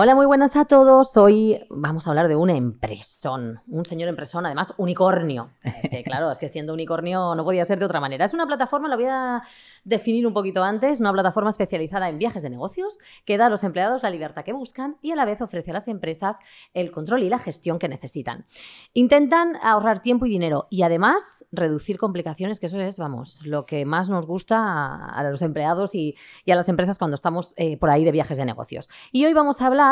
Hola, 0.00 0.14
muy 0.14 0.26
buenas 0.26 0.54
a 0.54 0.64
todos. 0.64 1.16
Hoy 1.16 1.58
vamos 1.70 2.06
a 2.06 2.10
hablar 2.10 2.28
de 2.28 2.36
un 2.36 2.50
empresón, 2.50 3.62
un 3.66 3.84
señor 3.84 4.08
empresón, 4.08 4.46
además 4.46 4.72
unicornio. 4.76 5.50
Es 5.64 5.90
que, 5.90 6.04
claro, 6.04 6.30
es 6.30 6.38
que 6.38 6.48
siendo 6.48 6.72
unicornio 6.72 7.34
no 7.34 7.42
podía 7.42 7.64
ser 7.64 7.80
de 7.80 7.84
otra 7.84 7.98
manera. 7.98 8.24
Es 8.24 8.32
una 8.32 8.46
plataforma, 8.46 8.86
lo 8.86 8.94
voy 8.94 9.06
a 9.10 9.42
definir 9.82 10.24
un 10.24 10.34
poquito 10.34 10.62
antes, 10.62 11.00
una 11.00 11.12
plataforma 11.12 11.50
especializada 11.50 12.08
en 12.08 12.16
viajes 12.18 12.44
de 12.44 12.50
negocios 12.50 13.00
que 13.24 13.36
da 13.38 13.46
a 13.46 13.50
los 13.50 13.64
empleados 13.64 14.04
la 14.04 14.10
libertad 14.10 14.44
que 14.44 14.52
buscan 14.52 14.98
y 15.02 15.10
a 15.10 15.16
la 15.16 15.24
vez 15.24 15.40
ofrece 15.40 15.72
a 15.72 15.74
las 15.74 15.88
empresas 15.88 16.38
el 16.74 16.92
control 16.92 17.24
y 17.24 17.28
la 17.28 17.40
gestión 17.40 17.80
que 17.80 17.88
necesitan. 17.88 18.46
Intentan 18.94 19.56
ahorrar 19.64 20.00
tiempo 20.00 20.26
y 20.26 20.30
dinero 20.30 20.68
y 20.70 20.82
además 20.82 21.44
reducir 21.50 21.98
complicaciones, 21.98 22.60
que 22.60 22.66
eso 22.66 22.78
es, 22.78 22.98
vamos, 22.98 23.44
lo 23.44 23.66
que 23.66 23.84
más 23.84 24.10
nos 24.10 24.28
gusta 24.28 25.06
a, 25.06 25.24
los 25.24 25.42
empleados 25.42 25.96
y, 25.96 26.14
a 26.48 26.54
las 26.54 26.68
empresas 26.68 26.98
cuando 26.98 27.16
estamos 27.16 27.52
eh, 27.56 27.76
por 27.78 27.90
ahí 27.90 28.04
de 28.04 28.12
viajes 28.12 28.38
de 28.38 28.44
negocios. 28.44 28.88
Y 29.10 29.24
hoy 29.24 29.32
vamos 29.34 29.60
a 29.60 29.66
hablar 29.66 29.87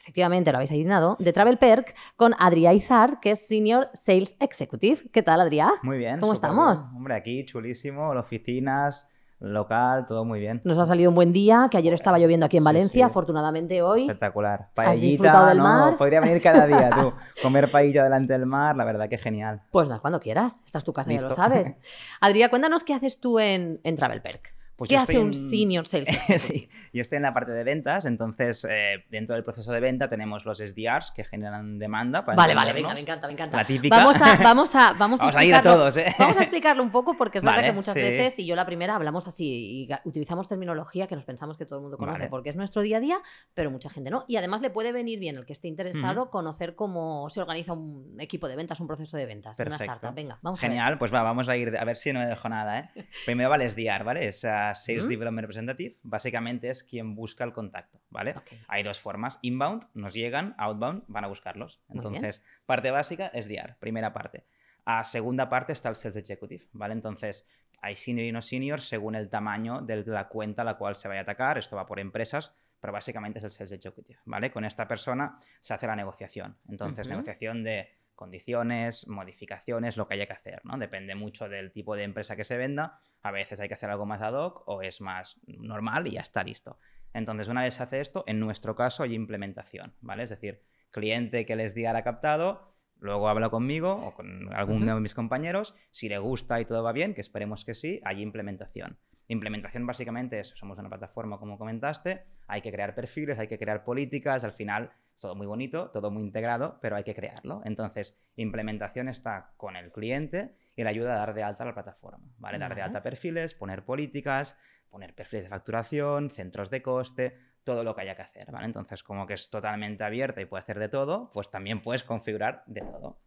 efectivamente 0.00 0.50
lo 0.50 0.58
habéis 0.58 0.70
adivinado, 0.70 1.16
de 1.18 1.32
Travel 1.32 1.58
Perk 1.58 1.94
con 2.16 2.32
Adrià 2.34 2.74
Izar, 2.74 3.20
que 3.20 3.32
es 3.32 3.46
Senior 3.46 3.88
Sales 3.92 4.34
Executive. 4.40 5.10
¿Qué 5.12 5.22
tal, 5.22 5.40
Adrià? 5.40 5.72
Muy 5.82 5.98
bien. 5.98 6.18
¿Cómo 6.20 6.32
estamos? 6.32 6.80
Hombre, 6.94 7.14
aquí 7.14 7.44
chulísimo, 7.44 8.10
oficinas, 8.10 9.08
local, 9.40 10.06
todo 10.06 10.24
muy 10.24 10.40
bien. 10.40 10.60
Nos 10.64 10.78
ha 10.78 10.84
salido 10.84 11.10
un 11.10 11.16
buen 11.16 11.32
día, 11.32 11.68
que 11.70 11.78
ayer 11.78 11.92
estaba 11.92 12.18
lloviendo 12.18 12.46
aquí 12.46 12.56
en 12.56 12.64
Valencia, 12.64 13.06
afortunadamente 13.06 13.82
hoy. 13.82 14.02
Espectacular. 14.02 14.70
Paellita, 14.74 15.48
del 15.48 15.60
mar? 15.60 15.96
Podría 15.96 16.20
venir 16.20 16.42
cada 16.42 16.66
día 16.66 16.90
tú. 16.98 17.12
Comer 17.42 17.70
paella 17.70 18.04
delante 18.04 18.32
del 18.32 18.46
mar, 18.46 18.76
la 18.76 18.84
verdad 18.84 19.08
que 19.08 19.18
genial. 19.18 19.62
Pues 19.70 19.88
nada, 19.88 20.00
cuando 20.00 20.20
quieras. 20.20 20.62
Esta 20.66 20.78
es 20.78 20.84
tu 20.84 20.92
casa, 20.92 21.12
ya 21.12 21.22
lo 21.22 21.34
sabes. 21.34 21.80
Adrià, 22.20 22.50
cuéntanos 22.50 22.84
qué 22.84 22.94
haces 22.94 23.20
tú 23.20 23.38
en, 23.38 23.80
en 23.84 23.96
Travel 23.96 24.22
Perk. 24.22 24.54
Pues 24.80 24.88
¿Qué 24.88 24.96
hace 24.96 25.18
un 25.18 25.34
senior 25.34 25.86
sales? 25.86 26.08
sí, 26.38 26.66
yo 26.94 27.02
estoy 27.02 27.16
en 27.16 27.24
la 27.24 27.34
parte 27.34 27.52
de 27.52 27.64
ventas, 27.64 28.06
entonces 28.06 28.64
eh, 28.64 29.04
dentro 29.10 29.34
del 29.34 29.44
proceso 29.44 29.70
de 29.72 29.78
venta 29.78 30.08
tenemos 30.08 30.46
los 30.46 30.56
SDRs 30.56 31.10
que 31.10 31.22
generan 31.22 31.78
demanda. 31.78 32.24
Para 32.24 32.34
vale, 32.34 32.54
vale, 32.54 32.72
venga, 32.72 32.94
me 32.94 33.00
encanta, 33.00 33.26
me 33.26 33.34
encanta. 33.34 33.58
La 33.58 33.66
típica. 33.66 33.94
Vamos 33.94 34.16
a, 34.22 34.36
vamos 34.42 34.74
a, 34.74 34.92
vamos 34.98 35.20
a, 35.20 35.44
ir 35.44 35.54
a 35.54 35.62
todos, 35.62 35.98
¿eh? 35.98 36.14
Vamos 36.18 36.38
a 36.38 36.40
explicarlo 36.40 36.82
un 36.82 36.90
poco 36.90 37.14
porque 37.18 37.36
es 37.36 37.44
verdad 37.44 37.62
que 37.62 37.74
muchas 37.74 37.94
veces, 37.94 38.38
y 38.38 38.46
yo 38.46 38.56
la 38.56 38.64
primera, 38.64 38.96
hablamos 38.96 39.28
así 39.28 39.82
y 39.82 39.88
utilizamos 40.04 40.48
terminología 40.48 41.06
que 41.06 41.14
nos 41.14 41.26
pensamos 41.26 41.58
que 41.58 41.66
todo 41.66 41.80
el 41.80 41.82
mundo 41.82 41.98
conoce 41.98 42.28
porque 42.28 42.48
es 42.48 42.56
nuestro 42.56 42.80
día 42.80 42.96
a 42.96 43.00
día, 43.00 43.20
pero 43.52 43.70
mucha 43.70 43.90
gente 43.90 44.08
no. 44.08 44.24
Y 44.28 44.36
además 44.36 44.62
le 44.62 44.70
puede 44.70 44.92
venir 44.92 45.18
bien 45.18 45.36
el 45.36 45.44
que 45.44 45.52
esté 45.52 45.68
interesado 45.68 46.30
conocer 46.30 46.74
cómo 46.74 47.28
se 47.28 47.42
organiza 47.42 47.74
un 47.74 48.16
equipo 48.18 48.48
de 48.48 48.56
ventas, 48.56 48.80
un 48.80 48.86
proceso 48.86 49.18
de 49.18 49.26
ventas, 49.26 49.58
una 49.58 49.76
startup. 49.76 50.14
Venga, 50.14 50.38
vamos 50.40 50.58
Genial, 50.58 50.86
a 50.86 50.88
ver. 50.88 50.98
pues 50.98 51.12
va, 51.12 51.22
vamos 51.22 51.50
a 51.50 51.56
ir, 51.58 51.76
a 51.76 51.84
ver 51.84 51.98
si 51.98 52.14
no 52.14 52.20
me 52.20 52.26
dejo 52.26 52.48
nada, 52.48 52.78
¿eh? 52.78 52.90
Primero 53.26 53.50
va 53.50 53.56
el 53.56 53.70
SDR, 53.70 54.04
¿vale? 54.04 54.26
Es 54.26 54.42
Sales 54.74 55.08
Development 55.08 55.42
representative, 55.42 55.96
básicamente 56.02 56.68
es 56.68 56.82
quien 56.82 57.14
busca 57.14 57.44
el 57.44 57.52
contacto, 57.52 58.00
¿vale? 58.10 58.34
Hay 58.68 58.82
dos 58.82 59.00
formas. 59.00 59.38
Inbound, 59.42 59.84
nos 59.94 60.14
llegan, 60.14 60.54
outbound, 60.58 61.04
van 61.08 61.24
a 61.24 61.28
buscarlos. 61.28 61.80
Entonces, 61.88 62.44
parte 62.66 62.90
básica 62.90 63.28
es 63.28 63.48
DR, 63.48 63.76
primera 63.78 64.12
parte. 64.12 64.44
A 64.84 65.04
segunda 65.04 65.48
parte 65.48 65.72
está 65.72 65.88
el 65.88 65.96
Sales 65.96 66.16
Executive, 66.16 66.66
¿vale? 66.72 66.94
Entonces, 66.94 67.48
hay 67.82 67.96
senior 67.96 68.26
y 68.26 68.32
no 68.32 68.42
senior 68.42 68.80
según 68.80 69.14
el 69.14 69.28
tamaño 69.28 69.80
de 69.80 70.04
la 70.04 70.28
cuenta 70.28 70.62
a 70.62 70.64
la 70.64 70.74
cual 70.74 70.96
se 70.96 71.08
vaya 71.08 71.20
a 71.20 71.22
atacar. 71.22 71.58
Esto 71.58 71.76
va 71.76 71.86
por 71.86 72.00
empresas, 72.00 72.54
pero 72.80 72.92
básicamente 72.92 73.38
es 73.38 73.44
el 73.44 73.52
Sales 73.52 73.72
Executive, 73.72 74.18
¿vale? 74.24 74.50
Con 74.50 74.64
esta 74.64 74.88
persona 74.88 75.38
se 75.60 75.74
hace 75.74 75.86
la 75.86 75.96
negociación. 75.96 76.56
Entonces, 76.68 77.08
negociación 77.08 77.62
de 77.62 77.88
condiciones, 78.20 79.08
modificaciones, 79.08 79.96
lo 79.96 80.06
que 80.06 80.12
haya 80.12 80.26
que 80.26 80.34
hacer, 80.34 80.60
¿no? 80.62 80.76
Depende 80.76 81.14
mucho 81.14 81.48
del 81.48 81.72
tipo 81.72 81.96
de 81.96 82.04
empresa 82.04 82.36
que 82.36 82.44
se 82.44 82.58
venda. 82.58 83.00
A 83.22 83.30
veces 83.30 83.60
hay 83.60 83.68
que 83.68 83.74
hacer 83.74 83.88
algo 83.88 84.04
más 84.04 84.20
ad 84.20 84.34
hoc 84.34 84.62
o 84.66 84.82
es 84.82 85.00
más 85.00 85.40
normal 85.46 86.06
y 86.06 86.10
ya 86.12 86.20
está 86.20 86.44
listo. 86.44 86.78
Entonces, 87.14 87.48
una 87.48 87.62
vez 87.62 87.74
se 87.74 87.82
hace 87.82 87.98
esto, 88.00 88.22
en 88.26 88.38
nuestro 88.38 88.76
caso 88.76 89.04
hay 89.04 89.14
implementación, 89.14 89.94
¿vale? 90.02 90.24
Es 90.24 90.30
decir, 90.30 90.62
cliente 90.90 91.46
que 91.46 91.56
les 91.56 91.74
diga 91.74 91.96
ha 91.96 92.02
captado, 92.04 92.74
luego 92.98 93.26
habla 93.26 93.48
conmigo 93.48 93.94
o 93.94 94.12
con 94.12 94.52
alguno 94.52 94.94
de 94.94 95.00
mis 95.00 95.14
compañeros, 95.14 95.74
si 95.90 96.10
le 96.10 96.18
gusta 96.18 96.60
y 96.60 96.66
todo 96.66 96.82
va 96.82 96.92
bien, 96.92 97.14
que 97.14 97.22
esperemos 97.22 97.64
que 97.64 97.72
sí, 97.72 98.02
hay 98.04 98.20
implementación. 98.20 98.98
Implementación 99.30 99.86
básicamente 99.86 100.40
es, 100.40 100.48
somos 100.56 100.76
una 100.80 100.88
plataforma 100.88 101.38
como 101.38 101.56
comentaste, 101.56 102.24
hay 102.48 102.62
que 102.62 102.72
crear 102.72 102.96
perfiles, 102.96 103.38
hay 103.38 103.46
que 103.46 103.60
crear 103.60 103.84
políticas, 103.84 104.42
al 104.42 104.52
final 104.52 104.90
todo 105.20 105.36
muy 105.36 105.46
bonito, 105.46 105.88
todo 105.90 106.10
muy 106.10 106.24
integrado, 106.24 106.80
pero 106.82 106.96
hay 106.96 107.04
que 107.04 107.14
crearlo. 107.14 107.62
Entonces, 107.64 108.20
implementación 108.34 109.08
está 109.08 109.52
con 109.56 109.76
el 109.76 109.92
cliente 109.92 110.56
y 110.74 110.82
le 110.82 110.88
ayuda 110.88 111.14
a 111.14 111.18
dar 111.18 111.34
de 111.34 111.44
alta 111.44 111.64
la 111.64 111.74
plataforma, 111.74 112.26
¿vale? 112.38 112.58
Dar 112.58 112.74
de 112.74 112.82
alta 112.82 113.04
perfiles, 113.04 113.54
poner 113.54 113.84
políticas, 113.84 114.58
poner 114.88 115.14
perfiles 115.14 115.44
de 115.44 115.50
facturación, 115.50 116.32
centros 116.32 116.68
de 116.68 116.82
coste, 116.82 117.38
todo 117.62 117.84
lo 117.84 117.94
que 117.94 118.00
haya 118.00 118.16
que 118.16 118.22
hacer, 118.22 118.50
¿vale? 118.50 118.66
Entonces, 118.66 119.04
como 119.04 119.28
que 119.28 119.34
es 119.34 119.48
totalmente 119.48 120.02
abierta 120.02 120.40
y 120.40 120.46
puede 120.46 120.62
hacer 120.62 120.80
de 120.80 120.88
todo, 120.88 121.30
pues 121.32 121.52
también 121.52 121.82
puedes 121.82 122.02
configurar 122.02 122.64
de 122.66 122.80
todo. 122.80 123.20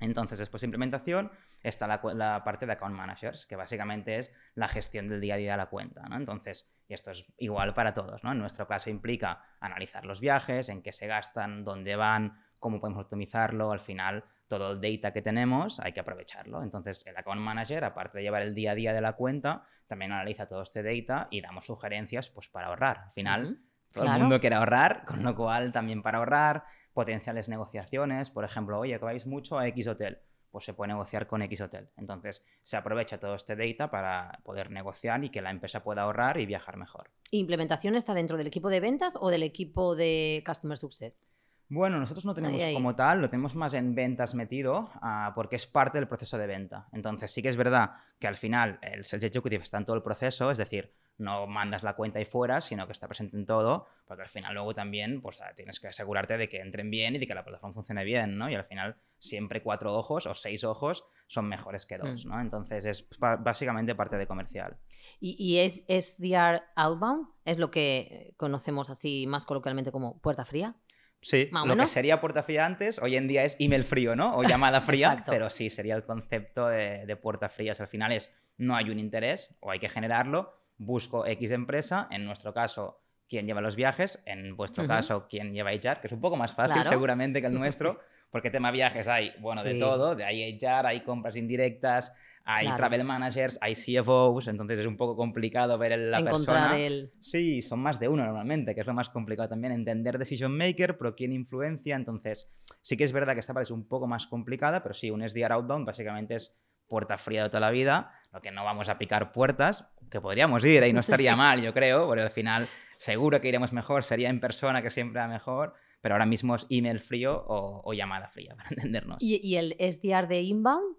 Entonces, 0.00 0.38
después 0.38 0.60
de 0.60 0.66
implementación, 0.66 1.30
está 1.62 1.86
la, 1.86 2.42
parte 2.44 2.66
de 2.66 2.72
account 2.72 2.96
managers, 2.96 3.46
que 3.46 3.56
básicamente 3.56 4.18
es 4.18 4.34
la 4.54 4.68
gestión 4.68 5.08
del 5.08 5.20
día 5.20 5.34
a 5.34 5.36
día 5.36 5.52
de 5.52 5.58
la 5.58 5.66
cuenta, 5.66 6.02
¿no? 6.08 6.16
Entonces, 6.16 6.68
y 6.88 6.94
esto 6.94 7.12
es 7.12 7.24
igual 7.38 7.72
para 7.72 7.94
todos, 7.94 8.24
¿no? 8.24 8.32
En 8.32 8.38
nuestro 8.38 8.66
caso 8.66 8.90
implica 8.90 9.44
analizar 9.60 10.04
los 10.04 10.20
viajes, 10.20 10.68
en 10.68 10.82
qué 10.82 10.92
se 10.92 11.06
gastan, 11.06 11.64
dónde 11.64 11.94
van, 11.96 12.42
cómo 12.58 12.80
podemos 12.80 13.04
optimizarlo, 13.04 13.72
al 13.72 13.80
final 13.80 14.24
todo 14.48 14.72
el 14.72 14.80
data 14.80 15.12
que 15.12 15.22
tenemos 15.22 15.80
hay 15.80 15.92
que 15.92 16.00
aprovecharlo. 16.00 16.62
Entonces, 16.62 17.06
el 17.06 17.16
account 17.16 17.40
manager, 17.40 17.84
aparte 17.84 18.18
de 18.18 18.24
llevar 18.24 18.42
el 18.42 18.54
día 18.54 18.72
a 18.72 18.74
día 18.74 18.92
de 18.92 19.00
la 19.00 19.14
cuenta, 19.14 19.64
también 19.86 20.12
analiza 20.12 20.46
todo 20.46 20.62
este 20.62 20.82
data 20.82 21.28
y 21.30 21.40
damos 21.40 21.64
sugerencias 21.66 22.28
pues, 22.28 22.48
para 22.48 22.66
ahorrar. 22.66 22.98
Al 23.06 23.12
final, 23.12 23.58
todo 23.92 24.04
el 24.04 24.18
mundo 24.18 24.40
quiere 24.40 24.56
ahorrar, 24.56 25.04
con 25.04 25.22
lo 25.22 25.34
cual 25.34 25.72
también 25.72 26.02
para 26.02 26.18
ahorrar, 26.18 26.64
potenciales 26.92 27.48
negociaciones, 27.48 28.30
por 28.30 28.44
ejemplo, 28.44 28.78
oye, 28.78 28.98
que 28.98 29.04
vais 29.04 29.26
mucho 29.26 29.58
a 29.58 29.66
X 29.68 29.88
hotel 29.88 30.18
pues 30.52 30.66
se 30.66 30.74
puede 30.74 30.92
negociar 30.92 31.26
con 31.26 31.42
X 31.42 31.62
Hotel. 31.62 31.88
Entonces, 31.96 32.44
se 32.62 32.76
aprovecha 32.76 33.18
todo 33.18 33.34
este 33.34 33.56
data 33.56 33.90
para 33.90 34.38
poder 34.44 34.70
negociar 34.70 35.24
y 35.24 35.30
que 35.30 35.40
la 35.40 35.50
empresa 35.50 35.82
pueda 35.82 36.02
ahorrar 36.02 36.38
y 36.38 36.46
viajar 36.46 36.76
mejor. 36.76 37.10
¿Implementación 37.30 37.96
está 37.96 38.12
dentro 38.12 38.36
del 38.36 38.46
equipo 38.46 38.68
de 38.68 38.80
ventas 38.80 39.14
o 39.18 39.30
del 39.30 39.42
equipo 39.42 39.96
de 39.96 40.44
Customer 40.46 40.76
Success? 40.76 41.32
Bueno, 41.70 41.98
nosotros 41.98 42.26
no 42.26 42.34
tenemos 42.34 42.62
como 42.74 42.94
tal, 42.94 43.22
lo 43.22 43.30
tenemos 43.30 43.54
más 43.54 43.72
en 43.72 43.94
ventas 43.94 44.34
metido 44.34 44.90
ah, 45.00 45.32
porque 45.34 45.56
es 45.56 45.64
parte 45.64 45.96
del 45.96 46.06
proceso 46.06 46.36
de 46.36 46.46
venta. 46.46 46.86
Entonces 46.92 47.30
sí 47.30 47.40
que 47.40 47.48
es 47.48 47.56
verdad 47.56 47.92
que 48.18 48.26
al 48.26 48.36
final 48.36 48.78
el 48.82 49.04
Sales 49.04 49.24
Executive 49.24 49.62
está 49.62 49.78
en 49.78 49.86
todo 49.86 49.96
el 49.96 50.02
proceso, 50.02 50.50
es 50.50 50.58
decir, 50.58 50.92
no 51.18 51.46
mandas 51.46 51.82
la 51.82 51.94
cuenta 51.94 52.20
y 52.20 52.24
fuera, 52.24 52.60
sino 52.60 52.86
que 52.86 52.92
está 52.92 53.06
presente 53.06 53.36
en 53.36 53.46
todo, 53.46 53.86
porque 54.06 54.22
al 54.22 54.28
final 54.28 54.54
luego 54.54 54.74
también 54.74 55.20
pues, 55.20 55.40
ah, 55.40 55.52
tienes 55.54 55.78
que 55.80 55.88
asegurarte 55.88 56.36
de 56.36 56.48
que 56.48 56.60
entren 56.60 56.90
bien 56.90 57.14
y 57.14 57.18
de 57.18 57.26
que 57.26 57.34
la 57.34 57.44
plataforma 57.44 57.74
funcione 57.74 58.04
bien, 58.04 58.38
¿no? 58.38 58.50
Y 58.50 58.54
al 58.54 58.64
final 58.64 58.96
siempre 59.18 59.62
cuatro 59.62 59.94
ojos 59.94 60.26
o 60.26 60.34
seis 60.34 60.64
ojos 60.64 61.04
son 61.28 61.48
mejores 61.48 61.86
que 61.86 61.98
dos, 61.98 62.24
mm. 62.24 62.28
¿no? 62.28 62.40
Entonces 62.40 62.84
es 62.84 63.08
básicamente 63.18 63.94
parte 63.94 64.16
de 64.16 64.26
comercial. 64.26 64.76
¿Y, 65.20 65.36
y 65.38 65.58
es 65.58 65.84
SDR 65.88 66.62
Outbound? 66.76 67.28
¿Es 67.44 67.58
lo 67.58 67.70
que 67.70 68.34
conocemos 68.36 68.90
así 68.90 69.26
más 69.26 69.44
coloquialmente 69.44 69.92
como 69.92 70.18
puerta 70.20 70.44
fría? 70.44 70.76
Sí, 71.22 71.48
lo 71.52 71.76
que 71.76 71.86
sería 71.86 72.20
puerta 72.20 72.42
fría 72.42 72.66
antes, 72.66 72.98
hoy 72.98 73.16
en 73.16 73.28
día 73.28 73.44
es 73.44 73.56
email 73.60 73.84
frío, 73.84 74.16
¿no? 74.16 74.36
O 74.36 74.42
llamada 74.42 74.80
fría, 74.80 75.22
pero 75.24 75.50
sí, 75.50 75.70
sería 75.70 75.94
el 75.94 76.02
concepto 76.02 76.66
de, 76.66 77.06
de 77.06 77.16
puerta 77.16 77.48
frías. 77.48 77.80
Al 77.80 77.86
final 77.86 78.10
es, 78.10 78.34
no 78.58 78.74
hay 78.74 78.90
un 78.90 78.98
interés 78.98 79.54
o 79.60 79.70
hay 79.70 79.78
que 79.78 79.88
generarlo, 79.88 80.52
busco 80.84 81.26
X 81.26 81.50
empresa, 81.50 82.08
en 82.10 82.24
nuestro 82.24 82.52
caso, 82.52 83.00
quien 83.28 83.46
lleva 83.46 83.60
los 83.60 83.76
viajes, 83.76 84.22
en 84.26 84.56
vuestro 84.56 84.86
caso, 84.86 85.26
quien 85.28 85.54
lleva 85.54 85.72
HR, 85.72 86.00
que 86.00 86.06
es 86.08 86.12
un 86.12 86.20
poco 86.20 86.36
más 86.36 86.54
fácil 86.54 86.84
seguramente 86.84 87.40
que 87.40 87.46
el 87.46 87.54
nuestro, 87.54 87.98
porque 88.30 88.50
tema 88.50 88.70
viajes 88.70 89.08
hay, 89.08 89.32
bueno, 89.40 89.62
de 89.62 89.74
todo, 89.74 90.14
de 90.14 90.24
hay 90.24 90.58
HR, 90.58 90.86
hay 90.86 91.00
compras 91.00 91.36
indirectas, 91.36 92.14
hay 92.44 92.68
travel 92.76 93.04
managers, 93.04 93.58
hay 93.60 93.74
CFOs, 93.74 94.48
entonces 94.48 94.78
es 94.78 94.86
un 94.86 94.96
poco 94.96 95.16
complicado 95.16 95.78
ver 95.78 95.98
la 95.98 96.18
Encontrar 96.18 96.70
persona. 96.70 96.78
El... 96.78 97.12
Sí, 97.20 97.62
son 97.62 97.80
más 97.80 98.00
de 98.00 98.08
uno 98.08 98.24
normalmente, 98.24 98.74
que 98.74 98.80
es 98.80 98.86
lo 98.86 98.94
más 98.94 99.08
complicado 99.10 99.48
también, 99.48 99.72
entender 99.72 100.18
decision 100.18 100.56
maker, 100.56 100.98
pero 100.98 101.14
quién 101.14 101.32
influencia, 101.32 101.96
entonces 101.96 102.50
sí 102.80 102.96
que 102.96 103.04
es 103.04 103.12
verdad 103.12 103.34
que 103.34 103.40
esta 103.40 103.54
parte 103.54 103.64
es 103.64 103.70
un 103.70 103.86
poco 103.86 104.06
más 104.06 104.26
complicada, 104.26 104.82
pero 104.82 104.94
sí, 104.94 105.10
un 105.10 105.26
SDR 105.26 105.52
outbound 105.52 105.86
básicamente 105.86 106.34
es 106.34 106.58
puerta 106.86 107.16
fría 107.16 107.44
de 107.44 107.48
toda 107.48 107.60
la 107.60 107.70
vida, 107.70 108.12
lo 108.32 108.40
que 108.40 108.50
no 108.50 108.64
vamos 108.64 108.88
a 108.88 108.98
picar 108.98 109.32
puertas, 109.32 109.86
que 110.12 110.20
podríamos 110.20 110.64
ir, 110.64 110.82
ahí 110.82 110.92
no 110.92 111.00
estaría 111.00 111.34
mal, 111.34 111.60
yo 111.60 111.72
creo, 111.72 112.06
porque 112.06 112.22
al 112.22 112.30
final 112.30 112.68
seguro 112.96 113.40
que 113.40 113.48
iremos 113.48 113.72
mejor, 113.72 114.04
sería 114.04 114.28
en 114.28 114.38
persona 114.38 114.82
que 114.82 114.90
siempre 114.90 115.20
va 115.20 115.26
mejor, 115.26 115.74
pero 116.00 116.14
ahora 116.14 116.26
mismo 116.26 116.54
es 116.54 116.66
email 116.70 117.00
frío 117.00 117.44
o, 117.46 117.92
llamada 117.92 118.28
fría, 118.28 118.54
para 118.56 118.68
entendernos. 118.70 119.16
¿Y, 119.20 119.56
el 119.56 119.74
SDR 119.78 120.28
de 120.28 120.42
inbound? 120.42 120.96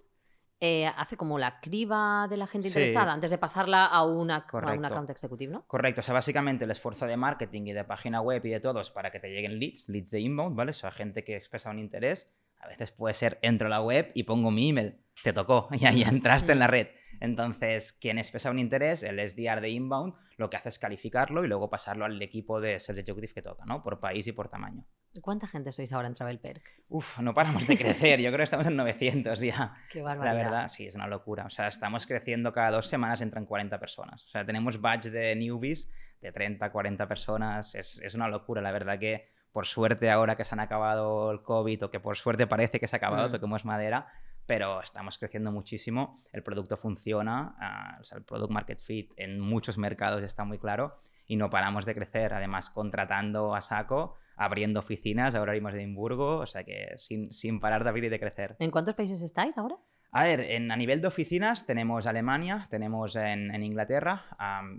Eh, 0.60 0.88
hace 0.88 1.18
como 1.18 1.38
la 1.38 1.60
criba 1.60 2.25
de 2.30 2.38
la 2.38 2.48
gente 2.48 2.69
interesada 2.69 3.12
antes 3.12 3.30
de 3.30 3.38
pasarla 3.38 3.86
a 3.86 4.06
una, 4.06 4.48
a 4.50 4.74
una 4.74 4.88
account 4.88 5.10
executive, 5.10 5.51
¿no? 5.51 5.66
Correcto, 5.68 6.00
o 6.00 6.04
sea, 6.04 6.13
básicamente 6.13 6.63
el 6.63 6.71
esfuerzo 6.71 7.06
de 7.06 7.18
marketing 7.18 7.63
y 7.66 7.74
de 7.74 7.83
página 7.83 8.21
web 8.21 8.45
y 8.45 8.50
de 8.50 8.62
todos 8.62 8.89
para 8.89 9.12
que 9.12 9.19
te 9.19 9.27
lleguen 9.27 9.59
leads, 9.59 9.89
leads 9.89 10.12
de 10.12 10.21
inbound, 10.21 10.56
¿vale? 10.56 10.69
O 10.69 10.74
sea, 10.74 10.89
gente 10.92 11.25
que 11.25 11.36
expresa 11.36 11.69
un 11.69 11.80
interés, 11.80 12.33
A 12.63 12.68
veces 12.68 12.92
puede 12.92 13.13
ser, 13.13 13.39
entro 13.42 13.68
a 13.68 13.69
la 13.69 13.81
web 13.81 14.12
y 14.13 14.24
pongo 14.24 14.51
mi 14.51 14.69
email, 14.69 14.98
te 15.24 15.33
tocó, 15.33 15.69
ya, 15.80 15.92
ya 15.92 16.07
entraste 16.07 16.54
en 16.54 16.60
la 16.60 16.68
red. 16.68 16.88
Entonces, 17.19 17.94
quien 17.94 18.18
expresa 18.18 18.51
un 18.51 18.60
interés, 18.60 19.04
el 19.04 19.18
SDR 19.18 19.62
de 19.62 19.69
inbound, 19.69 20.13
lo 20.38 20.50
que 20.50 20.57
hace 20.57 20.69
es 20.69 20.80
calificarlo 20.80 21.45
y 21.45 21.48
luego 21.48 21.69
pasarlo 21.69 22.06
al 22.06 22.21
equipo 22.21 22.60
de 22.60 22.80
Sales 22.80 23.01
Executive 23.01 23.33
que 23.33 23.42
toca, 23.42 23.65
¿no? 23.65 23.83
Por 23.83 24.00
país 24.00 24.27
y 24.27 24.31
por 24.31 24.50
tamaño. 24.50 24.86
¿Cuánta 25.21 25.48
gente 25.48 25.71
sois 25.71 25.94
ahora 25.94 26.07
en 26.07 26.15
Travel 26.15 26.39
Perk? 26.39 26.63
Uf, 26.89 27.19
no 27.19 27.33
paramos 27.33 27.68
de 27.68 27.77
crecer. 27.77 28.19
Yo 28.19 28.30
creo 28.30 28.39
que 28.39 28.44
estamos 28.44 28.66
en 28.66 28.75
900 28.75 29.39
ya. 29.39 29.75
Qué 29.92 30.01
barbaridad. 30.01 30.36
La 30.36 30.44
verdad, 30.44 30.68
sí, 30.69 30.88
es 30.88 30.95
una 30.95 31.07
locura. 31.07 31.45
O 31.45 31.50
sea, 31.50 31.68
estamos 31.68 32.07
creciendo 32.07 32.51
cada 32.51 32.71
dos 32.71 32.88
semanas, 32.88 33.21
entran 33.21 33.45
40 33.45 33.80
personas. 33.80 34.24
O 34.25 34.27
sea, 34.27 34.45
tenemos 34.45 34.81
batch 34.81 35.06
de 35.06 35.36
newbies 35.36 35.92
de 36.19 36.31
30, 36.31 36.71
40 36.71 37.07
personas. 37.07 37.75
Es, 37.75 38.00
es 38.00 38.16
una 38.16 38.27
locura. 38.27 38.62
La 38.62 38.71
verdad 38.71 38.98
que, 38.98 39.32
por 39.54 39.68
suerte, 39.68 40.10
ahora 40.10 40.36
que 40.36 40.44
se 40.44 40.56
han 40.56 40.60
acabado 40.60 41.32
el 41.32 41.44
COVID 41.44 41.86
o 41.86 41.92
que 41.92 42.00
por 42.00 42.18
suerte 42.18 42.48
parece 42.48 42.80
que 42.80 42.88
se 42.88 42.96
ha 42.96 42.98
acabado, 42.98 43.30
mm. 43.30 43.32
toquemos 43.32 43.64
madera, 43.64 44.08
pero 44.46 44.82
estamos 44.82 45.18
creciendo 45.18 45.52
muchísimo, 45.52 46.20
el 46.34 46.44
producto 46.44 46.76
funciona, 46.76 47.56
ah, 47.60 47.98
o 48.02 48.04
sea, 48.04 48.18
el 48.18 48.26
product 48.26 48.52
market 48.52 48.82
fit 48.82 49.12
en 49.16 49.40
muchos 49.40 49.78
mercados 49.78 50.24
está 50.24 50.44
muy 50.44 50.58
claro 50.58 51.00
y 51.28 51.38
no 51.38 51.50
paramos 51.50 51.86
de 51.86 51.94
crecer, 51.94 52.34
además 52.34 52.72
contratando 52.72 53.56
a 53.56 53.62
saco, 53.62 54.18
abriendo 54.36 54.80
oficinas, 54.80 55.36
ahora 55.36 55.52
abrimos 55.52 55.74
de 55.74 55.80
Edimburgo, 55.80 56.40
o 56.40 56.48
sea 56.48 56.64
que 56.64 56.94
sin, 56.98 57.32
sin 57.32 57.60
parar 57.60 57.84
de 57.84 57.90
abrir 57.90 58.06
y 58.06 58.10
de 58.10 58.20
crecer. 58.20 58.56
¿En 58.60 58.72
cuántos 58.72 58.96
países 58.96 59.22
estáis 59.22 59.58
ahora? 59.58 59.76
A 60.12 60.24
ver, 60.24 60.42
en, 60.42 60.72
a 60.72 60.76
nivel 60.76 61.00
de 61.00 61.08
oficinas 61.08 61.66
tenemos 61.66 62.08
Alemania, 62.08 62.68
tenemos 62.70 63.16
en, 63.16 63.54
en 63.54 63.64
Inglaterra, 63.64 64.24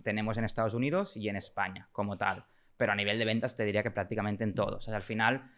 tenemos 0.03 0.37
en 0.37 0.45
Estados 0.45 0.75
Unidos 0.75 1.17
y 1.17 1.29
en 1.29 1.37
España 1.37 1.89
como 1.93 2.17
tal. 2.17 2.45
Pero 2.77 2.93
a 2.93 2.95
nivel 2.95 3.19
de 3.19 3.25
ventas 3.25 3.57
te 3.57 3.65
diría 3.65 3.83
que 3.83 3.91
prácticamente 3.91 4.45
en 4.45 4.55
todos. 4.55 4.75
O 4.75 4.81
sea, 4.81 4.97
al 4.97 5.03
final 5.03 5.51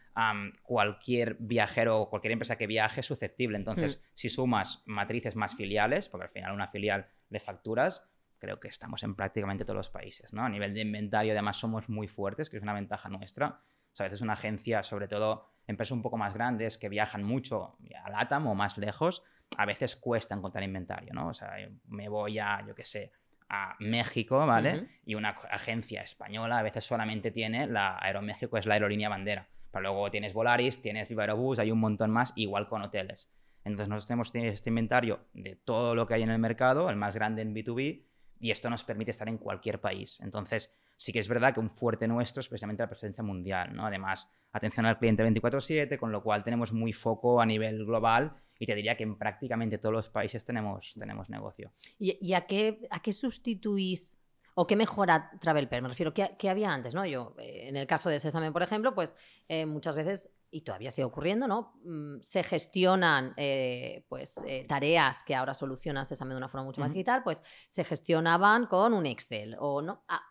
cualquier 0.63 1.37
viajero 1.39 2.01
o 2.01 2.09
cualquier 2.09 2.33
empresa 2.33 2.57
que 2.57 2.67
viaje 2.67 3.01
es 3.01 3.07
susceptible. 3.07 3.57
Entonces, 3.59 4.01
si 4.15 4.29
sumas 4.29 4.83
matrices 4.87 5.37
más 5.37 5.55
filiales, 5.55 6.09
porque 6.09 6.25
al 6.25 6.31
final 6.31 6.53
una 6.53 6.69
filial 6.69 7.07
de 7.29 7.41
facturas, 7.41 8.09
creo 8.39 8.59
que 8.59 8.69
estamos 8.69 9.03
en 9.03 9.15
prácticamente 9.15 9.65
todos 9.65 9.77
los 9.77 9.91
países. 9.91 10.33
¿no? 10.33 10.43
A 10.43 10.49
nivel 10.49 10.73
de 10.73 10.81
inventario, 10.81 11.33
además, 11.33 11.59
somos 11.59 11.89
muy 11.89 12.09
fuertes, 12.09 12.49
que 12.49 12.57
es 12.57 12.63
una 12.63 12.73
ventaja 12.73 13.09
nuestra. 13.09 13.61
O 13.93 13.97
sea, 13.97 14.07
a 14.07 14.09
veces 14.09 14.23
una 14.23 14.35
agencia, 14.35 14.83
sobre 14.83 15.09
todo 15.09 15.51
empresas 15.67 15.93
un 15.93 16.03
poco 16.03 16.17
más 16.17 16.35
grandes 16.35 16.79
que 16.79 16.89
viajan 16.89 17.23
mucho 17.23 17.77
a 18.03 18.11
LATAM 18.11 18.47
o 18.47 18.55
más 18.55 18.79
lejos, 18.79 19.23
a 19.57 19.67
veces 19.67 19.97
cuesta 19.97 20.35
encontrar 20.35 20.65
inventario, 20.65 21.13
¿no? 21.13 21.29
O 21.29 21.35
sea, 21.35 21.57
me 21.87 22.09
voy 22.09 22.39
a, 22.39 22.65
yo 22.67 22.75
qué 22.75 22.85
sé, 22.85 23.13
a 23.49 23.77
México, 23.79 24.45
¿vale? 24.47 24.89
Y 25.05 25.15
una 25.15 25.31
agencia 25.51 26.03
española 26.03 26.59
a 26.59 26.63
veces 26.63 26.85
solamente 26.85 27.31
tiene 27.31 27.67
la 27.67 27.99
Aeroméxico, 28.01 28.59
es 28.59 28.67
la 28.67 28.75
aerolínea 28.75 29.09
bandera 29.09 29.49
luego 29.81 30.11
tienes 30.11 30.33
Volaris, 30.33 30.81
tienes 30.81 31.09
Viva 31.09 31.25
Aerobus, 31.25 31.59
hay 31.59 31.71
un 31.71 31.81
montón 31.81 32.11
más, 32.11 32.33
igual 32.37 32.69
con 32.69 32.83
hoteles. 32.83 33.31
Entonces 33.65 33.89
nosotros 33.89 34.33
tenemos 34.33 34.55
este 34.55 34.71
inventario 34.71 35.21
de 35.33 35.57
todo 35.57 35.95
lo 35.95 36.07
que 36.07 36.15
hay 36.15 36.23
en 36.23 36.31
el 36.31 36.39
mercado, 36.39 36.89
el 36.89 36.97
más 36.97 37.17
grande 37.17 37.43
en 37.43 37.55
B2B, 37.55 38.05
y 38.39 38.51
esto 38.51 38.71
nos 38.71 38.85
permite 38.85 39.11
estar 39.11 39.29
en 39.29 39.39
cualquier 39.39 39.81
país. 39.81 40.21
Entonces 40.21 40.73
sí 40.97 41.13
que 41.13 41.19
es 41.19 41.29
verdad 41.29 41.53
que 41.55 41.61
un 41.61 41.71
fuerte 41.71 42.07
nuestro 42.07 42.41
es 42.41 42.49
precisamente 42.49 42.83
la 42.83 42.89
presencia 42.89 43.25
mundial, 43.25 43.75
¿no? 43.75 43.87
Además, 43.87 44.31
atención 44.53 44.87
al 44.87 44.99
cliente 44.99 45.25
24/7, 45.25 45.99
con 45.99 46.13
lo 46.13 46.23
cual 46.23 46.45
tenemos 46.45 46.73
muy 46.73 46.93
foco 46.93 47.41
a 47.41 47.47
nivel 47.47 47.85
global 47.85 48.37
y 48.59 48.67
te 48.67 48.75
diría 48.75 48.97
que 48.97 49.05
en 49.05 49.17
prácticamente 49.17 49.79
todos 49.79 49.95
los 49.95 50.09
países 50.09 50.45
tenemos, 50.45 50.95
tenemos 50.99 51.29
negocio. 51.29 51.73
¿Y, 51.99 52.33
a, 52.33 52.47
qué, 52.47 52.87
a 52.91 53.01
qué 53.01 53.13
sustituís 53.13 54.27
¿O 54.59 54.67
qué 54.67 54.75
mejora 54.75 55.33
TravelPer? 55.39 55.83
Me 55.83 55.89
refiero, 55.89 56.15
¿qué, 56.15 56.49
había 56.49 56.73
antes? 56.73 56.95
¿no? 56.95 57.05
Yo, 57.05 57.37
eh, 57.39 57.69
en 57.69 57.77
el 57.77 57.87
caso 57.87 58.09
de 58.09 58.19
Sesame, 58.19 58.53
por 58.53 58.63
ejemplo, 58.63 58.95
pues 58.95 59.15
eh, 59.49 59.67
muchas 59.67 59.97
veces, 59.97 60.47
y 60.51 60.63
todavía 60.63 60.91
sigue 60.91 61.05
ocurriendo, 61.05 61.47
¿no? 61.47 61.79
Mm, 61.85 62.23
se 62.23 62.43
gestionan 62.43 63.35
eh, 63.37 64.07
pues, 64.09 64.43
tareas 64.67 65.25
que 65.25 65.35
ahora 65.35 65.53
soluciona 65.53 66.07
Sesame 66.07 66.31
de 66.31 66.39
una 66.39 66.49
forma 66.49 66.65
mucho 66.65 66.81
más 66.81 66.91
digital, 66.91 67.23
pues 67.23 67.43
se 67.69 67.85
gestionaban 67.85 68.65
con 68.65 68.95
un 68.95 69.05
Excel. 69.05 69.57
O, 69.61 69.83
¿no? 69.83 70.07
¿A, 70.09 70.23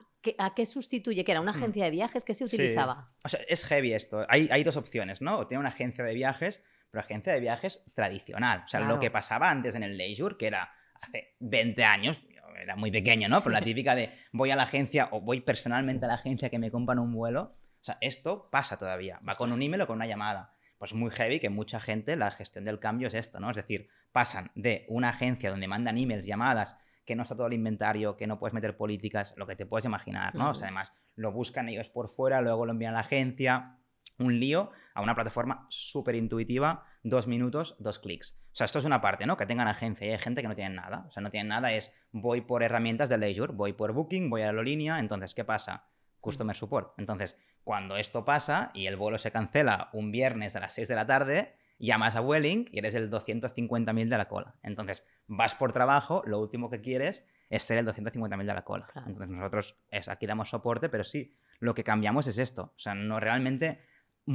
qué, 0.56 0.66
sustituye? 0.66 1.24
¿Que 1.24 1.32
era 1.32 1.42
una 1.42 1.52
mm. 1.52 1.58
agencia 1.58 1.86
de 1.86 1.92
viajes? 1.92 2.26
¿Qué 2.26 2.34
se 2.34 2.46
utilizaba? 2.46 3.14
O 3.24 3.30
sea, 3.30 3.42
es 3.48 3.64
heavy 3.64 3.94
esto. 3.94 4.26
Hay, 4.28 4.50
hay 4.52 4.64
dos 4.64 4.76
opciones, 4.76 5.22
¿no? 5.22 5.38
O 5.38 5.46
tiene 5.46 5.60
una 5.60 5.70
agencia 5.70 6.04
de 6.04 6.16
viajes, 6.16 6.64
pero 6.96 7.04
agencia 7.04 7.34
de 7.34 7.42
viajes 7.42 7.84
tradicional. 7.94 8.64
O 8.66 8.70
sea, 8.70 8.80
lo 8.80 9.02
que 9.02 9.12
pasaba 9.12 9.50
antes 9.50 9.76
en 9.76 9.84
el 9.84 9.98
leisure, 9.98 10.38
que 10.38 10.48
era 10.48 10.72
hace 10.94 11.36
20 11.40 11.84
años, 11.84 12.24
era 12.58 12.78
muy 12.78 12.90
pequeño, 12.90 13.28
¿no? 13.28 13.42
Pero 13.42 13.52
la 13.52 13.62
típica 13.66 13.96
de 13.96 14.14
voy 14.32 14.52
a 14.52 14.56
la 14.56 14.64
agencia 14.64 15.10
o 15.12 15.20
voy 15.20 15.42
personalmente 15.42 16.06
a 16.06 16.08
la 16.08 16.14
agencia 16.14 16.50
que 16.50 16.58
me 16.58 16.72
compran 16.72 17.00
un 17.00 17.12
vuelo. 17.12 17.58
O 17.82 17.84
sea, 17.84 17.98
esto 18.00 18.48
pasa 18.50 18.78
todavía. 18.78 19.20
Va 19.28 19.36
con 19.36 19.52
un 19.52 19.62
email 19.62 19.82
o 19.82 19.88
con 19.88 19.98
una 19.98 20.08
llamada. 20.08 20.54
Pues 20.78 20.94
muy 20.94 21.12
heavy 21.12 21.42
que 21.42 21.50
mucha 21.50 21.82
gente 21.82 22.16
la 22.16 22.32
gestión 22.32 22.64
del 22.64 22.80
cambio 22.80 23.10
es 23.10 23.14
esto, 23.14 23.42
¿no? 23.42 23.50
Es 23.50 23.58
decir, 23.58 23.90
pasan 24.14 24.52
de 24.56 24.86
una 24.88 25.10
agencia 25.10 25.50
donde 25.50 25.68
mandan 25.68 25.98
emails, 25.98 26.26
llamadas, 26.26 26.78
que 27.04 27.18
no 27.18 27.24
está 27.24 27.36
todo 27.36 27.48
el 27.48 27.54
inventario, 27.54 28.16
que 28.16 28.26
no 28.26 28.40
puedes 28.40 28.54
meter 28.54 28.78
políticas, 28.78 29.34
lo 29.36 29.46
que 29.48 29.58
te 29.58 29.66
puedes 29.66 29.84
imaginar, 29.84 30.34
¿no? 30.34 30.52
O 30.52 30.54
sea, 30.54 30.68
además, 30.68 30.94
lo 31.16 31.34
buscan 31.34 31.68
ellos 31.68 31.90
por 31.90 32.16
fuera, 32.16 32.40
luego 32.40 32.66
lo 32.66 32.72
envían 32.72 32.94
a 32.94 32.96
la 32.96 33.02
agencia 33.02 33.75
un 34.18 34.40
lío 34.40 34.72
a 34.94 35.02
una 35.02 35.16
plataforma 35.16 35.66
súper 35.70 36.16
intuitiva, 36.16 36.86
dos 37.04 37.28
minutos, 37.28 37.76
dos 37.80 38.00
clics. 38.00 38.38
O 38.46 38.56
sea, 38.56 38.66
esto 38.66 38.80
es 38.80 38.86
una 38.86 39.02
parte, 39.02 39.26
¿no? 39.26 39.38
Que 39.38 39.46
tengan 39.46 39.68
agencia 39.68 40.08
y 40.08 40.12
hay 40.12 40.18
gente 40.18 40.42
que 40.42 40.48
no 40.48 40.56
tiene 40.56 40.76
nada. 40.76 41.06
O 41.08 41.12
sea, 41.12 41.22
no 41.22 41.30
tienen 41.30 41.50
nada, 41.50 41.74
es 41.74 41.94
voy 42.12 42.42
por 42.42 42.64
herramientas 42.64 43.10
de 43.10 43.18
leisure, 43.18 43.54
voy 43.54 43.74
por 43.74 43.94
Booking, 43.94 44.30
voy 44.30 44.44
a 44.44 44.54
la 44.54 44.64
línea, 44.64 45.00
entonces, 45.00 45.36
¿qué 45.36 45.44
pasa? 45.44 45.88
Customer 46.22 46.56
support. 46.56 46.94
Entonces, 46.98 47.38
cuando 47.64 47.98
esto 47.98 48.26
pasa 48.26 48.72
y 48.74 48.88
el 48.88 48.96
vuelo 48.96 49.18
se 49.18 49.32
cancela 49.32 49.90
un 49.92 50.12
viernes 50.12 50.56
a 50.56 50.60
las 50.60 50.74
6 50.74 50.88
de 50.88 50.96
la 50.96 51.06
tarde, 51.06 51.56
llamas 51.78 52.16
a 52.16 52.22
Welling 52.22 52.70
y 52.72 52.80
eres 52.80 52.96
el 52.96 53.12
250.000 53.12 54.10
de 54.10 54.18
la 54.18 54.28
cola. 54.28 54.56
Entonces, 54.64 55.06
vas 55.28 55.56
por 55.56 55.74
trabajo, 55.74 56.24
lo 56.26 56.40
último 56.40 56.70
que 56.70 56.82
quieres 56.82 57.28
es 57.50 57.64
ser 57.64 57.78
el 57.78 57.86
250.000 57.86 58.38
de 58.38 58.54
la 58.54 58.64
cola. 58.64 58.88
Entonces, 59.06 59.30
nosotros 59.30 59.78
es, 59.90 60.08
aquí 60.08 60.26
damos 60.26 60.50
soporte, 60.50 60.90
pero 60.90 61.04
sí, 61.04 61.36
lo 61.60 61.74
que 61.74 61.84
cambiamos 61.84 62.28
es 62.28 62.38
esto. 62.38 62.74
O 62.76 62.80
sea, 62.80 62.96
no 62.96 63.20
realmente 63.20 63.82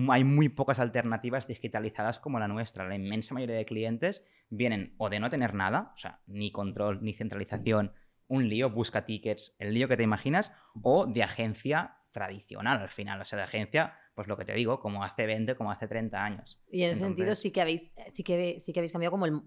hay 0.08 0.24
muy 0.24 0.48
pocas 0.48 0.78
alternativas 0.78 1.46
digitalizadas 1.46 2.18
como 2.18 2.38
la 2.38 2.48
nuestra. 2.48 2.88
La 2.88 2.94
inmensa 2.94 3.34
mayoría 3.34 3.56
de 3.56 3.64
clientes 3.64 4.24
vienen 4.48 4.94
o 4.98 5.10
de 5.10 5.20
no 5.20 5.30
tener 5.30 5.54
nada, 5.54 5.92
o 5.94 5.98
sea, 5.98 6.20
ni 6.26 6.52
control, 6.52 7.02
ni 7.02 7.12
centralización, 7.12 7.92
un 8.28 8.48
lío, 8.48 8.70
busca 8.70 9.04
tickets, 9.04 9.56
el 9.58 9.74
lío 9.74 9.88
que 9.88 9.96
te 9.96 10.04
imaginas, 10.04 10.52
o 10.82 11.06
de 11.06 11.22
agencia 11.22 11.96
tradicional 12.12 12.80
al 12.80 12.88
final, 12.88 13.20
o 13.20 13.24
sea, 13.24 13.38
de 13.38 13.44
agencia, 13.44 13.94
pues 14.14 14.28
lo 14.28 14.36
que 14.36 14.44
te 14.44 14.54
digo, 14.54 14.80
como 14.80 15.04
hace 15.04 15.26
20, 15.26 15.56
como 15.56 15.70
hace 15.72 15.88
30 15.88 16.22
años. 16.22 16.62
Y 16.70 16.82
en 16.82 16.90
ese 16.90 17.00
sentido 17.00 17.34
sí 17.34 17.50
que 17.50 17.60
habéis, 17.60 17.94
sí 18.08 18.22
que, 18.22 18.58
sí 18.60 18.72
que 18.72 18.80
habéis 18.80 18.92
cambiado 18.92 19.12
como 19.12 19.26
el 19.26 19.40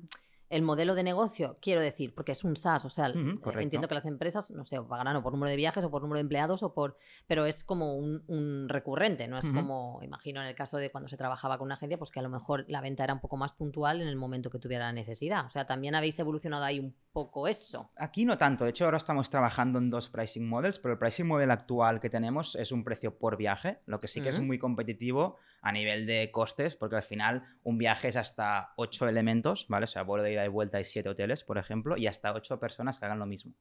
el 0.49 0.61
modelo 0.61 0.95
de 0.95 1.03
negocio, 1.03 1.57
quiero 1.61 1.81
decir, 1.81 2.13
porque 2.13 2.31
es 2.31 2.43
un 2.43 2.55
SaaS, 2.55 2.85
o 2.85 2.89
sea, 2.89 3.07
entiendo 3.07 3.87
que 3.87 3.93
las 3.95 4.05
empresas, 4.05 4.51
no 4.51 4.65
sé, 4.65 4.79
pagarán 4.81 5.15
o 5.15 5.23
por 5.23 5.33
número 5.33 5.49
de 5.49 5.55
viajes 5.55 5.83
o 5.83 5.89
por 5.89 6.01
número 6.01 6.17
de 6.17 6.21
empleados 6.21 6.61
o 6.63 6.73
por, 6.73 6.97
pero 7.27 7.45
es 7.45 7.63
como 7.63 7.95
un, 7.95 8.67
recurrente, 8.69 9.27
no 9.27 9.37
es 9.37 9.49
como, 9.49 9.99
imagino 10.03 10.41
en 10.41 10.47
el 10.47 10.55
caso 10.55 10.77
de 10.77 10.91
cuando 10.91 11.07
se 11.07 11.17
trabajaba 11.17 11.57
con 11.57 11.65
una 11.65 11.75
agencia, 11.75 11.97
pues 11.97 12.11
que 12.11 12.19
a 12.19 12.23
lo 12.23 12.29
mejor 12.29 12.65
la 12.67 12.81
venta 12.81 13.03
era 13.03 13.13
un 13.13 13.19
poco 13.19 13.37
más 13.37 13.53
puntual 13.53 14.01
en 14.01 14.07
el 14.07 14.15
momento 14.15 14.49
que 14.49 14.59
tuviera 14.59 14.85
la 14.85 14.93
necesidad. 14.93 15.45
O 15.45 15.49
sea, 15.49 15.65
también 15.65 15.95
habéis 15.95 16.17
evolucionado 16.19 16.63
ahí 16.63 16.79
un 16.79 16.95
poco 17.11 17.47
eso. 17.47 17.91
Aquí 17.95 18.25
no 18.25 18.37
tanto, 18.37 18.63
de 18.63 18.71
hecho 18.71 18.85
ahora 18.85 18.97
estamos 18.97 19.29
trabajando 19.29 19.79
en 19.79 19.89
dos 19.89 20.09
pricing 20.09 20.47
models, 20.47 20.79
pero 20.79 20.93
el 20.93 20.99
pricing 20.99 21.27
model 21.27 21.51
actual 21.51 21.99
que 21.99 22.09
tenemos 22.09 22.55
es 22.55 22.71
un 22.71 22.83
precio 22.83 23.17
por 23.17 23.37
viaje, 23.37 23.79
lo 23.85 23.99
que 23.99 24.07
sí 24.07 24.21
que 24.21 24.29
es 24.29 24.39
muy 24.39 24.59
competitivo 24.59 25.37
a 25.63 25.71
nivel 25.71 26.05
de 26.05 26.29
costes, 26.29 26.75
porque 26.75 26.97
al 26.97 27.03
final 27.03 27.43
un 27.63 27.77
viaje 27.77 28.09
es 28.09 28.17
hasta 28.17 28.73
ocho 28.75 29.07
elementos, 29.07 29.65
¿vale? 29.69 29.85
O 29.85 29.87
sea, 29.87 30.03
vuelo 30.03 30.23
de 30.23 30.33
ida 30.33 30.45
y 30.45 30.49
vuelta 30.49 30.79
y 30.79 30.83
siete 30.83 31.09
hoteles, 31.09 31.43
por 31.43 31.57
ejemplo, 31.57 31.97
y 31.97 32.05
hasta 32.05 32.33
ocho 32.33 32.59
personas 32.59 32.99
que 32.99 33.05
hagan 33.05 33.19
lo 33.19 33.25
mismo. 33.25 33.55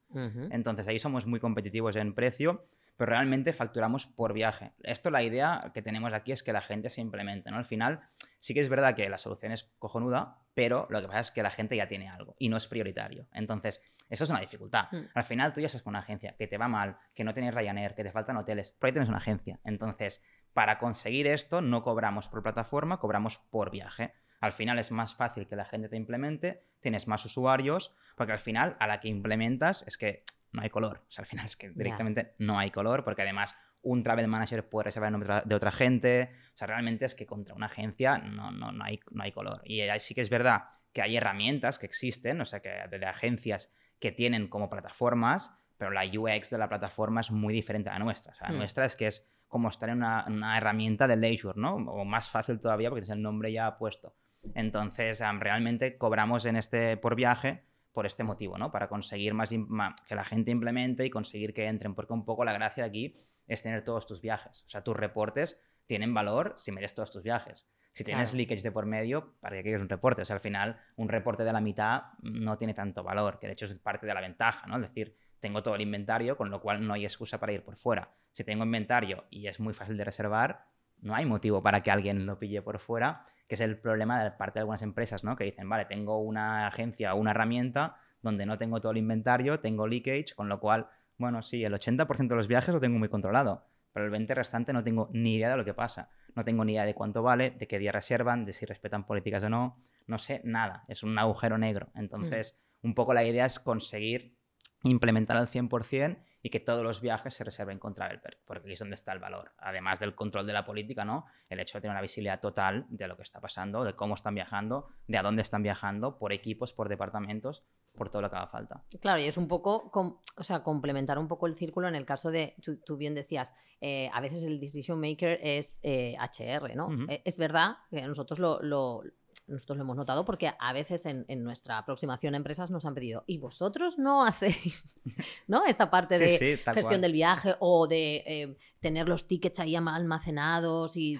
Entonces 0.51 0.89
ahí 0.89 0.99
somos 0.99 1.27
muy 1.27 1.39
competitivos 1.39 1.95
en 1.95 2.13
precio, 2.13 2.67
pero 2.97 3.11
realmente 3.11 3.53
facturamos 3.53 4.07
por 4.07 4.33
viaje. 4.33 4.73
Esto 4.83 5.11
la 5.11 5.23
idea 5.23 5.71
que 5.73 5.81
tenemos 5.81 6.13
aquí 6.13 6.33
es 6.33 6.43
que 6.43 6.53
la 6.53 6.61
gente 6.61 6.91
se 6.91 7.01
implemente, 7.01 7.51
¿no? 7.51 7.57
Al 7.57 7.65
final 7.65 8.01
sí 8.39 8.53
que 8.53 8.61
es 8.61 8.69
verdad 8.69 8.97
que 8.97 9.09
la 9.09 9.19
solución 9.19 9.53
es 9.53 9.73
cojonuda, 9.79 10.39
pero 10.55 10.89
lo 10.91 11.01
que 11.01 11.07
pasa 11.07 11.21
es 11.21 11.31
que 11.31 11.45
la 11.45 11.51
gente 11.51 11.77
ya 11.77 11.87
tiene 11.87 12.09
algo 12.09 12.35
y 12.39 12.49
no 12.49 12.57
es 12.57 12.67
prioritario. 12.67 13.29
Entonces, 13.33 13.81
eso 14.11 14.25
es 14.25 14.31
una 14.31 14.41
dificultad. 14.41 14.89
Mm. 14.91 15.05
Al 15.15 15.25
final 15.25 15.53
tú 15.53 15.61
ya 15.61 15.67
estás 15.67 15.83
con 15.83 15.93
una 15.93 16.01
agencia 16.01 16.35
que 16.37 16.49
te 16.49 16.59
va 16.59 16.67
mal, 16.67 16.99
que 17.15 17.23
no 17.23 17.33
tienes 17.33 17.55
Ryanair, 17.55 17.95
que 17.95 18.03
te 18.03 18.11
faltan 18.11 18.37
hoteles, 18.37 18.77
pero 18.79 18.89
ahí 18.89 18.93
tienes 18.93 19.09
una 19.09 19.19
agencia. 19.19 19.61
Entonces, 19.65 20.23
para 20.55 20.79
conseguir 20.79 21.27
esto 21.27 21.61
no 21.61 21.83
cobramos 21.83 22.29
por 22.29 22.43
plataforma, 22.43 22.99
cobramos 22.99 23.39
por 23.39 23.71
viaje. 23.71 24.13
Al 24.41 24.53
final 24.53 24.79
es 24.79 24.91
más 24.91 25.15
fácil 25.15 25.47
que 25.47 25.57
la 25.57 25.65
gente 25.65 25.89
te 25.89 25.97
implemente, 25.97 26.65
tienes 26.81 27.07
más 27.07 27.25
usuarios, 27.25 27.95
porque 28.17 28.33
al 28.33 28.41
final 28.41 28.77
a 28.81 28.87
la 28.87 29.01
que 29.01 29.09
implementas 29.09 29.85
es 29.87 29.97
que 29.97 30.25
no 30.51 30.63
hay 30.63 30.71
color. 30.71 31.05
O 31.09 31.11
sea, 31.11 31.23
al 31.23 31.27
final 31.27 31.45
es 31.45 31.57
que 31.57 31.71
directamente 31.71 32.35
no 32.39 32.59
hay 32.59 32.71
color, 32.71 33.05
porque 33.05 33.23
además 33.23 33.57
un 33.83 34.03
travel 34.03 34.29
manager 34.29 34.69
puede 34.69 34.85
reservar 34.85 35.09
el 35.09 35.13
nombre 35.13 35.43
de 35.45 35.55
otra 35.55 35.73
gente. 35.73 36.31
O 36.55 36.57
sea, 36.57 36.67
realmente 36.67 37.05
es 37.05 37.15
que 37.15 37.27
contra 37.27 37.55
una 37.55 37.67
agencia 37.67 38.19
no, 38.19 38.51
no, 38.51 38.73
no, 38.73 38.85
hay, 38.85 39.01
no 39.11 39.23
hay 39.23 39.33
color. 39.33 39.63
Y 39.65 39.81
ahí 39.81 40.01
sí 40.01 40.15
que 40.15 40.21
es 40.21 40.31
verdad 40.31 40.65
que 40.93 41.03
hay 41.03 41.17
herramientas 41.17 41.79
que 41.79 41.87
existen, 41.87 42.41
o 42.41 42.45
sea, 42.45 42.61
que 42.61 42.69
de 42.69 43.07
agencias 43.07 43.73
que 43.99 44.13
tienen 44.13 44.49
como 44.49 44.69
plataformas, 44.69 45.53
pero 45.79 45.91
la 45.91 46.05
UX 46.05 46.51
de 46.51 46.59
la 46.59 46.69
plataforma 46.69 47.23
es 47.23 47.31
muy 47.31 47.55
diferente 47.55 47.89
a 47.89 47.95
la 47.95 48.05
nuestra. 48.05 48.33
O 48.33 48.35
sea, 48.35 48.49
la 48.49 48.55
hmm. 48.55 48.59
nuestra 48.59 48.85
es 48.85 48.95
que 48.95 49.07
es 49.07 49.32
como 49.53 49.69
estar 49.69 49.91
en 49.91 49.99
una, 49.99 50.57
herramienta 50.57 51.07
de 51.07 51.15
leisure, 51.15 51.61
¿no? 51.61 51.75
O 51.75 52.07
más 52.07 52.31
fácil 52.31 52.59
todavía 52.59 52.89
porque 52.89 53.05
es 53.05 53.11
el 53.11 53.21
nombre 53.21 53.53
ya 53.53 53.77
puesto. 53.77 54.17
Entonces, 54.55 55.23
realmente 55.39 55.99
cobramos 55.99 56.47
en 56.47 56.57
este 56.57 56.97
por 56.97 57.15
viaje 57.15 57.67
por 57.93 58.07
este 58.07 58.25
motivo, 58.25 58.57
¿no? 58.57 58.73
Para 58.73 58.89
conseguir 58.89 59.35
más, 59.35 59.51
que 59.51 60.15
la 60.15 60.25
gente 60.25 60.51
implemente 60.51 61.05
y 61.05 61.11
conseguir 61.11 61.53
que 61.53 61.67
entren, 61.67 61.95
porque 61.95 62.15
un 62.15 62.25
poco 62.25 62.47
la 62.47 62.55
gracia 62.55 62.87
aquí 62.87 63.15
es 63.47 63.61
tener 63.61 63.85
todos 63.85 64.07
tus 64.07 64.23
viajes. 64.23 64.65
O 64.67 64.71
sea, 64.71 64.83
tus 64.83 64.97
reportes 64.97 65.61
tienen 65.85 66.15
valor 66.15 66.55
si 66.57 66.73
metes 66.73 66.95
todos 66.95 67.11
tus 67.11 67.23
viajes. 67.23 67.69
Si 67.91 68.05
tienes 68.05 68.33
leakage 68.33 68.63
de 68.63 68.73
por 68.73 68.87
medio, 68.87 69.35
¿para 69.41 69.57
qué 69.57 69.65
quieres 69.65 69.83
un 69.83 69.91
reporte? 69.91 70.23
O 70.23 70.25
sea, 70.25 70.37
al 70.37 70.41
final, 70.41 70.81
un 70.97 71.11
reporte 71.11 71.45
de 71.45 71.53
la 71.53 71.61
mitad 71.61 72.05
no 72.23 72.57
tiene 72.57 72.73
tanto 72.73 73.03
valor, 73.03 73.39
que 73.39 73.49
de 73.49 73.53
hecho 73.53 73.67
es 73.67 73.75
parte 73.75 74.07
de 74.07 74.15
la 74.15 74.23
ventaja, 74.23 74.67
¿no? 74.67 74.77
Es 74.77 74.83
decir, 74.83 75.15
tengo 75.43 75.63
todo 75.63 75.75
el 75.75 75.81
inventario, 75.81 76.37
con 76.37 76.51
lo 76.51 76.61
cual 76.61 76.87
no 76.87 76.95
hay 76.95 77.05
excusa 77.05 77.41
para 77.41 77.53
ir 77.53 77.65
por 77.65 77.77
fuera. 77.77 78.15
Si 78.31 78.45
tengo 78.45 78.63
inventario 78.65 79.25
y 79.29 79.49
es 79.49 79.59
muy 79.59 79.75
fácil 79.75 79.97
de 79.97 80.05
reservar, 80.05 80.67
no 81.01 81.17
hay 81.17 81.27
motivo 81.27 81.61
para 81.61 81.83
que 81.83 81.91
alguien 81.91 82.25
lo 82.27 82.39
pille 82.39 82.63
por 82.63 82.79
fuera, 82.79 83.27
que 83.49 83.57
es 83.57 83.61
el 83.61 83.77
problema 83.77 84.23
de 84.23 84.31
parte 84.31 84.55
de 84.55 84.61
algunas 84.61 84.83
empresas, 84.83 85.25
¿no? 85.25 85.35
Que 85.35 85.43
dicen, 85.43 85.69
vale, 85.69 85.85
tengo 85.87 86.21
una 86.21 86.69
agencia 86.69 87.13
o 87.13 87.19
una 87.19 87.33
herramienta 87.33 87.97
donde 88.23 88.47
no 88.47 88.57
tengo 88.57 88.81
todo 88.81 88.93
el 88.93 88.99
inventario, 88.99 89.59
tengo 89.59 89.89
leakage, 89.89 90.33
con 90.37 90.49
lo 90.49 90.61
cual, 90.61 90.89
bueno, 91.19 91.43
sí, 91.43 91.65
el 91.65 91.75
80% 91.75 92.29
de 92.29 92.37
los 92.37 92.47
viajes 92.47 92.73
lo 92.73 92.81
tengo 92.81 93.01
muy 93.01 93.09
controlado, 93.09 93.67
pero 93.93 94.07
el 94.07 94.13
20% 94.13 94.35
restante 94.37 94.73
no 94.73 94.85
tengo 94.85 95.11
ni 95.13 95.35
idea 95.35 95.51
de 95.51 95.57
lo 95.57 95.65
que 95.65 95.75
pasa. 95.75 96.09
No 96.37 96.45
tengo 96.45 96.65
ni 96.65 96.75
idea 96.75 96.85
de 96.85 96.95
cuánto 96.95 97.25
vale, 97.25 97.51
de 97.51 97.67
qué 97.67 97.81
día 97.81 97.91
reservan, 97.91 98.45
de 98.45 98.53
si 98.53 98.65
respetan 98.65 99.05
políticas 99.07 99.43
o 99.43 99.51
no. 99.51 99.77
No 100.07 100.19
sé 100.19 100.41
nada. 100.45 100.85
Es 100.87 101.03
un 101.03 101.19
agujero 101.19 101.59
negro. 101.59 101.89
Entonces, 101.97 102.63
mm. 102.81 102.87
un 102.87 102.95
poco 102.95 103.13
la 103.13 103.25
idea 103.25 103.45
es 103.45 103.59
conseguir 103.59 104.37
implementar 104.83 105.37
al 105.37 105.47
100% 105.47 106.19
y 106.43 106.51
que 106.51 106.61
todos 106.61 106.83
los 106.83 107.01
viajes 107.01 107.35
se 107.35 107.45
reserven 107.45 107.79
con 107.79 107.95
Travelperk, 107.95 108.41
porque 108.45 108.63
aquí 108.63 108.73
es 108.73 108.79
donde 108.81 108.97
está 108.97 109.13
el 109.13 109.21
valor. 109.21 109.53
Además 109.59 110.01
del 110.01 110.15
control 110.15 110.47
de 110.47 110.53
la 110.53 110.65
política, 110.65 111.05
¿no? 111.05 111.25
El 111.49 111.61
hecho 111.61 111.79
de 111.79 111.83
tener 111.83 111.95
una 111.95 112.03
visibilidad 112.03 112.41
total 112.41 112.87
de 112.89 113.07
lo 113.07 113.17
que 113.17 113.23
está 113.23 113.41
pasando, 113.41 113.85
de 113.85 113.95
cómo 113.95 114.15
están 114.15 114.35
viajando, 114.35 114.89
de 115.07 115.19
a 115.19 115.23
dónde 115.23 115.43
están 115.43 115.63
viajando, 115.63 116.19
por 116.19 116.33
equipos, 116.33 116.73
por 116.73 116.89
departamentos, 116.89 117.65
por 117.95 118.11
todo 118.11 118.23
lo 118.23 118.31
que 118.31 118.37
haga 118.37 118.49
falta. 118.49 118.83
Claro, 119.01 119.21
y 119.21 119.27
es 119.27 119.37
un 119.37 119.47
poco, 119.47 119.91
o 120.37 120.43
sea, 120.43 120.65
complementar 120.65 121.19
un 121.19 121.29
poco 121.29 121.47
el 121.47 121.55
círculo 121.55 121.89
en 121.89 121.95
el 121.95 122.05
caso 122.05 122.31
de, 122.31 122.57
tú, 122.85 122.97
bien 122.97 123.15
decías, 123.15 123.55
eh, 123.81 124.11
a 124.13 124.21
veces 124.21 124.43
el 124.43 124.59
decision 124.59 124.99
maker 125.01 125.39
es 125.43 125.81
HR, 125.85 126.71
eh, 126.71 126.75
¿no? 126.75 126.89
Eh, 127.09 127.23
es 127.25 127.39
verdad 127.39 127.77
que 127.91 128.03
nosotros 128.03 128.39
lo, 128.39 129.03
nosotros 129.47 129.79
lo 129.79 129.85
hemos 129.85 129.97
notado 129.97 130.25
porque 130.25 130.53
a 130.59 130.73
veces 130.73 131.07
en, 131.07 131.27
nuestra 131.43 131.79
aproximación 131.79 132.35
a 132.35 132.37
empresas 132.37 132.71
nos 132.71 132.85
han 132.85 132.95
pedido, 132.95 133.25
¿y 133.27 133.39
vosotros 133.39 133.99
no 133.99 134.25
hacéis 134.27 135.01
¿no? 135.47 135.65
esta 135.67 135.91
parte 135.91 136.19
de 136.19 136.59
gestión 136.59 137.01
del 137.01 137.13
viaje 137.13 137.55
o 137.61 137.87
de 137.87 138.57
tener 138.81 139.09
los 139.09 139.27
tickets 139.27 139.61
ahí 139.61 139.77
almacenados 139.77 140.97
y 140.97 141.19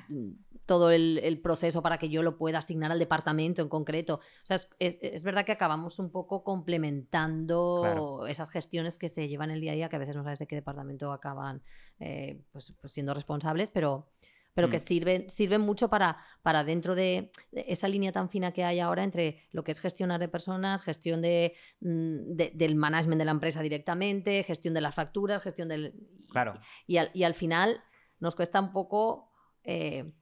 todo 0.67 0.91
el, 0.91 1.41
proceso 1.43 1.83
para 1.83 1.99
que 1.99 2.09
yo 2.09 2.23
lo 2.23 2.39
pueda 2.39 2.59
asignar 2.59 2.93
al 2.93 2.99
departamento 2.99 3.63
en 3.63 3.69
concreto. 3.69 4.15
O 4.15 4.47
sea, 4.47 4.57
es, 4.79 5.25
verdad 5.25 5.45
que 5.45 5.53
acabamos 5.53 5.99
un 5.99 6.11
poco 6.11 6.45
complementando 6.45 8.27
esas 8.29 8.51
gestiones 8.51 8.97
que 8.97 9.09
se 9.09 9.29
llevan 9.29 9.51
el 9.51 9.61
día 9.61 9.73
a 9.73 9.75
día, 9.75 9.89
que 9.89 9.97
a 9.97 9.99
veces 9.99 10.17
no 10.17 10.23
sabes 10.23 10.39
de 10.39 10.47
qué 10.47 10.57
departamento 10.57 11.13
acaban 11.13 11.63
eh, 12.01 12.41
pues, 12.53 12.73
pues, 12.81 12.93
siendo 12.93 13.13
responsables, 13.13 13.71
pero, 13.71 14.07
pero 14.55 14.69
que 14.69 14.77
mm. 14.77 14.81
sirven, 14.81 15.31
sirven 15.31 15.61
mucho 15.61 15.89
para, 15.89 16.17
para 16.43 16.65
dentro 16.65 16.95
de 16.95 17.31
esa 17.53 17.89
línea 17.89 18.13
tan 18.13 18.29
fina 18.29 18.53
que 18.53 18.65
hay 18.65 18.81
ahora 18.81 19.05
entre 19.05 19.43
lo 19.51 19.65
que 19.65 19.73
es 19.73 19.81
gestionar 19.81 20.21
de 20.21 20.29
personas, 20.29 20.83
gestión 20.83 21.23
de, 21.23 21.55
mm, 21.81 22.35
del 22.35 22.75
management 22.75 23.19
de 23.19 23.25
la 23.25 23.31
empresa 23.31 23.63
directamente, 23.63 24.43
gestión 24.45 24.75
de 24.75 24.81
las 24.81 24.95
facturas, 24.95 25.43
gestión 25.43 25.69
del... 25.69 25.95
Claro. 26.31 26.59
Y, 26.87 26.97
al, 26.97 27.35
final 27.35 27.83
nos 28.21 28.35
cuesta 28.35 28.61
un 28.61 28.73
poco... 28.73 29.31
Eh, 29.65 30.13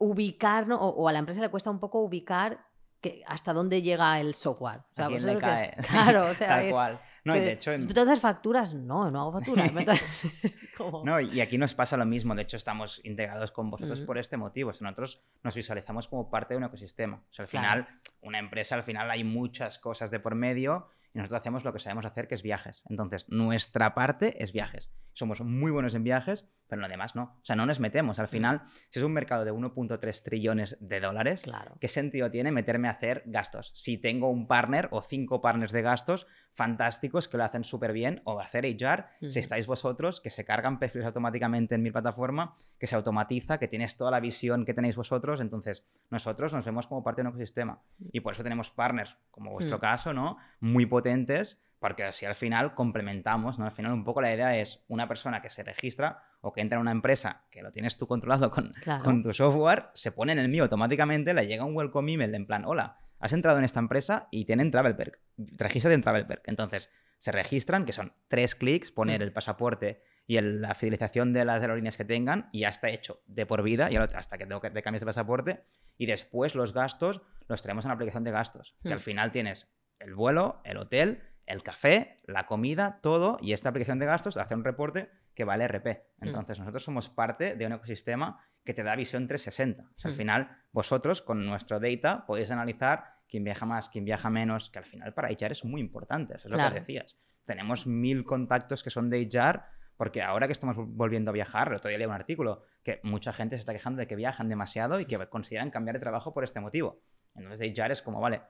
ubicar, 0.00 0.66
o, 0.72 1.08
a 1.08 1.12
la 1.12 1.18
empresa 1.18 1.42
le 1.42 1.50
cuesta 1.50 1.70
un 1.70 1.78
poco 1.78 2.00
ubicar 2.00 2.66
que 3.00 3.22
hasta 3.26 3.52
dónde 3.52 3.82
llega 3.82 4.18
el 4.18 4.34
software. 4.34 4.80
O 4.90 4.94
sea, 4.94 5.06
¿A 5.06 5.10
le 5.10 5.38
cae? 5.38 5.76
claro, 5.88 6.30
o 6.30 6.34
sea, 6.34 6.48
Tal 6.48 6.70
cual. 6.70 7.00
No, 7.24 7.36
y 7.36 7.40
de 7.40 7.52
hecho, 7.52 7.72
Entonces 7.72 8.20
facturas, 8.20 8.74
no, 8.74 9.10
no 9.10 9.20
hago 9.20 9.32
facturas. 9.32 9.72
No, 11.04 11.20
y 11.20 11.40
aquí 11.40 11.58
nos 11.58 11.74
pasa 11.74 11.96
lo 11.96 12.06
mismo. 12.06 12.34
De 12.34 12.42
hecho, 12.42 12.56
estamos 12.56 13.00
integrados 13.04 13.52
con 13.52 13.70
vosotros 13.70 14.00
por 14.00 14.18
este 14.18 14.36
motivo. 14.36 14.70
nosotros 14.80 15.22
nos 15.42 15.54
visualizamos 15.54 16.08
como 16.08 16.30
parte 16.30 16.54
de 16.54 16.58
un 16.58 16.64
ecosistema. 16.64 17.22
O 17.30 17.32
sea, 17.32 17.44
al 17.44 17.48
final, 17.48 17.88
una 18.22 18.38
empresa, 18.38 18.74
al 18.74 18.82
final 18.82 19.10
hay 19.10 19.24
muchas 19.24 19.78
cosas 19.78 20.10
de 20.10 20.20
por 20.20 20.34
medio 20.34 20.88
y 21.12 21.18
nosotros 21.18 21.40
hacemos 21.40 21.64
lo 21.64 21.72
que 21.72 21.78
sabemos 21.78 22.04
hacer, 22.04 22.28
que 22.28 22.34
es 22.34 22.42
viajes. 22.42 22.82
Entonces, 22.88 23.26
nuestra 23.28 23.94
parte 23.94 24.42
es 24.42 24.52
viajes. 24.52 24.90
Somos 25.12 25.40
muy 25.40 25.70
buenos 25.70 25.94
en 25.94 26.04
viajes, 26.04 26.48
pero 26.70 26.80
lo 26.80 26.88
demás 26.88 27.16
no. 27.16 27.22
O 27.22 27.44
sea, 27.44 27.56
no 27.56 27.66
nos 27.66 27.80
metemos. 27.80 28.18
Al 28.20 28.26
mm. 28.26 28.28
final, 28.28 28.62
si 28.90 29.00
es 29.00 29.04
un 29.04 29.12
mercado 29.12 29.44
de 29.44 29.52
1.3 29.52 30.22
trillones 30.22 30.78
de 30.80 31.00
dólares, 31.00 31.44
¿qué 31.80 31.88
sentido 31.88 32.30
tiene 32.30 32.52
meterme 32.52 32.88
a 32.88 32.92
hacer 32.92 33.24
gastos? 33.26 33.72
Si 33.74 33.98
tengo 33.98 34.30
un 34.30 34.46
partner 34.46 34.88
o 34.92 35.02
cinco 35.02 35.40
partners 35.40 35.72
de 35.72 35.82
gastos 35.82 36.26
fantásticos 36.52 37.28
que 37.28 37.36
lo 37.36 37.44
hacen 37.44 37.64
súper 37.64 37.92
bien, 37.92 38.22
o 38.24 38.40
hacer 38.40 38.64
HR, 38.64 39.06
si 39.28 39.38
estáis 39.38 39.66
vosotros, 39.66 40.20
que 40.20 40.30
se 40.30 40.44
cargan 40.44 40.78
perfiles 40.78 41.06
automáticamente 41.06 41.74
en 41.74 41.82
mi 41.82 41.90
plataforma, 41.90 42.54
que 42.78 42.86
se 42.86 42.96
automatiza, 42.96 43.58
que 43.58 43.68
tienes 43.68 43.96
toda 43.96 44.10
la 44.10 44.20
visión 44.20 44.64
que 44.64 44.74
tenéis 44.74 44.96
vosotros, 44.96 45.40
entonces 45.40 45.86
nosotros 46.08 46.52
nos 46.52 46.64
vemos 46.64 46.86
como 46.86 47.02
parte 47.02 47.22
de 47.22 47.28
un 47.28 47.34
ecosistema. 47.34 47.82
Mm. 47.98 48.08
Y 48.12 48.20
por 48.20 48.34
eso 48.34 48.42
tenemos 48.42 48.70
partners, 48.70 49.16
como 49.30 49.50
vuestro 49.52 49.78
mm. 49.78 49.80
caso, 49.80 50.12
¿no? 50.12 50.36
Muy 50.60 50.86
potentes 50.86 51.62
porque 51.80 52.04
así 52.04 52.26
al 52.26 52.34
final 52.34 52.74
complementamos, 52.74 53.58
¿no? 53.58 53.64
Al 53.64 53.72
final 53.72 53.92
un 53.92 54.04
poco 54.04 54.20
la 54.20 54.32
idea 54.32 54.56
es 54.56 54.84
una 54.86 55.08
persona 55.08 55.42
que 55.42 55.50
se 55.50 55.64
registra 55.64 56.22
o 56.42 56.52
que 56.52 56.60
entra 56.60 56.76
en 56.76 56.82
una 56.82 56.92
empresa 56.92 57.46
que 57.50 57.62
lo 57.62 57.72
tienes 57.72 57.96
tú 57.96 58.06
controlado 58.06 58.50
con, 58.50 58.70
con 59.02 59.22
tu 59.22 59.32
software, 59.32 59.88
se 59.94 60.12
pone 60.12 60.32
en 60.32 60.38
el 60.38 60.48
mío 60.48 60.64
automáticamente, 60.64 61.34
le 61.34 61.46
llega 61.46 61.64
un 61.64 61.74
welcome 61.74 62.12
email 62.12 62.34
en 62.34 62.46
plan, 62.46 62.64
hola, 62.64 62.98
has 63.18 63.32
entrado 63.32 63.58
en 63.58 63.64
esta 63.64 63.80
empresa 63.80 64.28
y 64.30 64.44
tienen 64.44 64.70
Travel 64.70 64.94
Perk, 64.94 65.20
regístrate 65.36 65.94
en 65.94 66.02
Travel 66.02 66.26
Perk. 66.26 66.46
Entonces, 66.46 66.90
se 67.18 67.32
registran, 67.32 67.84
que 67.84 67.92
son 67.92 68.14
tres 68.28 68.54
clics, 68.54 68.90
poner 68.90 69.20
mm. 69.20 69.24
el 69.24 69.32
pasaporte 69.32 70.02
y 70.26 70.40
la 70.40 70.74
fidelización 70.74 71.32
de 71.32 71.44
las 71.44 71.60
aerolíneas 71.60 71.96
que 71.96 72.04
tengan 72.04 72.48
y 72.52 72.60
ya 72.60 72.68
está 72.68 72.88
hecho 72.88 73.22
de 73.26 73.46
por 73.46 73.62
vida, 73.62 73.90
hasta 74.14 74.38
que 74.38 74.46
tengo 74.46 74.60
que 74.60 74.70
te 74.70 74.82
cambies 74.82 75.00
de 75.00 75.06
pasaporte, 75.06 75.64
y 75.98 76.06
después 76.06 76.54
los 76.54 76.72
gastos 76.72 77.20
los 77.48 77.62
traemos 77.62 77.84
en 77.84 77.88
la 77.88 77.94
aplicación 77.94 78.24
de 78.24 78.30
gastos, 78.30 78.76
que 78.82 78.92
al 78.92 78.98
mm. 78.98 79.02
final 79.02 79.32
tienes 79.32 79.70
el 79.98 80.14
vuelo, 80.14 80.62
el 80.64 80.78
hotel, 80.78 81.22
el 81.50 81.62
café, 81.62 82.18
la 82.24 82.46
comida, 82.46 83.00
todo, 83.02 83.36
y 83.40 83.52
esta 83.52 83.68
aplicación 83.68 83.98
de 83.98 84.06
gastos 84.06 84.36
hace 84.36 84.54
un 84.54 84.64
reporte 84.64 85.10
que 85.34 85.44
vale 85.44 85.66
RP. 85.66 85.86
Mm. 86.18 86.26
Entonces, 86.26 86.58
nosotros 86.58 86.84
somos 86.84 87.08
parte 87.08 87.56
de 87.56 87.66
un 87.66 87.72
ecosistema 87.72 88.44
que 88.64 88.74
te 88.74 88.82
da 88.82 88.94
visión 88.94 89.26
360. 89.26 89.82
al 90.04 90.12
mm. 90.12 90.14
final, 90.14 90.56
vosotros 90.72 91.22
con 91.22 91.44
nuestro 91.44 91.80
data 91.80 92.24
podéis 92.26 92.50
analizar 92.50 93.04
quién 93.28 93.44
viaja 93.44 93.66
más, 93.66 93.88
quién 93.88 94.04
viaja 94.04 94.30
menos, 94.30 94.70
que 94.70 94.78
al 94.78 94.84
final 94.84 95.14
para 95.14 95.28
HR 95.28 95.52
es 95.52 95.64
muy 95.64 95.80
importante, 95.80 96.36
eso 96.36 96.48
es 96.48 96.52
lo 96.52 96.58
que 96.58 96.80
decías. 96.80 97.16
Tenemos 97.44 97.86
mil 97.86 98.24
contactos 98.24 98.82
que 98.82 98.90
son 98.90 99.10
de 99.10 99.28
HR, 99.28 99.62
porque 99.96 100.22
ahora 100.22 100.46
que 100.46 100.52
estamos 100.52 100.76
volviendo 100.78 101.30
a 101.30 101.34
viajar, 101.34 101.68
el 101.68 101.74
otro 101.74 101.88
día 101.88 101.98
leí 101.98 102.06
un 102.06 102.14
artículo 102.14 102.62
que 102.82 103.00
mucha 103.02 103.32
gente 103.32 103.56
se 103.56 103.60
está 103.60 103.72
quejando 103.72 103.98
de 103.98 104.06
que 104.06 104.16
viajan 104.16 104.48
demasiado 104.48 105.00
y 105.00 105.04
que 105.04 105.18
consideran 105.28 105.70
cambiar 105.70 105.96
de 105.96 106.00
trabajo 106.00 106.32
por 106.32 106.44
este 106.44 106.60
motivo. 106.60 107.02
Entonces, 107.34 107.72
HR 107.76 107.92
es 107.92 108.02
como, 108.02 108.20
vale, 108.20 108.42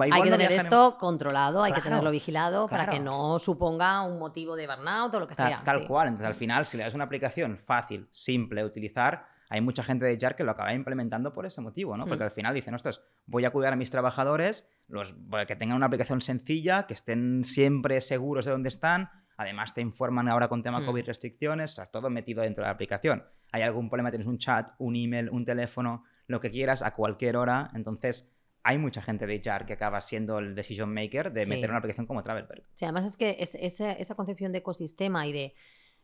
hay 0.00 0.22
que 0.22 0.30
tener 0.30 0.52
esto 0.52 0.96
controlado, 0.98 1.62
hay 1.62 1.72
que 1.72 1.80
tenerlo 1.80 2.10
vigilado 2.10 2.68
para 2.68 2.86
que 2.86 3.00
no 3.00 3.38
suponga 3.38 4.02
un 4.02 4.18
motivo 4.18 4.54
de 4.54 4.66
burnout 4.66 5.14
o 5.14 5.20
lo 5.20 5.26
que 5.26 5.34
sea. 5.34 5.62
Tal 5.64 5.86
cual. 5.86 6.08
Entonces, 6.08 6.28
al 6.28 6.34
final, 6.34 6.64
si 6.64 6.76
le 6.76 6.84
das 6.84 6.94
una 6.94 7.04
aplicación 7.04 7.58
fácil, 7.58 8.08
simple 8.12 8.60
de 8.60 8.66
utilizar, 8.66 9.26
hay 9.48 9.60
mucha 9.60 9.82
gente 9.82 10.04
de 10.04 10.14
HR 10.14 10.34
que 10.36 10.44
lo 10.44 10.52
acaba 10.52 10.72
implementando 10.72 11.32
por 11.32 11.46
ese 11.46 11.60
motivo, 11.60 11.96
¿no? 11.96 12.06
Porque 12.06 12.22
mm. 12.22 12.26
al 12.26 12.30
final 12.30 12.54
dicen, 12.54 12.74
ostras, 12.74 13.00
voy 13.26 13.44
a 13.44 13.50
cuidar 13.50 13.72
a 13.72 13.76
mis 13.76 13.90
trabajadores, 13.90 14.68
los, 14.88 15.14
que 15.46 15.56
tengan 15.56 15.76
una 15.76 15.86
aplicación 15.86 16.20
sencilla, 16.20 16.86
que 16.86 16.94
estén 16.94 17.42
siempre 17.44 18.00
seguros 18.00 18.44
de 18.44 18.52
dónde 18.52 18.68
están. 18.68 19.10
Además, 19.36 19.74
te 19.74 19.80
informan 19.80 20.28
ahora 20.28 20.48
con 20.48 20.62
tema 20.62 20.80
mm. 20.80 20.86
COVID 20.86 21.06
restricciones, 21.06 21.72
o 21.72 21.74
sea, 21.76 21.86
todo 21.86 22.08
metido 22.08 22.42
dentro 22.42 22.62
de 22.62 22.68
la 22.68 22.72
aplicación. 22.74 23.24
Hay 23.52 23.62
algún 23.62 23.88
problema, 23.88 24.10
tienes 24.10 24.28
un 24.28 24.38
chat, 24.38 24.70
un 24.78 24.96
email, 24.96 25.28
un 25.30 25.44
teléfono, 25.44 26.04
lo 26.26 26.40
que 26.40 26.50
quieras, 26.50 26.82
a 26.82 26.94
cualquier 26.94 27.36
hora. 27.36 27.70
Entonces, 27.74 28.32
hay 28.66 28.78
mucha 28.78 29.00
gente 29.00 29.26
de 29.28 29.36
HR 29.36 29.64
que 29.64 29.74
acaba 29.74 30.00
siendo 30.00 30.40
el 30.40 30.56
decision 30.56 30.92
maker 30.92 31.32
de 31.32 31.46
meter 31.46 31.70
una 31.70 31.78
aplicación 31.78 32.04
como 32.04 32.24
Travelberg. 32.24 32.64
Sí, 32.74 32.84
además 32.84 33.04
es 33.04 33.16
que 33.16 33.36
esa, 33.38 34.14
concepción 34.16 34.50
de 34.50 34.58
ecosistema 34.58 35.24
y 35.26 35.32
de... 35.32 35.54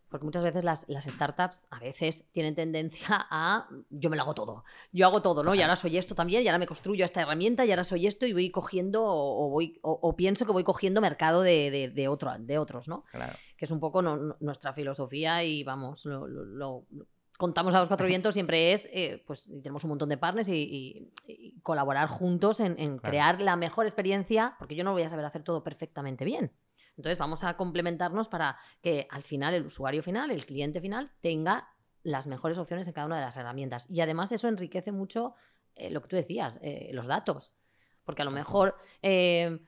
Porque 0.09 0.25
muchas 0.27 0.45
veces 0.45 0.63
las, 0.63 0.87
startups 0.87 1.67
a 1.71 1.81
veces 1.81 2.31
tienen 2.33 2.55
tendencia 2.55 3.27
a 3.31 3.67
yo 3.89 4.11
me 4.11 4.17
lo 4.17 4.23
hago 4.23 4.35
todo, 4.35 4.65
yo 4.93 5.07
hago 5.07 5.23
todo, 5.23 5.43
¿no? 5.43 5.55
Y 5.55 5.63
ahora 5.63 5.75
soy 5.75 5.97
esto 5.97 6.15
también, 6.15 6.45
y 6.45 6.49
ahora 6.49 6.59
me 6.59 6.67
construyo 6.67 7.05
esta 7.05 7.23
herramienta, 7.23 7.65
y 7.65 7.71
ahora 7.71 7.83
soy 7.83 8.07
esto, 8.07 8.27
y 8.27 8.35
voy 8.35 8.51
cogiendo, 8.51 9.03
o, 9.07 9.49
voy, 9.49 9.81
o, 9.81 10.15
pienso 10.15 10.45
que 10.45 10.53
voy 10.53 10.65
cogiendo 10.65 11.01
mercado 11.01 11.41
de, 11.41 11.91
de, 11.95 12.09
otro, 12.09 12.31
de 12.39 12.59
otros, 12.59 12.89
¿no? 12.89 13.05
Claro. 13.11 13.33
Que 13.57 13.65
es 13.65 13.71
un 13.71 13.81
poco 13.81 14.03
nuestra 14.03 14.75
filosofía 14.75 15.43
y 15.45 15.65
vamos, 15.65 16.05
lo 16.05 16.87
contamos 17.43 17.75
a 17.75 17.81
los 17.81 17.89
cuatro 17.89 18.07
vientos 18.07 18.35
siempre 18.35 18.73
es, 18.73 18.89
eh, 18.93 19.21
pues 19.27 19.43
tenemos 19.43 19.83
un 19.83 19.89
montón 19.89 20.09
de 20.09 20.17
partners 20.17 20.49
y, 20.49 21.11
colaborar 21.65 22.07
juntos 22.07 22.61
en, 22.61 22.99
crear 22.99 23.41
la 23.41 23.57
mejor 23.57 23.85
experiencia, 23.85 24.55
porque 24.61 24.77
yo 24.77 24.85
no 24.85 24.93
voy 24.93 25.03
a 25.03 25.09
saber 25.09 25.25
hacer 25.25 25.43
todo 25.43 25.65
perfectamente 25.65 26.25
bien. 26.25 26.53
Entonces 26.97 27.19
vamos 27.19 27.43
a 27.43 27.57
complementarnos 27.57 28.29
para 28.29 28.59
que 28.81 29.09
al 29.11 29.25
final 29.25 29.55
el 29.55 29.67
usuario 29.67 30.05
final, 30.05 30.31
el 30.31 30.47
cliente 30.47 30.81
final, 30.81 31.11
tenga 31.21 31.69
las 32.05 32.29
mejores 32.29 32.59
opciones 32.59 32.87
en 32.87 32.93
cada 32.93 33.09
una 33.09 33.17
de 33.17 33.23
las 33.23 33.37
herramientas. 33.37 33.87
Y 33.91 34.03
además 34.03 34.31
eso 34.31 34.47
enriquece 34.47 34.93
mucho 34.93 35.35
eh, 35.75 35.91
lo 35.91 36.01
que 36.01 36.09
tú 36.09 36.15
decías, 36.15 36.61
eh, 36.63 36.91
los 36.93 37.09
datos. 37.09 37.57
Porque 38.05 38.23
a 38.23 38.25
lo 38.25 38.31
mejor 38.31 38.77
eh, 39.03 39.59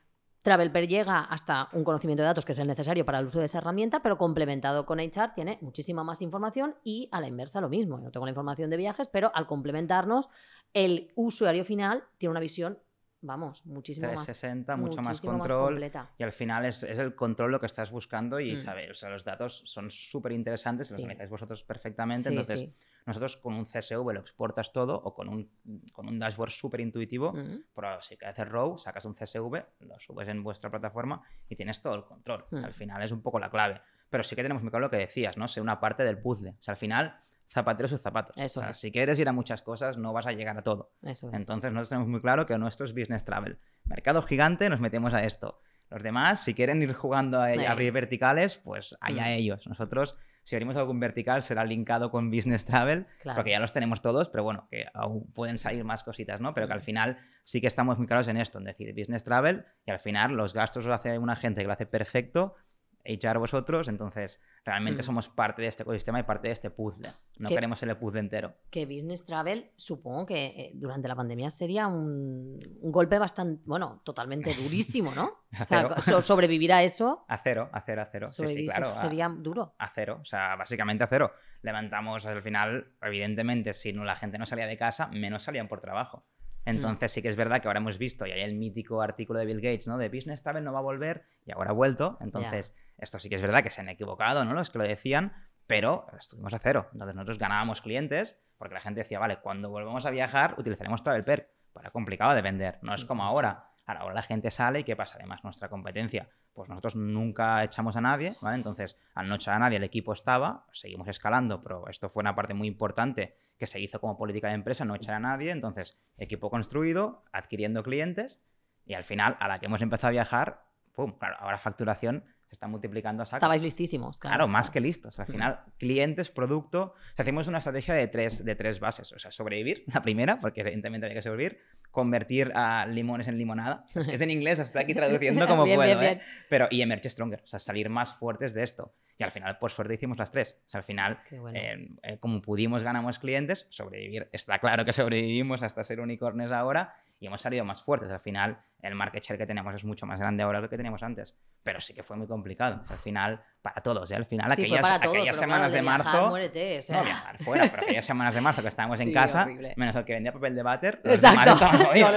TravelPer 0.44 0.86
llega 0.86 1.20
hasta 1.20 1.70
un 1.72 1.84
conocimiento 1.84 2.22
de 2.22 2.26
datos 2.26 2.44
que 2.44 2.52
es 2.52 2.58
el 2.58 2.66
necesario 2.66 3.06
para 3.06 3.18
el 3.18 3.24
uso 3.24 3.40
de 3.40 3.46
esa 3.46 3.58
herramienta, 3.58 4.02
pero 4.02 4.18
complementado 4.18 4.84
con 4.84 5.00
HR 5.00 5.32
tiene 5.34 5.56
muchísima 5.62 6.04
más 6.04 6.20
información 6.20 6.76
y 6.84 7.08
a 7.12 7.22
la 7.22 7.28
inversa 7.28 7.62
lo 7.62 7.70
mismo. 7.70 7.98
Yo 8.02 8.10
tengo 8.10 8.26
la 8.26 8.30
información 8.30 8.68
de 8.68 8.76
viajes, 8.76 9.08
pero 9.08 9.32
al 9.34 9.46
complementarnos, 9.46 10.28
el 10.74 11.10
usuario 11.14 11.64
final 11.64 12.04
tiene 12.18 12.32
una 12.32 12.40
visión 12.40 12.78
vamos, 13.24 13.64
muchísimo 13.66 14.06
360, 14.06 14.76
mucho 14.76 15.00
más 15.02 15.20
control. 15.20 15.90
y 16.18 16.22
al 16.22 16.32
final 16.32 16.64
es, 16.66 16.82
el 16.82 17.14
control 17.14 17.52
lo 17.52 17.60
que 17.60 17.66
estás 17.66 17.90
buscando 17.90 18.38
y 18.38 18.52
mm. 18.52 18.56
saber, 18.56 18.90
o 18.92 18.94
sea, 18.94 19.10
los 19.10 19.24
datos 19.24 19.62
son 19.64 19.90
súper 19.90 20.32
interesantes, 20.32 20.90
los 20.90 21.02
analizáis 21.02 21.30
vosotros 21.30 21.62
perfectamente. 21.64 22.28
entonces, 22.28 22.68
nosotros 23.06 23.36
con 23.36 23.54
un 23.54 23.64
CSV 23.64 24.12
lo 24.12 24.20
exportas 24.20 24.72
todo 24.72 24.94
o 24.94 25.14
con 25.14 25.28
un, 25.28 25.50
con 25.92 26.08
un 26.08 26.18
dashboard 26.18 26.50
súper 26.50 26.80
intuitivo, 26.80 27.32
mm. 27.32 27.64
pero 27.74 28.00
si 28.00 28.16
quieres 28.16 28.38
hacer 28.38 28.48
row, 28.50 28.78
sacas 28.78 29.04
un 29.04 29.14
CSV, 29.14 29.64
lo 29.80 29.98
subes 29.98 30.28
en 30.28 30.42
vuestra 30.42 30.70
plataforma 30.70 31.22
y 31.48 31.56
tienes 31.56 31.80
todo 31.82 31.94
el 31.94 32.04
control. 32.04 32.46
Mm. 32.50 32.64
al 32.64 32.72
final 32.72 33.02
es 33.02 33.12
un 33.12 33.22
poco 33.22 33.38
la 33.38 33.50
clave. 33.50 33.80
Pero 34.10 34.22
sí 34.22 34.36
que 34.36 34.42
tenemos 34.42 34.62
muy 34.62 34.70
claro 34.70 34.86
lo 34.86 34.90
que 34.90 34.98
decías, 34.98 35.36
¿no? 35.36 35.48
Ser 35.48 35.62
una 35.62 35.80
parte 35.80 36.04
del 36.04 36.18
puzzle. 36.18 36.50
O 36.50 36.62
sea, 36.62 36.72
al 36.72 36.78
final 36.78 37.18
zapatero 37.48 37.88
sus 37.88 38.00
zapatos. 38.00 38.36
Eso 38.36 38.62
Si 38.72 38.90
quieres 38.90 39.18
ir 39.18 39.28
a 39.28 39.32
muchas 39.32 39.62
cosas, 39.62 39.96
no 39.96 40.12
vas 40.12 40.26
a 40.26 40.32
llegar 40.32 40.58
a 40.58 40.62
todo. 40.62 40.92
Eso 41.02 41.30
Entonces, 41.32 41.70
nosotros 41.72 41.88
tenemos 41.88 42.08
muy 42.08 42.20
claro 42.20 42.46
que 42.46 42.56
nuestro 42.58 42.86
es 42.86 42.94
business 42.94 43.24
travel. 43.24 43.58
Mercado 43.84 44.22
gigante, 44.22 44.68
nos 44.68 44.80
metemos 44.80 45.14
a 45.14 45.24
esto. 45.24 45.60
Los 45.90 46.02
demás, 46.02 46.42
si 46.42 46.54
quieren 46.54 46.82
ir 46.82 46.92
jugando 46.92 47.40
a, 47.40 47.48
abrir 47.70 47.92
verticales, 47.92 48.56
pues 48.56 48.96
allá 49.00 49.26
mm. 49.26 49.38
ellos. 49.38 49.66
Nosotros, 49.68 50.16
si 50.42 50.56
abrimos 50.56 50.76
algún 50.76 50.98
vertical, 50.98 51.42
será 51.42 51.64
linkado 51.64 52.10
con 52.10 52.30
business 52.30 52.64
travel, 52.64 53.06
porque 53.34 53.50
ya 53.50 53.60
los 53.60 53.72
tenemos 53.72 54.02
todos, 54.02 54.28
pero 54.28 54.42
bueno, 54.42 54.66
que 54.70 54.86
aún 54.94 55.30
pueden 55.32 55.58
salir 55.58 55.84
más 55.84 56.02
cositas, 56.02 56.40
¿no? 56.40 56.54
Pero 56.54 56.66
que 56.66 56.72
al 56.72 56.80
mm. 56.80 56.84
final 56.84 57.18
sí 57.44 57.60
que 57.60 57.66
estamos 57.66 57.98
muy 57.98 58.06
claros 58.06 58.26
en 58.28 58.38
esto, 58.38 58.58
en 58.58 58.64
decir 58.64 58.92
business 58.94 59.22
travel, 59.22 59.66
y 59.86 59.90
al 59.90 60.00
final 60.00 60.32
los 60.36 60.54
gastos 60.54 60.84
los 60.84 60.94
hace 60.94 61.18
una 61.18 61.36
gente 61.36 61.60
que 61.60 61.66
lo 61.66 61.72
hace 61.74 61.86
perfecto, 61.86 62.56
echar 63.04 63.38
vosotros, 63.38 63.88
entonces 63.88 64.40
realmente 64.64 65.02
mm. 65.02 65.04
somos 65.04 65.28
parte 65.28 65.62
de 65.62 65.68
este 65.68 65.82
ecosistema 65.82 66.18
y 66.18 66.22
parte 66.22 66.48
de 66.48 66.52
este 66.52 66.70
puzzle. 66.70 67.08
No 67.38 67.48
queremos 67.48 67.82
el 67.82 67.96
puzzle 67.96 68.20
entero. 68.20 68.54
Que 68.70 68.86
Business 68.86 69.24
Travel, 69.24 69.70
supongo 69.76 70.26
que 70.26 70.46
eh, 70.46 70.72
durante 70.74 71.06
la 71.06 71.14
pandemia 71.14 71.50
sería 71.50 71.86
un, 71.86 72.58
golpe 72.82 73.18
bastante, 73.18 73.62
bueno, 73.66 74.00
totalmente 74.04 74.54
durísimo, 74.62 75.12
¿no? 75.14 75.32
o 75.60 75.64
sea, 76.00 76.20
sobrevivir 76.20 76.72
a 76.72 76.82
eso. 76.82 77.24
A 77.28 77.38
cero, 77.38 77.68
a 77.72 77.80
cero, 77.82 78.02
a 78.02 78.08
cero. 78.10 78.30
Sí, 78.30 78.46
sí, 78.46 78.66
claro. 78.66 78.96
Sería 78.98 79.28
duro. 79.28 79.74
A 79.78 79.88
cero, 79.94 80.18
o 80.22 80.24
sea, 80.24 80.56
básicamente 80.56 81.04
a 81.04 81.06
cero. 81.08 81.32
Levantamos 81.62 82.26
al 82.26 82.42
final, 82.42 82.94
evidentemente, 83.02 83.72
si 83.72 83.92
no, 83.92 84.04
la 84.04 84.16
gente 84.16 84.38
no 84.38 84.46
salía 84.46 84.66
de 84.66 84.76
casa, 84.76 85.08
menos 85.08 85.42
salían 85.42 85.68
por 85.68 85.80
trabajo. 85.80 86.26
Mm. 86.64 86.70
Entonces 86.70 87.12
sí 87.12 87.22
que 87.22 87.28
es 87.28 87.36
verdad 87.36 87.60
que 87.60 87.68
ahora 87.68 87.80
hemos 87.80 87.98
visto, 87.98 88.26
y 88.26 88.32
hay 88.32 88.40
el 88.40 88.54
mítico 88.54 89.02
artículo 89.02 89.38
de 89.38 89.46
Bill 89.46 89.60
Gates, 89.60 89.86
¿no? 89.86 89.98
De 89.98 90.08
Business 90.08 90.42
Travel 90.42 90.64
no 90.64 90.72
va 90.72 90.78
a 90.78 90.82
volver 90.82 91.24
y 91.44 91.52
ahora 91.52 91.70
ha 91.70 91.74
vuelto. 91.74 92.18
Entonces, 92.20 92.74
esto 92.98 93.18
sí 93.18 93.28
que 93.28 93.36
es 93.36 93.42
verdad 93.42 93.62
que 93.62 93.70
se 93.70 93.80
han 93.80 93.88
equivocado, 93.88 94.44
¿no? 94.44 94.54
Los 94.54 94.70
que 94.70 94.78
lo 94.78 94.84
decían, 94.84 95.32
pero 95.66 96.06
estuvimos 96.18 96.54
a 96.54 96.58
cero. 96.58 96.88
Entonces 96.92 97.14
nosotros 97.14 97.38
ganábamos 97.38 97.80
clientes 97.80 98.42
porque 98.58 98.74
la 98.74 98.80
gente 98.80 99.00
decía, 99.00 99.18
vale, 99.18 99.38
cuando 99.40 99.70
volvamos 99.70 100.06
a 100.06 100.10
viajar 100.10 100.54
utilizaremos 100.58 101.02
Travel 101.02 101.24
Perk. 101.24 101.48
Pero 101.72 101.90
complicado 101.90 102.34
de 102.34 102.42
vender, 102.42 102.78
no 102.82 102.94
es 102.94 103.04
como 103.04 103.24
ahora. 103.24 103.70
Ahora 103.86 104.14
la 104.14 104.22
gente 104.22 104.50
sale 104.50 104.80
y 104.80 104.84
¿qué 104.84 104.96
pasa? 104.96 105.16
Además, 105.16 105.44
nuestra 105.44 105.68
competencia, 105.68 106.28
pues 106.54 106.68
nosotros 106.68 106.96
nunca 106.96 107.62
echamos 107.64 107.96
a 107.96 108.00
nadie, 108.00 108.36
¿vale? 108.40 108.56
Entonces, 108.56 108.96
al 109.14 109.28
no 109.28 109.34
echar 109.34 109.54
a 109.54 109.58
nadie, 109.58 109.76
el 109.76 109.84
equipo 109.84 110.12
estaba, 110.12 110.66
seguimos 110.72 111.08
escalando, 111.08 111.62
pero 111.62 111.88
esto 111.88 112.08
fue 112.08 112.22
una 112.22 112.34
parte 112.34 112.54
muy 112.54 112.68
importante 112.68 113.36
que 113.58 113.66
se 113.66 113.80
hizo 113.80 114.00
como 114.00 114.16
política 114.16 114.48
de 114.48 114.54
empresa, 114.54 114.84
no 114.84 114.94
echar 114.94 115.16
a 115.16 115.20
nadie. 115.20 115.50
Entonces, 115.50 115.98
equipo 116.16 116.48
construido, 116.48 117.24
adquiriendo 117.32 117.82
clientes, 117.82 118.40
y 118.86 118.94
al 118.94 119.04
final, 119.04 119.36
a 119.40 119.48
la 119.48 119.58
que 119.58 119.66
hemos 119.66 119.82
empezado 119.82 120.08
a 120.08 120.12
viajar, 120.12 120.64
pum, 120.94 121.18
claro, 121.18 121.36
ahora 121.40 121.58
facturación 121.58 122.24
está 122.54 122.66
multiplicando 122.66 123.22
a 123.22 123.26
saco. 123.26 123.36
Estabais 123.36 123.62
listísimos, 123.62 124.18
claro. 124.18 124.48
más 124.48 124.70
que 124.70 124.80
listos. 124.80 125.20
Al 125.20 125.26
final, 125.26 125.60
clientes, 125.78 126.30
producto. 126.30 126.94
hacemos 127.16 127.46
una 127.46 127.58
estrategia 127.58 127.94
de 127.94 128.06
tres, 128.08 128.44
de 128.44 128.54
tres 128.56 128.80
bases. 128.80 129.12
O 129.12 129.18
sea, 129.18 129.30
sobrevivir, 129.30 129.84
la 129.92 130.02
primera, 130.02 130.40
porque 130.40 130.62
evidentemente 130.62 131.06
había 131.06 131.16
que 131.16 131.22
sobrevivir. 131.22 131.60
Convertir 131.90 132.52
a 132.54 132.86
limones 132.86 133.28
en 133.28 133.38
limonada. 133.38 133.84
Es 133.94 134.20
en 134.20 134.30
inglés, 134.30 134.58
estoy 134.58 134.82
aquí 134.82 134.94
traduciendo 134.94 135.46
como 135.48 135.64
puedo. 135.64 136.02
¿eh? 136.02 136.20
Pero, 136.48 136.68
y 136.70 136.82
emerge 136.82 137.10
stronger. 137.10 137.42
O 137.44 137.46
sea, 137.46 137.58
salir 137.58 137.88
más 137.88 138.14
fuertes 138.14 138.54
de 138.54 138.62
esto. 138.62 138.94
Y 139.18 139.22
al 139.22 139.30
final, 139.30 139.58
por 139.58 139.70
suerte, 139.70 139.94
hicimos 139.94 140.18
las 140.18 140.32
tres. 140.32 140.56
O 140.66 140.70
sea, 140.70 140.78
al 140.78 140.84
final, 140.84 141.20
eh, 141.54 141.88
eh, 142.02 142.18
como 142.18 142.42
pudimos, 142.42 142.82
ganamos 142.82 143.18
clientes. 143.18 143.66
Sobrevivir, 143.70 144.28
está 144.32 144.58
claro 144.58 144.84
que 144.84 144.92
sobrevivimos 144.92 145.62
hasta 145.62 145.84
ser 145.84 146.00
unicornios 146.00 146.50
ahora 146.50 146.94
y 147.20 147.26
hemos 147.26 147.40
salido 147.40 147.64
más 147.64 147.82
fuertes. 147.82 148.10
Al 148.10 148.20
final, 148.20 148.58
el 148.84 148.94
market 148.94 149.24
share 149.24 149.38
que 149.38 149.46
tenemos 149.46 149.74
es 149.74 149.84
mucho 149.84 150.04
más 150.06 150.20
grande 150.20 150.42
ahora 150.42 150.60
que 150.60 150.74
que 150.74 150.76
teníamos 150.76 151.02
antes. 151.02 151.34
Pero 151.62 151.80
sí 151.80 151.94
que 151.94 152.02
fue 152.02 152.16
muy 152.16 152.26
complicado. 152.26 152.82
al 152.88 152.98
final, 152.98 153.40
para 153.62 153.80
todos, 153.80 154.10
¿eh? 154.10 154.16
al 154.16 154.26
final, 154.26 154.52
aquellas, 154.52 154.84
aquellas 154.84 155.36
semanas 155.36 155.72
de, 155.72 155.80
marzo. 155.80 156.28
Muérete, 156.28 156.80
o 156.80 156.82
sea. 156.82 156.98
No 156.98 157.04
viajar 157.04 157.38
fuera, 157.38 157.70
pero 157.70 157.82
aquellas 157.84 158.04
semanas 158.04 158.34
de 158.34 158.40
marzo 158.42 158.60
que 158.60 158.68
estábamos 158.68 159.00
en 159.00 159.12
casa, 159.12 159.46
menos 159.76 159.96
el 159.96 160.04
que 160.04 160.12
vendía 160.12 160.32
papel 160.32 160.54
de 160.54 160.62
váter, 160.62 161.00
los 161.02 161.14
Exacto. 161.14 161.54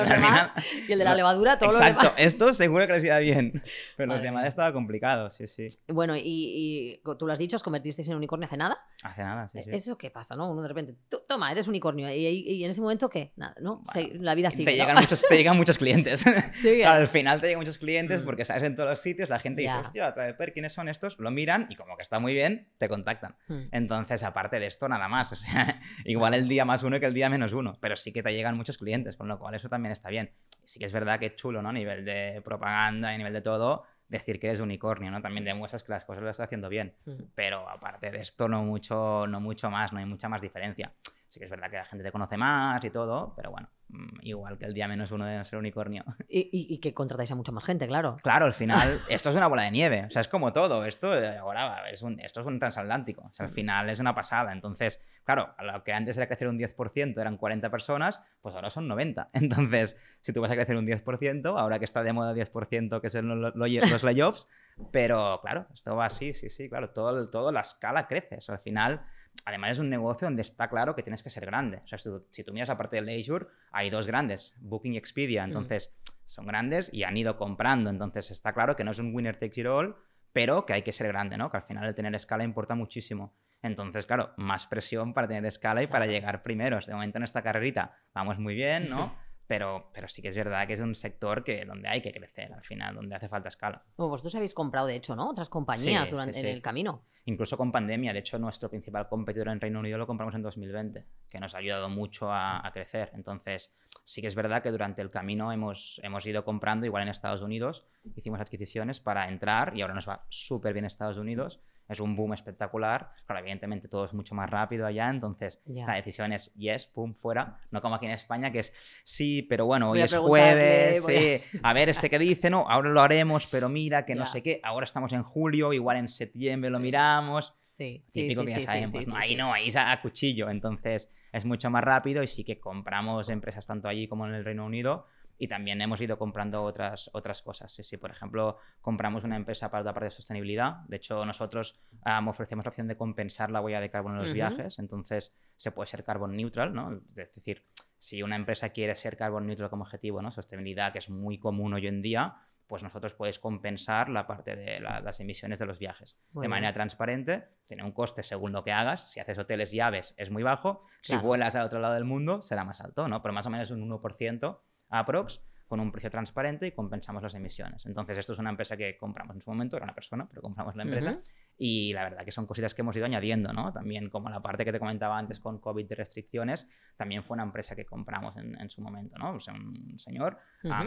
demás 0.05 0.51
y 0.87 0.91
el 0.91 0.99
de 0.99 1.05
la 1.05 1.15
levadura, 1.15 1.57
todo 1.57 1.69
Exacto. 1.69 2.03
lo 2.03 2.09
demás. 2.09 2.13
Esto 2.17 2.53
seguro 2.53 2.85
que 2.87 2.93
les 2.93 3.03
iba 3.05 3.17
bien. 3.19 3.63
Pero 3.95 4.11
los 4.11 4.21
demás 4.21 4.45
estaba 4.45 4.73
complicado, 4.73 5.29
sí, 5.29 5.47
sí. 5.47 5.67
Bueno, 5.87 6.17
y, 6.17 6.21
y, 6.25 7.01
tú 7.17 7.25
lo 7.25 7.31
has 7.31 7.39
dicho, 7.39 7.55
os 7.55 7.63
convertisteis 7.63 8.09
en 8.09 8.15
unicornio 8.15 8.45
hace 8.47 8.57
nada. 8.57 8.77
Hace 9.03 9.23
nada, 9.23 9.49
sí, 9.53 9.61
sí. 9.63 9.69
¿Eso 9.71 9.97
qué 9.97 10.11
pasa, 10.11 10.35
no? 10.35 10.51
Uno 10.51 10.61
de 10.61 10.67
repente, 10.67 10.95
toma, 11.27 11.51
eres 11.51 11.67
unicornio. 11.69 12.09
Y, 12.09 12.25
y, 12.25 12.63
en 12.65 12.71
ese 12.71 12.81
momento, 12.81 13.09
¿qué? 13.09 13.31
Nada, 13.37 13.55
¿no? 13.61 13.83
la 14.19 14.35
vida 14.35 14.51
sigue. 14.51 14.65
Te, 14.65 14.75
llegan 14.75 14.97
muchos, 14.99 15.21
te 15.21 15.37
llegan 15.37 15.55
muchos 15.55 15.77
clientes. 15.77 16.25
Sí, 16.61 16.83
al 16.83 17.07
final 17.07 17.39
te 17.39 17.47
llegan 17.47 17.61
muchos 17.61 17.77
clientes 17.77 18.21
mm. 18.21 18.25
porque 18.25 18.45
sabes 18.45 18.63
en 18.63 18.75
todos 18.75 18.89
los 18.89 18.99
sitios, 18.99 19.29
la 19.29 19.39
gente 19.39 19.61
dice, 19.61 19.73
hostia, 19.73 20.11
ver 20.11 20.53
¿quiénes 20.53 20.73
son 20.73 20.89
estos? 20.89 21.19
Lo 21.19 21.29
miran 21.29 21.67
y 21.69 21.75
como 21.75 21.95
que 21.95 22.01
está 22.01 22.19
muy 22.19 22.33
bien, 22.33 22.67
te 22.77 22.89
contactan. 22.89 23.35
Mm. 23.47 23.61
Entonces, 23.71 24.23
aparte 24.23 24.59
de 24.59 24.67
esto, 24.67 24.87
nada 24.87 25.07
más. 25.07 25.31
O 25.37 25.39
sea, 25.39 25.81
igual 26.03 26.33
el 26.33 26.47
día 26.47 26.65
más 26.65 26.81
uno 26.81 26.99
que 26.99 27.05
el 27.05 27.13
día 27.13 27.29
menos 27.29 27.53
uno, 27.53 27.77
pero 27.79 27.95
sí 27.95 28.11
que 28.11 28.23
te 28.23 28.33
llegan 28.33 28.57
muchos 28.57 28.77
clientes, 28.77 29.15
con 29.15 29.27
lo 29.27 29.37
cual 29.37 29.53
eso 29.53 29.69
también 29.69 29.91
está 29.91 30.09
bien. 30.09 30.31
Sí 30.63 30.79
que 30.79 30.85
es 30.85 30.91
verdad 30.91 31.19
que 31.19 31.27
es 31.27 31.35
chulo, 31.35 31.61
¿no? 31.61 31.69
A 31.69 31.73
nivel 31.73 32.05
de 32.05 32.41
propaganda 32.43 33.11
y 33.11 33.15
a 33.15 33.17
nivel 33.17 33.33
de 33.33 33.41
todo, 33.41 33.83
decir 34.09 34.39
que 34.39 34.47
eres 34.47 34.59
unicornio, 34.59 35.11
¿no? 35.11 35.21
También 35.21 35.45
demuestras 35.45 35.83
que 35.83 35.91
las 35.91 36.05
cosas 36.05 36.23
las 36.23 36.31
estás 36.31 36.45
haciendo 36.45 36.69
bien. 36.69 36.95
Mm. 37.05 37.11
Pero 37.35 37.69
aparte 37.69 38.09
de 38.09 38.19
esto, 38.19 38.47
no 38.47 38.63
mucho, 38.63 39.27
no 39.27 39.39
mucho 39.39 39.69
más, 39.69 39.93
no 39.93 39.99
hay 39.99 40.05
mucha 40.05 40.27
más 40.27 40.41
diferencia. 40.41 40.91
Sí 41.27 41.39
que 41.39 41.45
es 41.45 41.51
verdad 41.51 41.69
que 41.69 41.77
la 41.77 41.85
gente 41.85 42.03
te 42.03 42.11
conoce 42.11 42.37
más 42.37 42.83
y 42.83 42.89
todo, 42.89 43.33
pero 43.35 43.51
bueno, 43.51 43.69
Mm, 43.89 44.19
igual 44.23 44.57
que 44.57 44.65
el 44.65 44.73
día 44.73 44.87
menos 44.87 45.11
uno 45.11 45.25
de 45.25 45.43
ser 45.45 45.59
unicornio. 45.59 46.03
Y, 46.29 46.79
que 46.79 46.93
contratáis 46.93 47.31
a 47.31 47.35
mucha 47.35 47.51
más 47.51 47.65
gente, 47.65 47.87
claro. 47.87 48.17
Claro, 48.21 48.45
al 48.45 48.53
final, 48.53 48.99
esto 49.09 49.29
es 49.29 49.35
una 49.35 49.47
bola 49.47 49.63
de 49.63 49.71
nieve. 49.71 50.05
O 50.07 50.11
sea, 50.11 50.21
es 50.21 50.27
como 50.27 50.53
todo. 50.53 50.85
Esto 50.85 51.17
eh, 51.17 51.37
ahora 51.37 51.89
es 51.89 52.01
un, 52.01 52.19
esto 52.19 52.41
es 52.41 52.47
un 52.47 52.59
transatlántico. 52.59 53.23
O 53.23 53.33
sea, 53.33 53.45
al 53.45 53.51
mm. 53.51 53.55
final 53.55 53.89
es 53.89 53.99
una 53.99 54.13
pasada. 54.13 54.51
Entonces, 54.51 55.03
claro, 55.23 55.55
a 55.57 55.63
lo 55.63 55.83
que 55.83 55.93
antes 55.93 56.17
era 56.17 56.27
crecer 56.27 56.47
un 56.47 56.59
10%, 56.59 57.19
eran 57.19 57.37
40 57.37 57.69
personas, 57.71 58.21
pues 58.41 58.53
ahora 58.55 58.69
son 58.69 58.87
90. 58.87 59.29
Entonces, 59.33 59.97
si 60.21 60.33
tú 60.33 60.41
vas 60.41 60.51
a 60.51 60.55
crecer 60.55 60.77
un 60.77 60.85
10%, 60.85 61.59
ahora 61.59 61.79
que 61.79 61.85
está 61.85 62.03
de 62.03 62.13
moda 62.13 62.33
10%, 62.33 63.01
que 63.01 63.09
son 63.09 63.41
los, 63.41 63.55
los 63.55 64.03
layoffs, 64.03 64.47
pero 64.91 65.39
claro, 65.41 65.67
esto 65.73 65.95
va 65.95 66.05
así, 66.05 66.33
sí, 66.33 66.49
sí, 66.49 66.69
claro, 66.69 66.91
todo, 66.91 67.29
todo 67.29 67.51
la 67.51 67.61
escala 67.61 68.07
crece. 68.07 68.37
O 68.37 68.41
sea, 68.41 68.55
al 68.55 68.61
final 68.61 69.01
además 69.47 69.71
es 69.71 69.79
un 69.79 69.89
negocio 69.89 70.27
donde 70.27 70.41
está 70.41 70.67
claro 70.67 70.93
que 70.93 71.03
tienes 71.03 71.23
que 71.23 71.29
ser 71.29 71.45
grande. 71.45 71.81
O 71.85 71.87
sea, 71.87 71.97
si 71.97 72.43
tú, 72.43 72.51
miras 72.51 72.69
aparte 72.69 72.97
de 72.97 73.01
Leisure, 73.01 73.47
hay 73.71 73.89
dos 73.89 74.05
grandes, 74.05 74.53
Booking 74.59 74.95
y 74.95 74.97
Expedia. 74.97 75.43
Mm. 75.43 75.49
Entonces, 75.49 75.95
son 76.25 76.45
grandes 76.45 76.93
y 76.93 77.03
han 77.03 77.15
ido 77.15 77.37
comprando. 77.37 77.89
Entonces, 77.89 78.29
está 78.29 78.51
claro 78.51 78.75
que 78.75 78.83
no 78.83 78.91
es 78.91 78.99
un 78.99 79.15
winner 79.15 79.37
takes 79.37 79.61
it 79.61 79.65
all, 79.65 79.95
pero 80.33 80.65
que 80.65 80.73
hay 80.73 80.81
que 80.81 80.91
ser 80.91 81.07
grande, 81.07 81.37
¿no? 81.37 81.49
Que 81.49 81.57
al 81.57 81.63
final 81.63 81.87
el 81.87 81.95
tener 81.95 82.13
escala 82.13 82.43
importa 82.43 82.75
muchísimo. 82.75 83.37
Entonces, 83.61 84.05
claro, 84.05 84.33
más 84.35 84.67
presión 84.67 85.13
para 85.13 85.29
tener 85.29 85.45
escala 85.45 85.81
y 85.81 85.87
para 85.87 86.07
llegar 86.07 86.43
primeros. 86.43 86.85
De 86.85 86.93
momento 86.93 87.17
en 87.17 87.23
esta 87.23 87.41
carrerita 87.41 87.95
vamos 88.13 88.39
muy 88.39 88.53
bien, 88.53 88.89
¿no? 88.89 89.15
Pero, 89.47 89.89
pero 89.93 90.09
sí 90.09 90.21
que 90.21 90.27
es 90.27 90.37
verdad 90.37 90.67
que 90.67 90.73
es 90.73 90.79
un 90.81 90.93
sector 90.93 91.43
que, 91.43 91.63
donde 91.63 91.87
hay 91.87 92.01
que 92.01 92.11
crecer 92.11 92.53
al 92.53 92.63
final, 92.63 92.95
donde 92.95 93.15
hace 93.15 93.29
falta 93.29 93.47
escala. 93.47 93.81
vosotros 93.95 94.35
habéis 94.35 94.53
comprado, 94.53 94.87
de 94.87 94.95
hecho, 94.97 95.15
¿no? 95.15 95.29
Otras 95.29 95.47
compañías 95.47 96.09
durante 96.09 96.51
el 96.51 96.61
camino. 96.61 97.01
Incluso 97.25 97.57
con 97.57 97.71
pandemia. 97.71 98.13
De 98.13 98.19
hecho, 98.19 98.37
nuestro 98.39 98.69
principal 98.69 99.07
competidor 99.07 99.49
en 99.49 99.59
Reino 99.59 99.79
Unido 99.79 99.97
lo 99.97 100.07
compramos 100.07 100.35
en 100.35 100.41
2020, 100.41 101.05
que 101.29 101.39
nos 101.39 101.55
ha 101.55 101.59
ayudado 101.59 101.89
mucho 101.89 102.31
a, 102.31 102.65
a, 102.65 102.71
crecer. 102.71 103.11
Entonces, 103.13 103.73
sí 104.03 104.21
que 104.21 104.27
es 104.27 104.35
verdad 104.35 104.61
que 104.61 104.71
durante 104.71 105.01
el 105.01 105.09
camino 105.09 105.51
hemos, 105.51 105.99
hemos 106.03 106.25
ido 106.25 106.43
comprando, 106.43 106.85
igual 106.85 107.03
en 107.03 107.09
Estados 107.09 107.41
Unidos, 107.41 107.85
hicimos 108.15 108.39
adquisiciones 108.39 108.99
para 108.99 109.29
entrar 109.29 109.75
y 109.75 109.81
ahora 109.81 109.93
nos 109.93 110.07
va 110.07 110.25
súper 110.29 110.73
bien 110.73 110.85
Estados 110.85 111.17
Unidos 111.17 111.59
es 111.87 111.99
un 111.99 112.15
boom 112.15 112.33
espectacular. 112.33 113.11
Claro, 113.25 113.41
evidentemente 113.41 113.87
todo 113.87 114.05
es 114.05 114.13
mucho 114.13 114.35
más 114.35 114.49
rápido 114.49 114.85
allá, 114.85 115.09
entonces 115.09 115.61
la 115.65 115.95
decisión 115.95 116.33
es 116.33 116.53
yes, 116.55 116.85
pum, 116.85 117.13
fuera. 117.13 117.59
No 117.71 117.81
como 117.81 117.95
aquí 117.95 118.05
en 118.05 118.11
España, 118.11 118.51
que 118.51 118.59
es 118.59 118.73
sí, 119.03 119.43
pero 119.43 119.65
bueno, 119.65 119.91
hoy 119.91 120.01
es 120.01 120.15
jueves, 120.15 121.03
sí. 121.05 121.59
A... 121.63 121.73
ver, 121.73 121.89
este 121.89 122.09
que 122.09 122.19
dice, 122.19 122.49
no, 122.49 122.65
ahora 122.69 122.89
lo 122.89 123.01
haremos, 123.01 123.47
pero 123.47 123.69
mira, 123.69 124.05
que 124.05 124.15
no 124.15 124.25
sé 124.25 124.43
qué, 124.43 124.59
ahora 124.63 124.83
estamos 124.83 125.13
en 125.13 125.23
julio, 125.23 125.73
igual 125.73 125.97
en 125.97 126.09
septiembre 126.09 126.69
lo 126.69 126.79
miramos. 126.79 127.53
Sí, 127.67 128.03
Típico 128.11 128.43
que 128.43 128.51
ya 128.51 128.59
sabemos. 128.61 128.95
ahí 129.13 129.35
no, 129.35 129.53
ahí 129.53 129.67
es 129.67 129.75
a 129.75 129.99
cuchillo. 130.01 130.49
Entonces, 130.49 131.13
es 131.31 131.45
mucho 131.45 131.69
más 131.69 131.83
rápido 131.83 132.23
y 132.23 132.27
sí 132.27 132.43
que 132.43 132.59
compramos 132.59 133.29
empresas 133.29 133.67
tanto 133.67 133.87
allí 133.87 134.07
como 134.07 134.25
en 134.25 134.33
el 134.33 134.43
Reino 134.43 134.65
Unido 134.65 135.05
y 135.37 135.47
también 135.47 135.81
hemos 135.81 136.01
ido 136.01 136.17
comprando 136.17 136.63
otras, 136.63 137.09
otras 137.13 137.41
cosas. 137.41 137.71
Si, 137.71 137.97
por 137.97 138.11
ejemplo, 138.11 138.57
compramos 138.81 139.23
una 139.23 139.35
empresa 139.35 139.69
para 139.69 139.83
la 139.83 139.93
parte 139.93 140.05
de 140.05 140.11
sostenibilidad, 140.11 140.77
de 140.87 140.97
hecho, 140.97 141.25
nosotros 141.25 141.79
ofrecemos 142.27 142.65
la 142.65 142.69
opción 142.69 142.87
de 142.87 142.97
compensar 142.97 143.51
la 143.51 143.61
huella 143.61 143.79
de 143.79 143.89
carbono 143.89 144.15
en 144.15 144.23
los 144.23 144.33
viajes, 144.33 144.79
entonces 144.79 145.35
se 145.55 145.71
puede 145.71 145.87
ser 145.87 146.03
carbon 146.03 146.35
neutral, 146.35 146.73
¿no? 146.73 147.01
Es 147.15 147.33
decir, 147.33 147.63
si 147.99 148.21
una 148.23 148.35
empresa 148.35 148.69
quiere 148.69 148.95
ser 148.95 149.17
carbon 149.17 149.47
neutral 149.47 149.69
como 149.69 149.83
objetivo, 149.83 150.21
¿no? 150.21 150.31
Sostenibilidad, 150.31 150.91
que 150.91 150.99
es 150.99 151.09
muy 151.09 151.37
común 151.37 151.73
hoy 151.73 151.87
en 151.87 152.01
día, 152.01 152.35
pues 152.67 152.83
nosotros 152.83 153.13
puedes 153.13 153.39
compensar 153.39 154.09
la 154.09 154.27
parte 154.27 154.55
de 154.55 154.81
las 154.81 155.19
emisiones 155.21 155.57
de 155.57 155.65
los 155.65 155.79
viajes 155.79 156.19
de 156.33 156.49
manera 156.49 156.73
transparente. 156.73 157.47
Tiene 157.65 157.83
un 157.83 157.93
coste 157.93 158.23
según 158.23 158.51
lo 158.51 158.65
que 158.65 158.73
hagas. 158.73 159.09
Si 159.13 159.21
haces 159.21 159.37
hoteles 159.37 159.73
y 159.73 159.79
aves 159.79 160.13
es 160.17 160.31
muy 160.31 160.43
bajo. 160.43 160.83
Si 161.01 161.15
vuelas 161.15 161.55
al 161.55 161.65
otro 161.65 161.79
lado 161.79 161.93
del 161.93 162.03
mundo 162.03 162.41
será 162.41 162.65
más 162.65 162.81
alto, 162.81 163.07
¿no? 163.07 163.21
Pero 163.21 163.33
más 163.33 163.45
o 163.45 163.49
menos 163.49 163.71
un 163.71 163.89
1% 163.89 164.59
aprox 164.89 165.41
con 165.67 165.81
un 165.81 165.91
precio 165.91 166.09
transparente 166.09 166.65
y 166.67 166.71
compensamos 166.71 167.21
las 167.21 167.35
emisiones. 167.35 167.85
Entonces, 167.85 168.17
esto 168.17 168.33
es 168.33 168.39
una 168.39 168.49
empresa 168.49 168.77
que 168.77 168.97
compramos 168.97 169.35
en 169.35 169.41
su 169.41 169.49
momento, 169.49 169.75
era 169.75 169.83
una 169.83 169.93
persona, 169.93 170.25
pero 170.27 170.41
compramos 170.41 170.75
la 170.75 170.83
empresa. 170.83 171.21
Y 171.57 171.91
la 171.91 172.03
verdad 172.03 172.23
que 172.23 172.31
son 172.31 172.45
cositas 172.45 172.73
que 172.73 172.83
hemos 172.83 172.95
ido 172.95 173.05
añadiendo, 173.05 173.51
¿no? 173.51 173.73
También 173.73 174.09
como 174.09 174.29
la 174.29 174.41
parte 174.41 174.63
que 174.63 174.71
te 174.71 174.79
comentaba 174.79 175.17
antes 175.17 175.39
con 175.39 175.59
COVID 175.59 175.85
de 175.87 175.95
restricciones, 175.95 176.69
también 176.95 177.23
fue 177.23 177.35
una 177.35 177.43
empresa 177.43 177.75
que 177.75 177.85
compramos 177.85 178.37
en, 178.37 178.69
su 178.69 178.81
momento, 178.81 179.17
¿no? 179.17 179.35
O 179.35 179.39
sea, 179.39 179.55
un 179.55 179.99
señor 179.99 180.37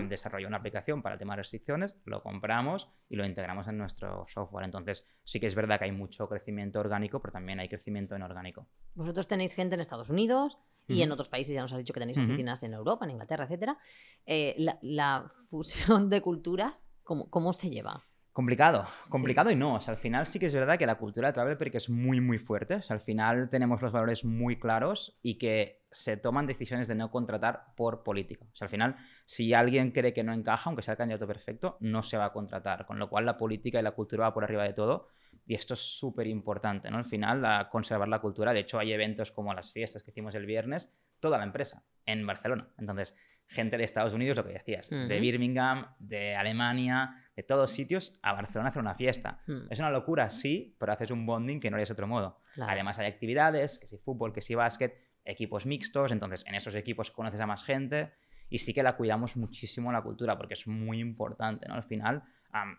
desarrolló 0.09 0.49
una 0.49 0.59
aplicación 0.59 1.03
para 1.03 1.15
el 1.15 1.19
tema 1.19 1.35
de 1.35 1.39
restricciones, 1.39 1.97
lo 2.07 2.23
compramos 2.23 2.89
y 3.09 3.17
lo 3.17 3.27
integramos 3.27 3.69
en 3.69 3.77
nuestro 3.77 4.25
software. 4.29 4.65
Entonces, 4.65 5.07
sí 5.25 5.41
que 5.41 5.47
es 5.47 5.55
verdad 5.55 5.79
que 5.79 5.87
hay 5.87 5.93
mucho 5.93 6.29
crecimiento 6.29 6.81
orgánico, 6.81 7.21
pero 7.21 7.33
también 7.33 7.61
hay 7.61 7.69
crecimiento 7.69 8.17
inorgánico. 8.17 8.67
Vosotros 8.95 9.29
tenéis 9.29 9.55
gente 9.55 9.75
en 9.75 9.81
Estados 9.81 10.09
Unidos, 10.09 10.59
y 10.91 11.03
en 11.03 11.13
otros 11.13 11.29
países 11.29 11.55
ya 11.55 11.63
nos 11.63 11.73
has 11.73 11.79
dicho 11.79 11.93
que 11.93 12.01
tenéis 12.01 12.19
oficinas 12.19 12.63
en 12.63 12.75
Europa, 12.75 13.05
en 13.05 13.13
Inglaterra, 13.13 13.45
etcétera. 13.45 13.79
Eh, 14.27 14.57
la, 14.83 15.31
fusión 15.49 16.11
de 16.11 16.21
culturas, 16.21 16.91
¿cómo, 17.03 17.29
cómo 17.29 17.53
se 17.53 17.71
lleva? 17.71 18.05
Complicado, 18.33 18.87
complicado 19.09 19.51
y 19.51 19.57
no. 19.57 19.75
O 19.75 19.81
sea, 19.81 19.95
al 19.95 20.01
final 20.01 20.25
sí 20.25 20.39
que 20.39 20.47
es 20.47 20.55
verdad 20.55 20.79
que 20.79 20.87
la 20.87 20.95
cultura 20.95 21.29
de 21.29 21.35
Travel 21.35 21.59
es 21.75 21.91
muy, 21.91 22.21
muy 22.21 22.39
fuerte. 22.39 22.77
O 22.77 22.83
sea, 22.83 22.95
al 22.95 23.01
final 23.01 23.49
tenemos 23.49 23.83
los 23.83 23.93
valores 23.93 24.25
muy 24.25 24.59
claros 24.59 25.19
y 25.21 25.37
que 25.37 25.83
se 25.91 26.17
toman 26.17 26.47
decisiones 26.47 26.87
de 26.87 26.95
no 26.95 27.11
contratar 27.11 27.75
por 27.77 28.05
político. 28.05 28.47
O 28.53 28.57
sea, 28.57 28.67
al 28.67 28.71
final, 28.71 28.97
si 29.27 29.53
alguien 29.53 29.91
cree 29.91 30.13
que 30.13 30.23
no 30.23 30.33
encaja, 30.33 30.71
aunque 30.71 30.83
sea 30.83 30.93
el 30.93 30.99
candidato 30.99 31.27
perfecto, 31.27 31.77
no 31.81 32.05
se 32.05 32.17
va 32.17 32.27
a 32.27 32.33
contratar. 32.33 32.87
Con 32.87 33.01
lo 33.01 33.11
cual, 33.11 33.27
la 33.27 33.37
política 33.37 33.81
y 33.81 33.83
la 33.83 33.93
cultura 33.93 34.25
va 34.25 34.35
por 34.35 34.45
arriba 34.45 34.63
de 34.63 34.75
todo. 34.75 35.09
Y 35.51 35.55
esto 35.55 35.75
es 35.75 35.81
súper 35.81 36.29
importante, 36.29 36.93
¿no? 36.93 36.99
Al 36.99 37.05
final, 37.05 37.43
la, 37.43 37.69
conservar 37.69 38.07
la 38.07 38.21
cultura. 38.21 38.53
De 38.53 38.61
hecho, 38.61 38.79
hay 38.79 38.93
eventos 38.93 39.33
como 39.33 39.53
las 39.53 39.73
fiestas 39.73 40.05
que 40.05 40.13
hicimos 40.13 40.37
el 40.37 40.47
viernes, 40.47 40.95
toda 41.19 41.39
la 41.39 41.43
empresa 41.43 41.83
en 42.07 42.25
Barcelona. 42.25 42.69
Entonces, 42.79 43.17
gente 43.49 43.77
de 43.77 43.83
Estados 43.83 44.15
Unidos, 44.15 44.37
lo 44.37 44.47
que 44.47 44.53
decías, 44.53 44.89
de 44.91 45.19
Birmingham, 45.19 45.89
de 45.99 46.37
Alemania, 46.37 47.17
de 47.35 47.43
todos 47.43 47.73
sitios, 47.73 48.17
a 48.23 48.33
Barcelona 48.33 48.69
a 48.69 48.71
hacer 48.71 48.81
una 48.81 48.95
fiesta. 48.95 49.43
Hmm. 49.49 49.63
Es 49.71 49.81
una 49.81 49.91
locura, 49.91 50.31
sí, 50.31 50.77
pero 50.79 50.93
haces 50.93 51.11
un 51.11 51.27
bonding 51.27 51.59
que 51.59 51.69
no 51.69 51.75
harías 51.75 51.91
otro 51.91 52.07
modo. 52.07 52.39
Además, 52.61 53.01
hay 53.01 53.09
actividades, 53.09 53.81
que 53.81 53.89
si 53.89 53.99
fútbol, 53.99 54.33
que 54.33 54.43
si 54.43 54.55
básquet, 54.55 55.03
equipos 55.25 55.67
mixtos, 55.67 56.13
entonces 56.13 56.45
en 56.47 56.55
esos 56.55 56.77
equipos 56.77 57.11
conoces 57.11 57.41
a 57.41 57.47
más 57.49 57.65
gente 57.65 58.13
y 58.51 58.59
sí 58.59 58.73
que 58.73 58.85
la 58.85 58.97
cuidamos 58.97 59.37
muchísimo 59.37 59.91
la 59.91 60.03
cultura 60.03 60.39
porque 60.39 60.55
es 60.55 60.69
muy 60.69 61.01
importante, 61.01 61.67
¿no? 61.67 61.75
Al 61.75 61.83
final, 61.83 62.23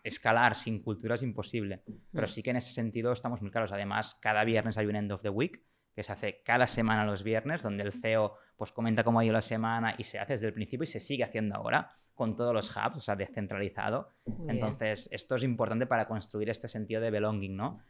escalar 0.04 0.54
sin 0.54 0.82
cultura 0.82 1.14
es 1.14 1.22
imposible, 1.22 1.82
pero 2.12 2.26
hmm. 2.26 2.30
sí 2.30 2.42
que 2.42 2.50
en 2.50 2.56
ese 2.56 2.72
sentido 2.72 3.12
estamos 3.12 3.40
muy 3.42 3.50
claros. 3.50 3.72
Además, 3.72 4.18
cada 4.20 4.44
viernes 4.44 4.78
hay 4.78 4.86
un 4.86 4.96
end 4.96 5.12
of 5.12 5.22
the 5.22 5.30
week 5.30 5.62
que 5.94 6.02
se 6.02 6.12
hace 6.12 6.42
cada 6.42 6.66
semana 6.66 7.04
los 7.04 7.22
viernes, 7.22 7.62
donde 7.62 7.82
el 7.84 7.92
CEO 7.92 8.34
pues 8.56 8.72
comenta 8.72 9.04
cómo 9.04 9.20
ha 9.20 9.24
ido 9.24 9.32
la 9.32 9.42
semana 9.42 9.94
y 9.98 10.04
se 10.04 10.18
hace 10.18 10.34
desde 10.34 10.46
el 10.46 10.54
principio 10.54 10.84
y 10.84 10.86
se 10.86 11.00
sigue 11.00 11.24
haciendo 11.24 11.56
ahora 11.56 11.90
con 12.14 12.36
todos 12.36 12.54
los 12.54 12.70
hubs, 12.70 12.96
o 12.96 13.00
sea, 13.00 13.16
descentralizado. 13.16 14.08
Entonces, 14.48 15.08
esto 15.12 15.36
es 15.36 15.42
importante 15.42 15.86
para 15.86 16.06
construir 16.06 16.50
este 16.50 16.68
sentido 16.68 17.00
de 17.00 17.10
belonging, 17.10 17.56
¿no? 17.56 17.80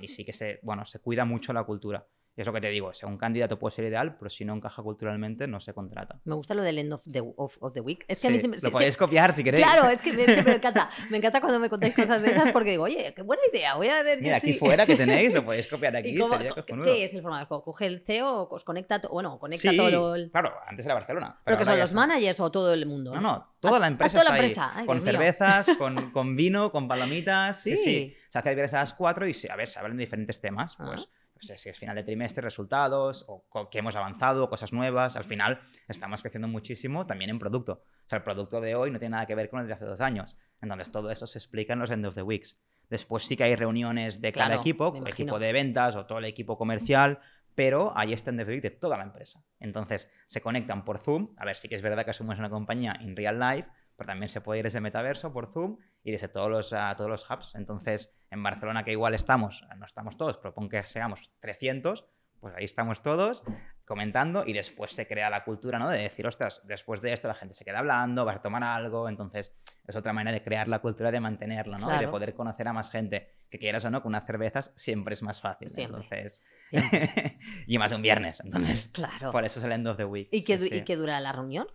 y 0.00 0.08
sí 0.08 0.24
que 0.24 0.32
se, 0.32 0.60
bueno, 0.62 0.86
se 0.86 0.98
cuida 0.98 1.26
mucho 1.26 1.52
la 1.52 1.64
cultura 1.64 2.06
es 2.42 2.46
lo 2.46 2.52
que 2.52 2.60
te 2.60 2.70
digo, 2.70 2.92
sea, 2.94 3.08
un 3.08 3.18
candidato 3.18 3.58
puede 3.58 3.74
ser 3.74 3.84
ideal, 3.86 4.16
pero 4.16 4.30
si 4.30 4.44
no 4.44 4.54
encaja 4.54 4.82
culturalmente, 4.82 5.46
no 5.46 5.60
se 5.60 5.72
contrata. 5.72 6.20
Me 6.24 6.34
gusta 6.34 6.54
lo 6.54 6.62
del 6.62 6.78
end 6.78 6.92
of 6.92 7.02
the, 7.10 7.22
of, 7.36 7.56
the 7.72 7.80
week. 7.80 8.04
Es 8.08 8.20
que 8.20 8.28
a 8.28 8.30
mí 8.30 8.38
siempre, 8.38 8.60
lo 8.62 8.70
podéis 8.70 8.96
copiar 8.96 9.32
si 9.32 9.42
queréis. 9.42 9.64
Claro, 9.64 9.88
es 9.88 10.02
que 10.02 10.12
me, 10.12 10.26
me, 10.26 10.54
encanta. 10.54 10.90
Me 11.10 11.18
encanta 11.18 11.40
cuando 11.40 11.60
me 11.60 11.68
contáis 11.68 11.94
cosas 11.94 12.22
de 12.22 12.30
esas 12.30 12.52
porque 12.52 12.70
digo, 12.70 12.84
oye, 12.84 13.12
qué 13.14 13.22
buena 13.22 13.42
idea, 13.52 13.76
voy 13.76 13.88
a 13.88 14.02
ver 14.02 14.20
Mira, 14.20 14.36
aquí 14.36 14.52
fuera 14.54 14.86
que 14.86 14.96
tenéis, 14.96 15.34
lo 15.34 15.44
podéis 15.44 15.66
copiar 15.66 15.96
aquí, 15.96 16.16
sería 16.16 16.52
¿Qué 16.84 17.04
es 17.04 17.14
el 17.14 17.22
formato 17.22 17.40
del 17.40 17.46
juego? 17.46 17.64
Coge 17.64 17.86
el 17.86 18.00
CEO, 18.00 18.48
os 18.50 18.64
conecta, 18.64 19.00
bueno, 19.10 19.38
conecta 19.38 19.70
todo 19.76 20.14
el... 20.14 20.30
claro, 20.30 20.52
antes 20.66 20.84
era 20.84 20.94
Barcelona. 20.94 21.40
¿Pero, 21.44 21.58
que 21.58 21.64
son 21.64 21.78
los 21.78 21.92
managers 21.92 22.40
o 22.40 22.50
todo 22.50 22.74
el 22.74 22.86
mundo? 22.86 23.14
No, 23.14 23.20
no, 23.20 23.54
toda 23.60 23.78
la 23.78 23.86
empresa 23.86 24.18
toda 24.18 24.30
la 24.30 24.38
empresa. 24.38 24.82
con 24.86 25.00
cervezas, 25.00 25.70
con, 25.78 26.10
con, 26.10 26.36
vino, 26.36 26.70
con 26.70 26.88
palomitas, 26.88 27.62
sí, 27.62 27.76
sí. 27.76 28.14
Se 28.28 28.38
hace 28.38 28.50
a 28.50 28.80
las 28.80 28.92
4 28.94 29.26
y, 29.26 29.32
a 29.50 29.56
ver, 29.56 29.66
se 29.66 29.78
hablan 29.78 29.96
de 29.96 30.02
diferentes 30.02 30.40
temas, 30.40 30.76
pues... 30.76 31.08
Ah 31.40 31.56
si 31.56 31.68
es 31.68 31.78
final 31.78 31.96
de 31.96 32.02
trimestre, 32.02 32.42
resultados, 32.42 33.24
o 33.28 33.68
que 33.70 33.78
hemos 33.78 33.96
avanzado, 33.96 34.48
cosas 34.48 34.72
nuevas. 34.72 35.16
Al 35.16 35.24
final 35.24 35.60
estamos 35.86 36.22
creciendo 36.22 36.48
muchísimo 36.48 37.06
también 37.06 37.30
en 37.30 37.38
producto. 37.38 37.84
O 38.06 38.08
sea, 38.08 38.18
el 38.18 38.22
producto 38.22 38.60
de 38.60 38.74
hoy 38.74 38.90
no 38.90 38.98
tiene 38.98 39.12
nada 39.12 39.26
que 39.26 39.34
ver 39.34 39.48
con 39.48 39.60
el 39.60 39.66
de 39.66 39.74
hace 39.74 39.84
dos 39.84 40.00
años. 40.00 40.36
Entonces, 40.60 40.90
todo 40.90 41.10
eso 41.10 41.26
se 41.26 41.38
explica 41.38 41.74
en 41.74 41.78
los 41.78 41.90
end 41.90 42.06
of 42.06 42.14
the 42.14 42.22
weeks. 42.22 42.58
Después 42.90 43.24
sí 43.24 43.36
que 43.36 43.44
hay 43.44 43.54
reuniones 43.54 44.20
de 44.20 44.32
cada 44.32 44.54
equipo, 44.56 44.94
equipo 45.06 45.38
de 45.38 45.52
ventas 45.52 45.94
o 45.94 46.06
todo 46.06 46.18
el 46.18 46.24
equipo 46.24 46.56
comercial, 46.56 47.20
pero 47.54 47.92
hay 47.96 48.12
este 48.12 48.30
end 48.30 48.40
of 48.40 48.46
the 48.46 48.52
week 48.54 48.62
de 48.62 48.70
toda 48.70 48.96
la 48.96 49.04
empresa. 49.04 49.44
Entonces, 49.60 50.10
se 50.26 50.40
conectan 50.40 50.84
por 50.84 50.98
Zoom. 50.98 51.34
A 51.36 51.44
ver, 51.44 51.56
sí 51.56 51.68
que 51.68 51.74
es 51.74 51.82
verdad 51.82 52.04
que 52.04 52.12
somos 52.12 52.38
una 52.38 52.50
compañía 52.50 52.96
en 53.00 53.14
real 53.14 53.38
life, 53.38 53.68
pero 53.98 54.06
también 54.06 54.28
se 54.28 54.40
puede 54.40 54.60
ir 54.60 54.64
desde 54.64 54.80
metaverso 54.80 55.32
por 55.32 55.52
Zoom 55.52 55.76
y 56.04 56.12
desde 56.12 56.28
todos 56.28 56.48
los, 56.48 56.72
a 56.72 56.94
todos 56.94 57.10
los 57.10 57.28
hubs. 57.28 57.56
Entonces, 57.56 58.16
en 58.30 58.40
Barcelona, 58.44 58.84
que 58.84 58.92
igual 58.92 59.12
estamos, 59.12 59.66
no 59.76 59.84
estamos 59.84 60.16
todos, 60.16 60.38
pero 60.38 60.54
que 60.68 60.84
seamos 60.84 61.32
300, 61.40 62.06
pues 62.38 62.54
ahí 62.54 62.64
estamos 62.64 63.02
todos 63.02 63.42
comentando 63.84 64.44
y 64.46 64.52
después 64.52 64.92
se 64.92 65.08
crea 65.08 65.30
la 65.30 65.42
cultura, 65.42 65.80
¿no? 65.80 65.88
De 65.88 65.98
decir, 65.98 66.28
ostras, 66.28 66.62
después 66.64 67.00
de 67.00 67.12
esto 67.12 67.26
la 67.26 67.34
gente 67.34 67.54
se 67.54 67.64
queda 67.64 67.80
hablando, 67.80 68.24
va 68.24 68.34
a 68.34 68.40
tomar 68.40 68.62
algo, 68.62 69.08
entonces 69.08 69.58
es 69.84 69.96
otra 69.96 70.12
manera 70.12 70.32
de 70.32 70.44
crear 70.44 70.68
la 70.68 70.78
cultura, 70.78 71.10
de 71.10 71.18
mantenerlo, 71.18 71.76
¿no? 71.76 71.92
Y 71.92 71.98
de 71.98 72.06
poder 72.06 72.34
conocer 72.34 72.68
a 72.68 72.72
más 72.72 72.92
gente, 72.92 73.32
que 73.50 73.58
quieras 73.58 73.84
o 73.84 73.90
no, 73.90 74.00
con 74.00 74.10
unas 74.10 74.26
cervezas 74.26 74.72
siempre 74.76 75.14
es 75.14 75.22
más 75.24 75.40
fácil. 75.40 75.66
Entonces, 75.76 76.46
y 77.66 77.78
más 77.78 77.90
un 77.90 78.02
viernes, 78.02 78.38
entonces, 78.44 78.90
claro. 78.94 79.32
por 79.32 79.44
eso 79.44 79.58
es 79.58 79.64
el 79.64 79.72
end 79.72 79.88
of 79.88 79.96
the 79.96 80.04
week. 80.04 80.28
¿Y 80.30 80.44
qué, 80.44 80.96
dura 80.96 81.18
la 81.18 81.32
reunión? 81.32 81.66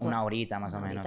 Una 0.00 0.22
horita 0.22 0.60
más 0.60 0.74
o 0.74 0.78
menos. 0.78 1.04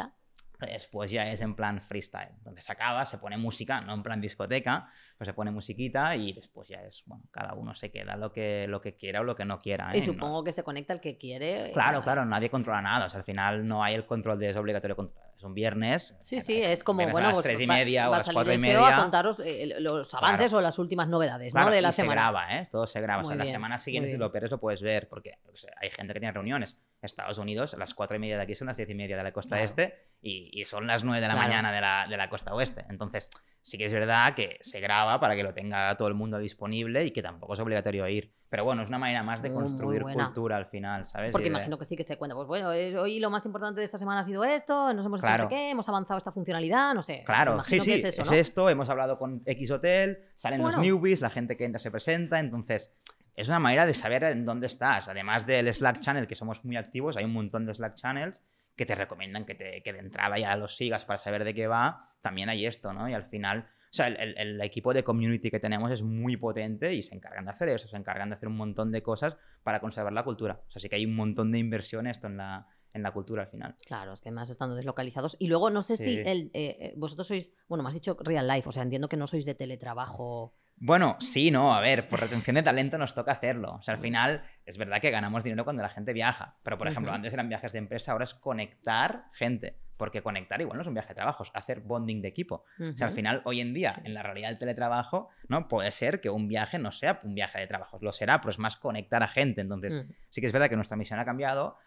Después 0.59 1.11
ya 1.11 1.29
es 1.31 1.41
en 1.41 1.55
plan 1.55 1.81
freestyle, 1.81 2.35
donde 2.43 2.61
se 2.61 2.71
acaba, 2.71 3.05
se 3.05 3.17
pone 3.17 3.37
música, 3.37 3.81
no 3.81 3.93
en 3.93 4.03
plan 4.03 4.21
discoteca, 4.21 4.89
pues 5.17 5.27
se 5.27 5.33
pone 5.33 5.51
musiquita 5.51 6.15
y 6.15 6.33
después 6.33 6.69
ya 6.69 6.81
es, 6.81 7.03
bueno, 7.05 7.23
cada 7.31 7.53
uno 7.53 7.75
se 7.75 7.91
queda 7.91 8.15
lo 8.15 8.31
que, 8.31 8.67
lo 8.67 8.81
que 8.81 8.95
quiera 8.95 9.21
o 9.21 9.23
lo 9.23 9.35
que 9.35 9.45
no 9.45 9.59
quiera. 9.59 9.91
Y 9.93 9.99
¿eh? 9.99 10.01
supongo 10.01 10.43
que 10.43 10.51
se 10.51 10.63
conecta 10.63 10.93
el 10.93 11.01
que 11.01 11.17
quiere. 11.17 11.71
Claro, 11.73 12.01
claro, 12.01 12.25
nadie 12.25 12.49
controla 12.49 12.81
nada, 12.81 13.05
o 13.05 13.09
sea, 13.09 13.19
al 13.19 13.25
final 13.25 13.67
no 13.67 13.83
hay 13.83 13.95
el 13.95 14.05
control 14.05 14.39
de 14.39 14.49
es 14.49 14.55
obligatorio 14.55 14.95
es 15.37 15.43
un 15.43 15.53
viernes. 15.53 16.17
Sí, 16.21 16.39
sí, 16.39 16.61
es 16.61 16.83
como, 16.83 17.03
bueno, 17.09 17.17
a 17.27 17.31
las 17.31 17.33
pues, 17.33 17.43
tres 17.43 17.59
y 17.59 17.67
media 17.67 18.09
o 18.09 18.13
a 18.13 18.17
las 18.19 18.29
cuatro 18.29 18.53
y 18.53 18.57
media. 18.57 18.87
a 18.87 19.01
contaros 19.01 19.37
eh, 19.43 19.75
los 19.79 20.13
avances 20.13 20.53
o 20.53 20.61
las 20.61 20.79
últimas 20.79 21.09
novedades 21.09 21.53
¿no? 21.53 21.69
de 21.69 21.81
la 21.81 21.91
semana. 21.91 22.13
se 22.13 22.15
graba, 22.15 22.57
¿eh? 22.57 22.63
Todo 22.71 22.87
se 22.87 23.01
graba. 23.01 23.21
o 23.21 23.25
sea, 23.25 23.35
la 23.35 23.45
semana 23.45 23.77
siguiente, 23.77 24.09
si 24.09 24.17
lo 24.17 24.27
operes, 24.27 24.49
lo 24.51 24.59
puedes 24.59 24.81
ver, 24.81 25.09
porque 25.09 25.37
hay 25.81 25.89
gente 25.89 26.13
que 26.13 26.19
tiene 26.19 26.31
reuniones. 26.31 26.77
Estados 27.05 27.37
Unidos, 27.37 27.75
las 27.77 27.93
cuatro 27.93 28.17
y 28.17 28.19
media 28.19 28.37
de 28.37 28.43
aquí 28.43 28.55
son 28.55 28.67
las 28.67 28.77
diez 28.77 28.89
y 28.89 28.95
media 28.95 29.17
de 29.17 29.23
la 29.23 29.31
costa 29.31 29.61
este 29.61 30.09
y, 30.21 30.63
son 30.65 30.87
las 30.87 31.03
nueve 31.03 31.21
de 31.21 31.27
la 31.27 31.35
mañana 31.35 31.71
de 31.71 31.81
la, 31.81 32.07
de 32.09 32.17
la 32.17 32.29
costa 32.29 32.53
oeste. 32.53 32.85
Entonces, 32.89 33.29
sí 33.61 33.77
que 33.77 33.85
es 33.85 33.93
verdad 33.93 34.33
que 34.33 34.57
se 34.61 34.79
graba 34.79 35.19
para 35.19 35.35
que 35.35 35.43
lo 35.43 35.53
tenga 35.53 35.95
todo 35.97 36.07
el 36.07 36.13
mundo 36.13 36.37
disponible 36.37 37.03
y 37.05 37.11
que 37.11 37.21
tampoco 37.21 37.53
es 37.53 37.59
obligatorio 37.59 38.07
ir. 38.07 38.33
Pero 38.49 38.63
bueno, 38.63 38.83
es 38.83 38.89
una 38.89 38.99
manera 38.99 39.23
más 39.23 39.41
de 39.41 39.51
construir 39.51 40.03
cultura 40.03 40.55
al 40.55 40.67
final, 40.67 41.05
¿sabes? 41.05 41.31
Porque 41.31 41.49
imagino 41.49 41.77
que 41.77 41.85
sí 41.85 41.97
que 41.97 42.03
se 42.03 42.17
cuenta. 42.17 42.35
Pues 42.35 42.47
bueno, 42.47 42.69
hoy 42.69 43.19
lo 43.19 43.29
más 43.29 43.45
importante 43.45 43.79
de 43.79 43.85
esta 43.85 43.97
semana 43.97 44.21
ha 44.21 44.23
sido 44.23 44.43
esto, 44.43 44.93
nos 44.93 45.05
hemos 45.05 45.23
hecho 45.23 45.49
qué, 45.49 45.71
hemos 45.71 45.89
avanzado 45.89 46.17
esta 46.17 46.31
funcionalidad, 46.31 46.93
no 46.93 47.01
sé. 47.01 47.23
Claro, 47.25 47.63
sí, 47.63 47.79
sí, 47.79 47.93
es, 47.93 48.31
esto, 48.31 48.69
hemos 48.69 48.89
hablado 48.89 49.17
con 49.17 49.41
X 49.45 49.71
Hotel, 49.71 50.19
salen 50.35 50.61
los 50.61 50.77
newbies, 50.77 51.21
la 51.21 51.29
gente 51.29 51.57
que 51.57 51.65
entra 51.65 51.79
se 51.79 51.91
presenta, 51.91 52.39
entonces 52.39 52.95
es 53.36 53.48
una 53.48 53.60
manera 53.60 53.86
de 53.86 53.93
saber 53.93 54.24
en 54.24 54.45
dónde 54.45 54.67
estás. 54.67 55.08
Además 55.08 55.45
del 55.45 55.71
Slack 55.74 56.00
Channel, 56.00 56.28
que 56.28 56.36
somos 56.36 56.63
muy 56.63 56.78
activos, 56.78 57.17
hay 57.17 57.26
un 57.26 57.34
montón 57.34 57.65
de 57.65 57.74
Slack 57.74 57.95
Channels 57.95 58.43
que 58.76 58.86
te 58.86 58.95
recomiendan 58.95 59.45
que, 59.45 59.56
te, 59.56 59.82
que 59.84 59.93
de 59.93 60.00
entrada 60.00 60.38
ya 60.38 60.56
los 60.58 60.76
sigas 60.76 61.06
para 61.06 61.17
saber 61.17 61.43
de 61.43 61.54
qué 61.54 61.67
va. 61.67 62.13
También 62.21 62.50
hay 62.50 62.65
esto, 62.65 62.91
¿no? 62.93 63.08
Y 63.08 63.13
al 63.13 63.24
final, 63.24 63.60
o 63.60 63.93
sea, 63.93 64.08
el, 64.08 64.38
el, 64.38 64.62
equipo 64.62 64.93
de 64.93 65.04
community 65.04 65.50
que 65.50 65.60
tenemos 65.60 65.91
es 65.91 66.02
muy 66.02 66.36
potente 66.38 66.93
y 66.93 67.02
se 67.02 67.15
encargan 67.15 67.45
de 67.45 67.52
hacer 67.52 67.69
eso, 67.69 67.88
se 67.88 67.95
encargan 67.95 68.30
de 68.30 68.36
hacer 68.36 68.50
un 68.50 68.58
montón 68.58 68.91
de 68.91 69.02
cosas 69.02 69.38
para 69.63 69.80
conservar 69.80 70.12
la 70.12 70.24
cultura. 70.24 70.62
O 70.67 70.71
sea, 70.71 70.82
sí 70.82 70.89
que 70.89 70.95
hay 70.95 71.06
un 71.06 71.15
montón 71.15 71.52
de 71.52 71.60
inversión 71.60 72.08
esto 72.08 72.28
en 72.28 72.38
la, 72.38 72.67
en 72.95 73.04
la 73.04 73.12
cultura 73.12 73.43
al 73.43 73.50
final. 73.50 73.76
Claro, 73.86 74.13
es 74.13 74.21
que 74.21 74.30
además 74.30 74.50
estando 74.50 74.76
deslocalizados. 74.76 75.36
Y 75.39 75.48
luego 75.48 75.69
no 75.69 75.82
sé 75.82 75.98
si 75.98 76.17
el, 76.19 76.50
eh, 76.54 76.78
eh, 76.80 76.93
vosotros 76.95 77.28
sois, 77.28 77.54
bueno, 77.67 77.84
me 77.84 77.89
has 77.89 77.93
dicho 77.93 78.17
real 78.21 78.48
life, 78.48 78.67
o 78.67 78.71
sea, 78.71 78.84
entiendo 78.84 79.10
que 79.10 79.17
no 79.17 79.28
sois 79.28 79.45
de 79.45 79.54
teletrabajo 79.54 80.54
Bueno, 80.77 81.15
sí, 81.19 81.51
no, 81.51 81.73
a 81.73 81.79
ver, 81.79 82.07
por 82.07 82.19
retención 82.19 82.55
de 82.55 82.63
talento 82.63 82.97
nos 82.97 83.13
toca 83.13 83.31
hacerlo. 83.31 83.75
O 83.75 83.81
sea, 83.81 83.93
al 83.93 83.99
final 83.99 84.43
es 84.65 84.77
verdad 84.77 84.99
que 84.99 85.09
ganamos 85.09 85.43
dinero 85.43 85.63
cuando 85.63 85.81
la 85.81 85.89
gente 85.89 86.11
viaja, 86.11 86.57
pero 86.63 86.77
por 86.77 86.88
ejemplo, 86.88 87.13
antes 87.13 87.33
eran 87.33 87.47
viajes 87.47 87.71
de 87.71 87.79
empresa, 87.79 88.11
ahora 88.11 88.25
es 88.25 88.33
conectar 88.33 89.25
gente, 89.33 89.77
porque 89.97 90.21
conectar 90.21 90.59
igual 90.59 90.77
no 90.77 90.81
es 90.81 90.88
un 90.88 90.93
viaje 90.93 91.09
de 91.09 91.15
trabajo, 91.15 91.43
es 91.43 91.51
hacer 91.53 91.79
bonding 91.79 92.21
de 92.21 92.27
equipo. 92.27 92.65
O 92.79 92.97
sea, 92.97 93.07
al 93.07 93.13
final, 93.13 93.41
hoy 93.45 93.61
en 93.61 93.73
día, 93.73 94.01
en 94.03 94.13
la 94.13 94.21
realidad 94.21 94.49
del 94.49 94.59
teletrabajo, 94.59 95.29
¿no? 95.47 95.67
Puede 95.69 95.91
ser 95.91 96.19
que 96.19 96.29
un 96.29 96.47
viaje 96.49 96.77
no 96.77 96.91
sea 96.91 97.21
un 97.23 97.35
viaje 97.35 97.59
de 97.59 97.67
trabajo, 97.67 97.97
lo 98.01 98.11
será, 98.11 98.41
pero 98.41 98.51
es 98.51 98.59
más 98.59 98.75
conectar 98.75 99.23
a 99.23 99.27
gente. 99.27 99.61
Entonces, 99.61 100.05
sí 100.29 100.41
que 100.41 100.47
es 100.47 100.53
verdad 100.53 100.69
que 100.69 100.75
nuestra 100.75 100.97
misión 100.97 101.19
ha 101.19 101.25
cambiado, 101.25 101.77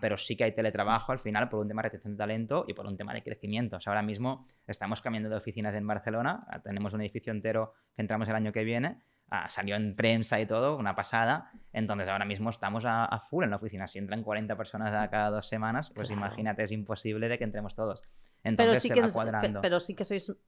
pero 0.00 0.16
sí 0.16 0.36
que 0.36 0.44
hay 0.44 0.52
teletrabajo 0.52 1.12
al 1.12 1.18
final 1.18 1.48
por 1.48 1.60
un 1.60 1.68
tema 1.68 1.82
de 1.82 1.88
retención 1.88 2.14
de 2.14 2.18
talento 2.18 2.64
y 2.68 2.74
por 2.74 2.86
un 2.86 2.96
tema 2.96 3.12
de 3.12 3.22
crecimiento. 3.22 3.76
O 3.76 3.80
sea, 3.80 3.92
ahora 3.92 4.02
mismo 4.02 4.46
estamos 4.66 5.00
cambiando 5.00 5.28
de 5.28 5.36
oficinas 5.36 5.74
en 5.74 5.86
Barcelona, 5.86 6.46
tenemos 6.62 6.92
un 6.92 7.00
edificio 7.00 7.32
entero 7.32 7.72
que 7.96 8.02
entramos 8.02 8.28
el 8.28 8.36
año 8.36 8.52
que 8.52 8.62
viene, 8.62 9.02
ah, 9.30 9.48
salió 9.48 9.74
en 9.74 9.96
prensa 9.96 10.40
y 10.40 10.46
todo, 10.46 10.76
una 10.76 10.94
pasada, 10.94 11.50
entonces 11.72 12.08
ahora 12.08 12.24
mismo 12.24 12.50
estamos 12.50 12.84
a, 12.86 13.20
full 13.28 13.42
en 13.42 13.50
la 13.50 13.56
oficina. 13.56 13.88
Si 13.88 13.98
entran 13.98 14.22
40 14.22 14.56
personas 14.56 14.94
a 14.94 15.10
cada 15.10 15.30
dos 15.30 15.48
semanas, 15.48 15.90
pues 15.90 16.10
imagínate, 16.10 16.62
es 16.62 16.70
imposible 16.70 17.28
de 17.28 17.38
que 17.38 17.44
entremos 17.44 17.74
todos. 17.74 18.00
Entonces 18.44 18.80
pero 18.84 19.00
sí 19.00 19.08
que 19.08 19.12
cuadrando. 19.12 19.60
Pero 19.60 19.80
sí 19.80 19.96
que 19.96 20.04
sois, 20.04 20.44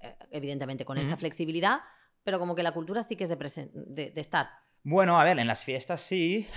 eh, 0.00 0.16
evidentemente, 0.30 0.84
con 0.84 0.98
esa 0.98 1.16
flexibilidad, 1.16 1.80
pero 2.22 2.38
como 2.38 2.54
que 2.54 2.62
la 2.62 2.72
cultura 2.72 3.02
sí 3.02 3.16
que 3.16 3.24
es 3.24 3.30
de, 3.30 3.70
de, 3.74 4.10
de 4.12 4.20
estar 4.20 4.50
bueno, 4.84 5.20
a 5.20 5.24
ver, 5.24 5.38
en 5.38 5.46
las 5.46 5.64
fiestas 5.64 6.00
sí, 6.00 6.48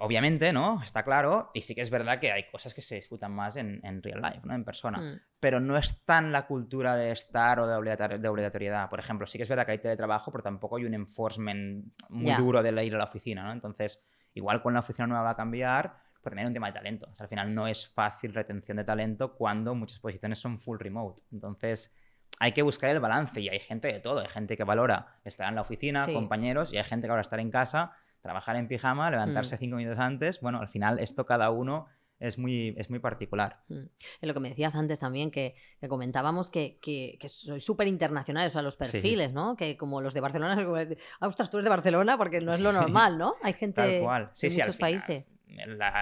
obviamente, 0.00 0.52
¿no? 0.52 0.80
Está 0.82 1.02
claro. 1.02 1.50
Y 1.52 1.62
sí 1.62 1.74
que 1.74 1.80
es 1.80 1.90
verdad 1.90 2.20
que 2.20 2.30
hay 2.30 2.48
cosas 2.48 2.74
que 2.74 2.80
se 2.80 2.94
disfrutan 2.94 3.32
más 3.32 3.56
en, 3.56 3.80
real 4.02 4.22
life, 4.22 4.40
¿no? 4.44 4.54
En 4.54 4.64
persona. 4.64 4.98
Mm. 4.98 5.20
Pero 5.40 5.58
no 5.58 5.76
es 5.76 6.04
tan 6.04 6.30
la 6.30 6.46
cultura 6.46 6.94
de 6.94 7.10
estar 7.10 7.58
o 7.58 7.66
de, 7.66 8.28
obligatoriedad. 8.28 8.88
Por 8.88 9.00
ejemplo, 9.00 9.26
sí 9.26 9.36
que 9.36 9.42
es 9.42 9.48
verdad 9.48 9.66
que 9.66 9.72
hay 9.72 9.78
teletrabajo, 9.78 10.30
pero 10.30 10.44
tampoco 10.44 10.76
hay 10.76 10.84
un 10.84 10.94
enforcement 10.94 11.92
muy 12.08 12.32
duro 12.34 12.62
de 12.62 12.84
ir 12.84 12.94
a 12.94 12.98
la 12.98 13.04
oficina, 13.04 13.42
¿no? 13.42 13.52
Entonces, 13.52 14.00
igual 14.34 14.62
con 14.62 14.72
la 14.72 14.80
oficina 14.80 15.08
nueva 15.08 15.24
va 15.24 15.30
a 15.30 15.36
cambiar, 15.36 15.96
pero 16.22 16.34
también 16.34 16.46
hay 16.46 16.50
un 16.50 16.54
tema 16.54 16.68
de 16.68 16.74
talento. 16.74 17.08
O 17.10 17.16
sea, 17.16 17.24
al 17.24 17.30
final 17.30 17.52
no 17.52 17.66
es 17.66 17.88
fácil 17.88 18.32
retención 18.32 18.76
de 18.76 18.84
talento 18.84 19.34
cuando 19.34 19.74
muchas 19.74 19.98
posiciones 19.98 20.38
son 20.38 20.60
full 20.60 20.78
remote. 20.78 21.22
Entonces 21.32 21.92
hay 22.40 22.52
que 22.52 22.62
buscar 22.62 22.90
el 22.90 23.00
balance 23.00 23.38
y 23.40 23.48
hay 23.50 23.60
gente 23.60 23.88
de 23.88 24.00
todo. 24.00 24.20
Hay 24.20 24.28
gente 24.28 24.56
que 24.56 24.64
valora 24.64 25.20
estar 25.24 25.46
en 25.48 25.54
la 25.54 25.60
oficina, 25.60 26.06
compañeros, 26.06 26.72
y 26.72 26.78
hay 26.78 26.84
gente 26.84 27.06
que 27.06 27.10
valora 27.10 27.20
estar 27.20 27.38
en 27.38 27.50
casa, 27.50 27.92
trabajar 28.22 28.56
en 28.56 28.66
pijama, 28.66 29.10
levantarse 29.10 29.56
mm. 29.56 29.58
cinco 29.58 29.76
minutos 29.76 29.98
antes. 29.98 30.40
Bueno, 30.40 30.58
al 30.58 30.68
final 30.68 30.98
esto 31.00 31.26
cada 31.26 31.50
uno 31.50 31.86
es 32.18 32.38
muy, 32.38 32.74
es 32.78 32.88
muy 32.88 32.98
particular. 32.98 33.60
Mm. 33.68 33.74
En 34.22 34.28
lo 34.28 34.32
que 34.32 34.40
me 34.40 34.48
decías 34.48 34.74
antes 34.74 34.98
también, 34.98 35.30
que, 35.30 35.54
comentábamos 35.86 36.50
que, 36.50 36.78
que, 36.80 37.18
que 37.20 37.28
sois 37.28 37.62
súper 37.62 37.88
internacionales, 37.88 38.52
o 38.52 38.54
sea, 38.54 38.62
los 38.62 38.76
perfiles, 38.76 39.34
¿no? 39.34 39.54
Que 39.54 39.76
como 39.76 40.00
los 40.00 40.14
de 40.14 40.20
Barcelona, 40.22 40.56
ah, 41.20 41.26
ostras, 41.26 41.50
tú 41.50 41.58
eres 41.58 41.64
de 41.64 41.70
Barcelona 41.70 42.16
porque 42.16 42.40
no 42.40 42.54
es 42.54 42.60
lo 42.60 42.72
normal, 42.72 43.18
¿no? 43.18 43.34
Hay 43.42 43.52
gente 43.52 43.82
de 43.82 44.00
muchos 44.00 44.76
países. 44.78 45.36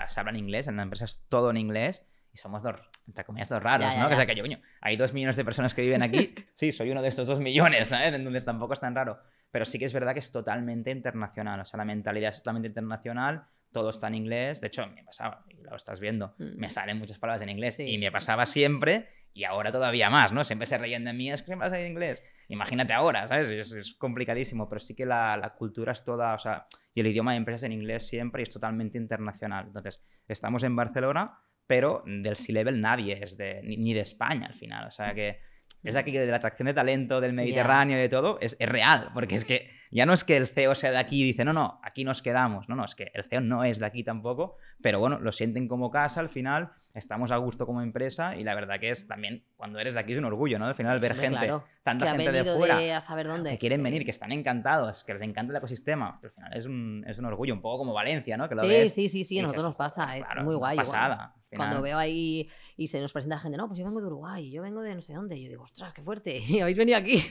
se 0.06 0.20
habla 0.20 0.30
en 0.30 0.36
inglés, 0.36 0.68
en 0.68 0.76
la 0.76 0.84
empresa 0.84 1.04
es 1.04 1.20
todo 1.28 1.50
en 1.50 1.56
inglés 1.56 2.06
y 2.32 2.36
somos 2.36 2.62
dos, 2.62 2.76
entre 3.08 3.24
comillas, 3.24 3.48
dos 3.48 3.62
raros, 3.62 3.96
¿no? 3.96 4.08
Que 4.08 4.16
sea 4.16 4.26
que 4.26 4.34
yo, 4.34 4.44
coño, 4.44 4.60
hay 4.80 4.96
dos 4.96 5.14
millones 5.14 5.36
de 5.36 5.44
personas 5.44 5.74
que 5.74 5.82
viven 5.82 6.02
aquí, 6.02 6.34
sí, 6.54 6.70
soy 6.72 6.90
uno 6.90 7.02
de 7.02 7.08
estos 7.08 7.26
dos 7.26 7.40
millones, 7.40 7.88
¿sabes? 7.88 8.12
Entonces 8.14 8.44
tampoco 8.44 8.74
es 8.74 8.80
tan 8.80 8.94
raro. 8.94 9.18
Pero 9.50 9.64
sí 9.64 9.78
que 9.78 9.86
es 9.86 9.94
verdad 9.94 10.12
que 10.12 10.20
es 10.20 10.30
totalmente 10.30 10.90
internacional, 10.90 11.60
o 11.60 11.64
sea, 11.64 11.78
la 11.78 11.86
mentalidad 11.86 12.30
es 12.30 12.36
totalmente 12.36 12.68
internacional, 12.68 13.46
todo 13.72 13.90
está 13.90 14.08
en 14.08 14.14
inglés. 14.14 14.60
De 14.60 14.66
hecho, 14.66 14.86
me 14.86 15.02
pasaba, 15.02 15.44
y 15.48 15.62
lo 15.62 15.74
estás 15.74 16.00
viendo, 16.00 16.34
mm. 16.38 16.58
me 16.58 16.68
salen 16.68 16.98
muchas 16.98 17.18
palabras 17.18 17.42
en 17.42 17.48
inglés 17.48 17.80
y 17.80 17.96
me 17.96 18.12
pasaba 18.12 18.44
siempre 18.44 19.08
y 19.32 19.44
ahora 19.44 19.72
todavía 19.72 20.10
más, 20.10 20.32
¿no? 20.32 20.44
Siempre 20.44 20.66
se 20.66 20.76
reían 20.76 21.04
de 21.04 21.12
mí, 21.12 21.30
es 21.30 21.42
que 21.42 21.54
vas 21.54 21.72
en 21.72 21.86
inglés. 21.86 22.22
Imagínate 22.48 22.92
ahora, 22.92 23.26
¿sabes? 23.28 23.50
Es, 23.50 23.94
complicadísimo, 23.94 24.68
pero 24.68 24.80
sí 24.80 24.94
que 24.94 25.06
la, 25.06 25.36
la, 25.36 25.54
cultura 25.54 25.92
es 25.92 26.02
toda, 26.02 26.34
o 26.34 26.38
sea, 26.38 26.66
y 26.94 27.00
el 27.00 27.06
idioma 27.06 27.32
de 27.32 27.38
empresas 27.38 27.62
en 27.64 27.72
inglés 27.72 28.08
siempre 28.08 28.42
y 28.42 28.44
es 28.44 28.50
totalmente 28.50 28.98
internacional. 28.98 29.66
Entonces, 29.66 30.00
estamos 30.26 30.62
en 30.62 30.74
Barcelona, 30.74 31.38
pero 31.68 32.02
del 32.06 32.34
C-Level 32.34 32.80
nadie 32.80 33.22
es 33.22 33.36
de, 33.36 33.60
ni, 33.62 33.92
de 33.92 34.00
España 34.00 34.46
al 34.46 34.54
final. 34.54 34.88
O 34.88 34.90
sea 34.90 35.14
que 35.14 35.38
es 35.84 35.94
aquí 35.94 36.10
que 36.10 36.20
de 36.20 36.26
la 36.26 36.38
atracción 36.38 36.66
de 36.66 36.74
talento 36.74 37.20
del 37.20 37.34
Mediterráneo 37.34 37.96
y 37.96 38.00
de 38.00 38.08
todo 38.08 38.38
es, 38.40 38.56
es, 38.58 38.68
real, 38.68 39.10
porque 39.14 39.36
es 39.36 39.44
que 39.44 39.70
ya 39.90 40.06
no 40.06 40.12
es 40.12 40.24
que 40.24 40.36
el 40.36 40.46
CEO 40.46 40.74
sea 40.74 40.90
de 40.90 40.98
aquí 40.98 41.22
y 41.22 41.24
dice, 41.24 41.44
no, 41.44 41.52
no, 41.52 41.80
aquí 41.82 42.04
nos 42.04 42.22
quedamos. 42.22 42.68
No, 42.68 42.76
no, 42.76 42.84
es 42.84 42.94
que 42.94 43.10
el 43.14 43.24
CEO 43.24 43.40
no 43.40 43.64
es 43.64 43.78
de 43.78 43.86
aquí 43.86 44.04
tampoco, 44.04 44.56
pero 44.82 44.98
bueno, 45.00 45.18
lo 45.18 45.32
sienten 45.32 45.68
como 45.68 45.90
casa 45.90 46.20
al 46.20 46.28
final 46.28 46.70
estamos 46.98 47.30
a 47.30 47.36
gusto 47.36 47.66
como 47.66 47.80
empresa 47.80 48.36
y 48.36 48.44
la 48.44 48.54
verdad 48.54 48.78
que 48.80 48.90
es 48.90 49.06
también, 49.06 49.44
cuando 49.56 49.78
eres 49.78 49.94
de 49.94 50.00
aquí 50.00 50.12
es 50.12 50.18
un 50.18 50.24
orgullo, 50.24 50.58
¿no? 50.58 50.66
Al 50.66 50.74
final 50.74 50.98
ver 50.98 51.14
gente, 51.14 51.52
tanta 51.82 52.14
gente 52.14 52.32
de 52.32 52.44
fuera 52.44 52.96
a 52.96 53.00
saber 53.00 53.28
dónde. 53.28 53.50
que 53.50 53.58
quieren 53.58 53.82
venir, 53.82 54.04
que 54.04 54.10
están 54.10 54.32
encantados, 54.32 55.04
que 55.04 55.12
les 55.12 55.22
encanta 55.22 55.52
el 55.52 55.56
ecosistema, 55.56 56.18
al 56.22 56.30
final 56.30 56.52
es 56.56 56.66
un, 56.66 57.04
es 57.06 57.18
un 57.18 57.24
orgullo, 57.24 57.54
un 57.54 57.62
poco 57.62 57.78
como 57.78 57.92
Valencia, 57.92 58.36
¿no? 58.36 58.48
Que 58.48 58.54
lo 58.54 58.62
sí, 58.62 58.88
sí, 58.88 59.08
sí, 59.08 59.24
sí, 59.24 59.38
a 59.38 59.42
nosotros 59.42 59.64
nos 59.64 59.76
pasa, 59.76 60.16
es 60.16 60.26
muy 60.42 60.56
guay. 60.56 60.76
Pasada. 60.76 61.34
Cuando 61.56 61.80
veo 61.80 61.96
ahí 61.96 62.48
y 62.76 62.88
se 62.88 63.00
nos 63.00 63.12
presenta 63.12 63.38
gente, 63.38 63.56
no, 63.56 63.66
pues 63.66 63.78
yo 63.78 63.84
vengo 63.86 64.00
de 64.00 64.06
Uruguay, 64.06 64.50
yo 64.50 64.62
vengo 64.62 64.82
de 64.82 64.94
no 64.94 65.00
sé 65.00 65.14
dónde, 65.14 65.40
yo 65.40 65.48
digo, 65.48 65.62
ostras, 65.62 65.94
qué 65.94 66.02
fuerte, 66.02 66.38
y 66.46 66.60
habéis 66.60 66.76
venido 66.76 66.98
aquí. 66.98 67.24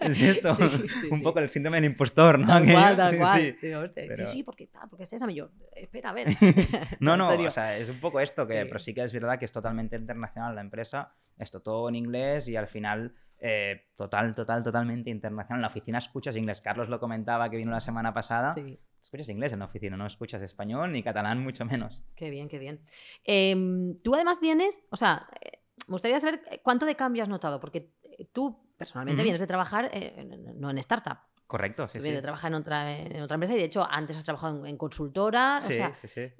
Es 0.00 0.20
esto, 0.20 0.56
un 1.10 1.20
poco 1.22 1.40
el 1.40 1.48
síndrome 1.48 1.80
del 1.80 1.90
impostor, 1.90 2.03
¿no? 2.38 2.46
Tal 2.46 2.70
cual, 2.70 2.96
tal 2.96 3.18
cual. 3.18 3.56
Sí, 3.60 4.24
sí, 4.26 4.42
porque 4.42 4.66
tal, 4.66 4.88
porque 4.88 5.04
es 5.04 5.12
esa, 5.12 5.30
y 5.30 5.34
yo, 5.34 5.50
espera, 5.74 6.10
a 6.10 6.12
ver. 6.12 6.28
no, 7.00 7.16
no, 7.16 7.28
o 7.28 7.50
sea, 7.50 7.76
es 7.78 7.88
un 7.88 8.00
poco 8.00 8.20
esto, 8.20 8.46
que, 8.46 8.66
pero 8.66 8.78
sí 8.78 8.94
que 8.94 9.02
es 9.02 9.12
verdad 9.12 9.38
que 9.38 9.44
es 9.44 9.52
totalmente 9.52 9.96
internacional 9.96 10.54
la 10.54 10.60
empresa, 10.60 11.14
esto 11.38 11.60
todo 11.60 11.88
en 11.88 11.94
inglés 11.94 12.48
y 12.48 12.56
al 12.56 12.68
final 12.68 13.14
eh, 13.46 13.88
total, 13.94 14.34
total, 14.34 14.62
totalmente 14.62 15.10
internacional. 15.10 15.58
En 15.58 15.62
la 15.62 15.66
oficina 15.66 15.98
escuchas 15.98 16.34
inglés. 16.36 16.62
Carlos 16.62 16.88
lo 16.88 16.98
comentaba 16.98 17.50
que 17.50 17.58
vino 17.58 17.70
la 17.70 17.80
semana 17.80 18.14
pasada. 18.14 18.54
Sí. 18.54 18.78
Escuchas 18.98 19.28
inglés 19.28 19.52
en 19.52 19.58
la 19.58 19.66
oficina, 19.66 19.98
no 19.98 20.06
escuchas 20.06 20.40
español 20.40 20.92
ni 20.92 21.02
catalán, 21.02 21.42
mucho 21.42 21.66
menos. 21.66 22.02
Qué 22.16 22.30
bien, 22.30 22.48
qué 22.48 22.58
bien. 22.58 22.80
Em, 23.22 24.00
tú 24.00 24.14
además 24.14 24.40
vienes, 24.40 24.86
o 24.88 24.96
sea, 24.96 25.28
eh, 25.42 25.58
me 25.86 25.92
gustaría 25.92 26.18
saber 26.20 26.40
cuánto 26.62 26.86
de 26.86 26.94
cambio 26.94 27.22
has 27.22 27.28
notado, 27.28 27.60
porque 27.60 27.90
tú 28.32 28.58
personalmente 28.78 29.22
vienes 29.22 29.42
de 29.42 29.46
trabajar 29.46 29.90
eh, 29.92 30.24
no 30.56 30.70
en 30.70 30.78
startup. 30.78 31.18
Correcto, 31.46 31.86
sí, 31.88 31.98
vienes 31.98 32.18
de 32.18 32.22
trabajar 32.22 32.50
en 32.50 32.56
otra, 32.56 32.98
en 32.98 33.22
otra 33.22 33.34
empresa 33.34 33.54
y 33.54 33.58
de 33.58 33.64
hecho 33.64 33.86
antes 33.88 34.16
has 34.16 34.24
trabajado 34.24 34.64
en, 34.66 34.76
consultora. 34.76 35.60
Sí, 35.60 35.78
sí, 36.00 36.08
sí. 36.08 36.32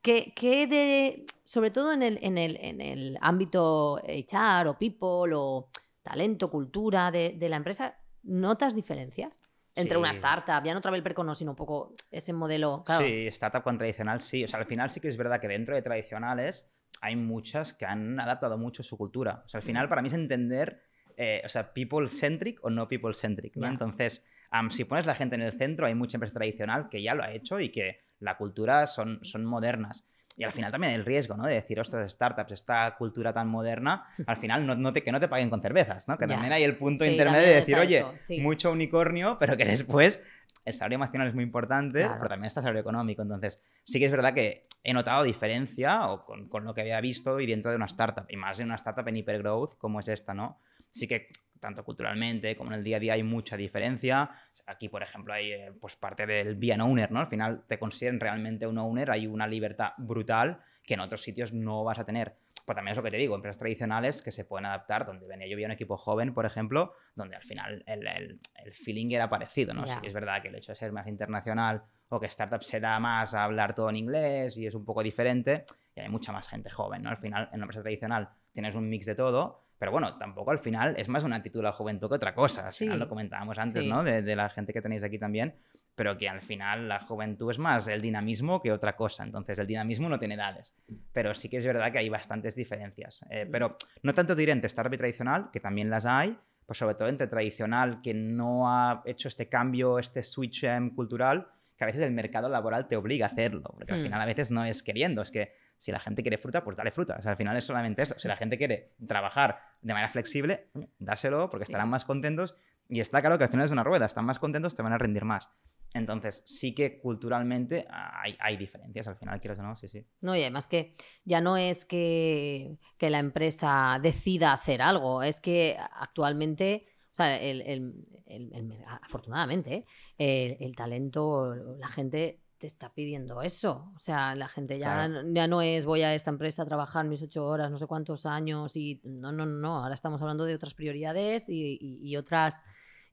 ¿Qué, 0.00 0.32
¿Qué, 0.36 0.66
de, 0.66 1.26
sobre 1.42 1.70
todo 1.70 1.92
en 1.92 2.02
el, 2.02 2.18
en, 2.22 2.38
el, 2.38 2.56
en 2.60 2.80
el 2.80 3.18
ámbito 3.20 4.00
HR 4.06 4.68
o 4.68 4.78
people 4.78 5.34
o 5.34 5.68
talento, 6.02 6.48
cultura 6.48 7.10
de, 7.10 7.34
de 7.36 7.48
la 7.48 7.56
empresa, 7.56 7.98
¿notas 8.22 8.74
diferencias? 8.74 9.42
entre 9.76 9.98
una 9.98 10.10
startup, 10.10 10.64
ya 10.64 10.74
no 10.74 10.80
Travel 10.80 11.04
no, 11.24 11.34
sino 11.34 11.50
un 11.52 11.56
poco 11.56 11.94
ese 12.10 12.32
modelo. 12.32 12.82
Sí, 12.98 13.26
startup 13.28 13.62
con 13.62 13.76
tradicional 13.76 14.20
sí. 14.20 14.42
O 14.42 14.48
sea, 14.48 14.58
al 14.58 14.66
final 14.66 14.90
sí 14.90 15.00
que 15.00 15.08
es 15.08 15.16
verdad 15.16 15.40
que 15.40 15.48
dentro 15.48 15.74
de 15.74 15.82
tradicionales 15.82 16.72
hay 17.02 17.14
muchas 17.14 17.74
que 17.74 17.84
han 17.84 18.18
adaptado 18.18 18.56
mucho 18.56 18.82
su 18.82 18.96
cultura. 18.96 19.42
O 19.44 19.48
sea, 19.48 19.58
al 19.58 19.64
final 19.64 19.88
para 19.88 20.00
mí 20.00 20.08
es 20.08 20.14
entender, 20.14 20.82
eh, 21.16 21.42
o 21.44 21.48
sea, 21.48 21.74
people-centric 21.74 22.64
o 22.64 22.70
no 22.70 22.88
people-centric. 22.88 23.56
Entonces, 23.56 24.26
si 24.70 24.84
pones 24.84 25.06
la 25.06 25.14
gente 25.14 25.36
en 25.36 25.42
el 25.42 25.52
centro, 25.52 25.86
hay 25.86 25.94
mucha 25.94 26.16
empresa 26.16 26.34
tradicional 26.34 26.88
que 26.88 27.02
ya 27.02 27.14
lo 27.14 27.22
ha 27.22 27.30
hecho 27.32 27.60
y 27.60 27.70
que 27.70 28.04
la 28.20 28.36
cultura 28.36 28.86
son, 28.86 29.20
son 29.22 29.44
modernas. 29.44 30.06
Y 30.38 30.44
al 30.44 30.52
final 30.52 30.70
también 30.70 30.92
el 30.92 31.04
riesgo, 31.04 31.34
¿no? 31.36 31.46
De 31.46 31.54
decir, 31.54 31.80
ostras, 31.80 32.12
startups, 32.12 32.52
esta 32.52 32.94
cultura 32.96 33.32
tan 33.32 33.48
moderna, 33.48 34.04
al 34.26 34.36
final 34.36 34.66
no, 34.80 34.92
te, 34.92 35.02
que 35.02 35.10
no 35.10 35.18
te 35.18 35.28
paguen 35.28 35.48
con 35.48 35.62
cervezas, 35.62 36.08
¿no? 36.08 36.18
Que 36.18 36.26
también 36.26 36.52
hay 36.52 36.62
el 36.62 36.76
punto 36.76 37.04
intermedio 37.04 37.48
de 37.48 37.54
decir, 37.54 37.76
oye, 37.76 38.04
mucho 38.42 38.70
unicornio, 38.70 39.38
pero 39.38 39.56
que 39.56 39.64
después 39.64 40.22
el 40.64 40.72
salario 40.72 40.96
emocional 40.96 41.28
es 41.28 41.34
muy 41.34 41.44
importante, 41.44 42.06
pero 42.06 42.28
también 42.28 42.46
está 42.46 42.60
el 42.60 42.64
salario 42.64 42.80
económico. 42.80 43.22
Entonces, 43.22 43.62
sí 43.82 43.98
que 43.98 44.06
es 44.06 44.10
verdad 44.10 44.34
que 44.34 44.66
he 44.84 44.92
notado 44.92 45.22
diferencia 45.22 46.08
o 46.08 46.24
con, 46.24 46.48
con, 46.48 46.64
lo 46.64 46.74
que 46.74 46.82
había 46.82 47.00
visto 47.00 47.40
y 47.40 47.46
dentro 47.46 47.70
de 47.70 47.76
una 47.76 47.86
startup, 47.86 48.26
y 48.28 48.36
más 48.36 48.60
en 48.60 48.66
una 48.66 48.76
startup 48.76 49.08
en 49.08 49.16
hipergrowth 49.16 49.78
como 49.78 50.00
es 50.00 50.08
esta, 50.08 50.34
¿no? 50.34 50.60
Sí 50.90 51.08
que 51.08 51.28
tanto 51.66 51.84
culturalmente 51.84 52.56
como 52.56 52.70
en 52.70 52.78
el 52.78 52.84
día 52.84 52.98
a 52.98 53.00
día 53.00 53.12
hay 53.14 53.24
mucha 53.24 53.56
diferencia. 53.56 54.30
Aquí, 54.66 54.88
por 54.88 55.02
ejemplo, 55.02 55.34
hay 55.34 55.50
eh, 55.50 55.72
pues 55.80 55.96
parte 55.96 56.24
del 56.24 56.54
bien 56.54 56.80
owner, 56.80 57.10
¿no? 57.10 57.18
Al 57.18 57.26
final 57.26 57.64
te 57.66 57.76
consideren 57.76 58.20
realmente 58.20 58.68
un 58.68 58.78
owner, 58.78 59.10
hay 59.10 59.26
una 59.26 59.48
libertad 59.48 59.92
brutal 59.96 60.60
que 60.84 60.94
en 60.94 61.00
otros 61.00 61.22
sitios 61.22 61.52
no 61.52 61.82
vas 61.82 61.98
a 61.98 62.04
tener. 62.04 62.36
Pues 62.64 62.74
también 62.74 62.92
es 62.92 62.96
lo 62.96 63.02
que 63.02 63.10
te 63.10 63.16
digo, 63.16 63.34
empresas 63.34 63.58
tradicionales 63.58 64.22
que 64.22 64.30
se 64.30 64.44
pueden 64.44 64.66
adaptar, 64.66 65.06
donde 65.06 65.26
venía 65.26 65.48
yo 65.48 65.56
vi 65.56 65.64
un 65.64 65.72
equipo 65.72 65.96
joven, 65.96 66.34
por 66.34 66.46
ejemplo, 66.46 66.94
donde 67.16 67.34
al 67.36 67.42
final 67.42 67.82
el, 67.86 68.06
el, 68.06 68.40
el 68.64 68.72
feeling 68.72 69.10
era 69.10 69.28
parecido, 69.28 69.74
¿no? 69.74 69.86
Sí, 69.86 69.98
es 70.02 70.12
verdad 70.12 70.42
que 70.42 70.48
el 70.48 70.54
hecho 70.54 70.70
de 70.70 70.76
ser 70.76 70.92
más 70.92 71.08
internacional 71.08 71.82
o 72.08 72.20
que 72.20 72.26
startup 72.26 72.62
se 72.62 72.78
da 72.78 73.00
más 73.00 73.34
a 73.34 73.42
hablar 73.42 73.74
todo 73.74 73.90
en 73.90 73.96
inglés 73.96 74.56
y 74.56 74.66
es 74.66 74.74
un 74.74 74.84
poco 74.84 75.02
diferente, 75.02 75.64
y 75.96 76.00
hay 76.00 76.08
mucha 76.08 76.30
más 76.30 76.48
gente 76.48 76.70
joven, 76.70 77.02
¿no? 77.02 77.10
Al 77.10 77.18
final, 77.18 77.48
en 77.50 77.56
una 77.56 77.64
empresa 77.64 77.82
tradicional 77.82 78.28
tienes 78.52 78.74
un 78.76 78.88
mix 78.88 79.06
de 79.06 79.14
todo, 79.16 79.65
pero 79.78 79.92
bueno, 79.92 80.16
tampoco 80.16 80.50
al 80.50 80.58
final 80.58 80.94
es 80.96 81.08
más 81.08 81.22
una 81.24 81.36
actitud 81.36 81.60
de 81.60 81.64
la 81.64 81.72
juventud 81.72 82.08
que 82.08 82.14
otra 82.14 82.34
cosa. 82.34 82.66
Al 82.66 82.72
final 82.72 82.98
lo 82.98 83.08
comentábamos 83.08 83.58
antes, 83.58 83.84
¿no? 83.84 84.02
De, 84.02 84.36
la 84.36 84.48
gente 84.48 84.72
que 84.72 84.80
tenéis 84.80 85.02
aquí 85.04 85.18
también. 85.18 85.54
Pero 85.94 86.18
que 86.18 86.28
al 86.28 86.42
final 86.42 86.88
la 86.88 87.00
juventud 87.00 87.50
es 87.50 87.58
más 87.58 87.88
el 87.88 88.02
dinamismo 88.02 88.60
que 88.60 88.70
otra 88.70 88.96
cosa. 88.96 89.24
Entonces 89.24 89.58
el 89.58 89.66
dinamismo 89.66 90.08
no 90.08 90.18
tiene 90.18 90.34
edades. 90.34 90.76
Pero 91.12 91.34
sí 91.34 91.48
que 91.48 91.56
es 91.56 91.66
verdad 91.66 91.90
que 91.90 91.98
hay 91.98 92.08
bastantes 92.08 92.54
diferencias. 92.54 93.20
Eh, 93.30 93.46
mm. 93.46 93.50
pero 93.50 93.76
no 94.02 94.12
tanto 94.14 94.34
diré 94.34 94.52
entre 94.52 94.68
startup 94.68 94.92
y 94.92 94.98
tradicional, 94.98 95.50
que 95.50 95.60
también 95.60 95.88
las 95.88 96.04
hay, 96.04 96.36
pues 96.66 96.78
sobre 96.78 96.96
todo 96.96 97.08
entre 97.08 97.28
tradicional, 97.28 98.00
que 98.02 98.12
no 98.12 98.70
ha 98.70 99.02
hecho 99.06 99.28
este 99.28 99.48
cambio, 99.48 99.98
este 99.98 100.22
switch 100.22 100.66
cultural, 100.94 101.48
que 101.76 101.84
a 101.84 101.86
veces 101.86 102.02
el 102.02 102.12
mercado 102.12 102.48
laboral 102.48 102.88
te 102.88 102.96
obliga 102.96 103.26
a 103.26 103.30
hacerlo, 103.30 103.62
porque 103.74 103.92
al 103.92 104.00
Mm. 104.00 104.04
final 104.04 104.20
a 104.20 104.26
veces 104.26 104.50
no 104.50 104.64
es 104.64 104.82
queriendo, 104.82 105.22
es 105.22 105.30
que 105.30 105.52
si 105.78 105.92
la 105.92 106.00
gente 106.00 106.22
quiere 106.22 106.38
fruta, 106.38 106.64
pues 106.64 106.76
dale 106.76 106.90
fruta. 106.90 107.16
O 107.18 107.22
sea, 107.22 107.32
al 107.32 107.36
final 107.36 107.56
es 107.56 107.64
solamente 107.64 108.02
eso. 108.02 108.14
Si 108.18 108.28
la 108.28 108.36
gente 108.36 108.56
quiere 108.58 108.94
trabajar 109.06 109.60
de 109.82 109.92
manera 109.92 110.08
flexible, 110.10 110.68
dáselo 110.98 111.50
porque 111.50 111.66
Sí. 111.66 111.72
estarán 111.72 111.88
más 111.90 112.04
contentos. 112.04 112.56
Y 112.88 113.00
está 113.00 113.20
claro 113.20 113.36
que 113.38 113.44
al 113.44 113.50
final 113.50 113.66
es 113.66 113.72
una 113.72 113.82
rueda, 113.84 114.06
están 114.06 114.24
más 114.24 114.38
contentos, 114.38 114.74
te 114.74 114.82
van 114.82 114.92
a 114.92 114.98
rendir 114.98 115.24
más. 115.24 115.50
Entonces, 115.94 116.42
sí 116.46 116.74
que 116.74 116.98
culturalmente 117.00 117.86
hay, 117.90 118.36
hay 118.38 118.56
diferencias 118.56 119.08
al 119.08 119.16
final, 119.16 119.40
quieres 119.40 119.58
o 119.58 119.62
no, 119.62 119.76
sí, 119.76 119.88
sí. 119.88 120.06
No, 120.20 120.36
y 120.36 120.42
además 120.42 120.66
que 120.68 120.94
ya 121.24 121.40
no 121.40 121.56
es 121.56 121.84
que, 121.84 122.78
que 122.98 123.08
la 123.10 123.18
empresa 123.18 123.98
decida 124.02 124.52
hacer 124.52 124.82
algo, 124.82 125.22
es 125.22 125.40
que 125.40 125.76
actualmente, 125.94 126.86
o 127.12 127.14
sea, 127.14 127.40
el, 127.40 127.62
el- 127.62 128.04
el- 128.26 128.84
afortunadamente, 129.02 129.86
¿eh? 130.18 130.56
el 130.60 130.74
talento, 130.76 131.54
la 131.78 131.88
gente 131.88 132.40
te 132.58 132.66
está 132.66 132.92
pidiendo 132.94 133.42
eso. 133.42 133.92
O 133.94 133.98
sea, 133.98 134.34
la 134.34 134.48
gente 134.48 134.78
ya, 134.78 135.06
Claro. 135.08 135.28
ya 135.32 135.46
no 135.46 135.60
es 135.62 135.84
voy 135.84 136.02
a 136.02 136.14
esta 136.14 136.30
empresa 136.30 136.62
a 136.62 136.66
trabajar 136.66 137.04
mis 137.06 137.22
ocho 137.22 137.44
horas, 137.44 137.70
no 137.70 137.76
sé 137.78 137.86
cuántos 137.86 138.24
años, 138.26 138.76
y 138.76 139.00
no, 139.04 139.30
no, 139.32 139.44
no, 139.46 139.82
ahora 139.82 139.94
estamos 139.94 140.20
hablando 140.22 140.44
de 140.44 140.54
otras 140.54 140.74
prioridades 140.74 141.48
y, 141.48 141.78
y- 141.80 141.98
y 142.02 142.16
otras, 142.16 142.62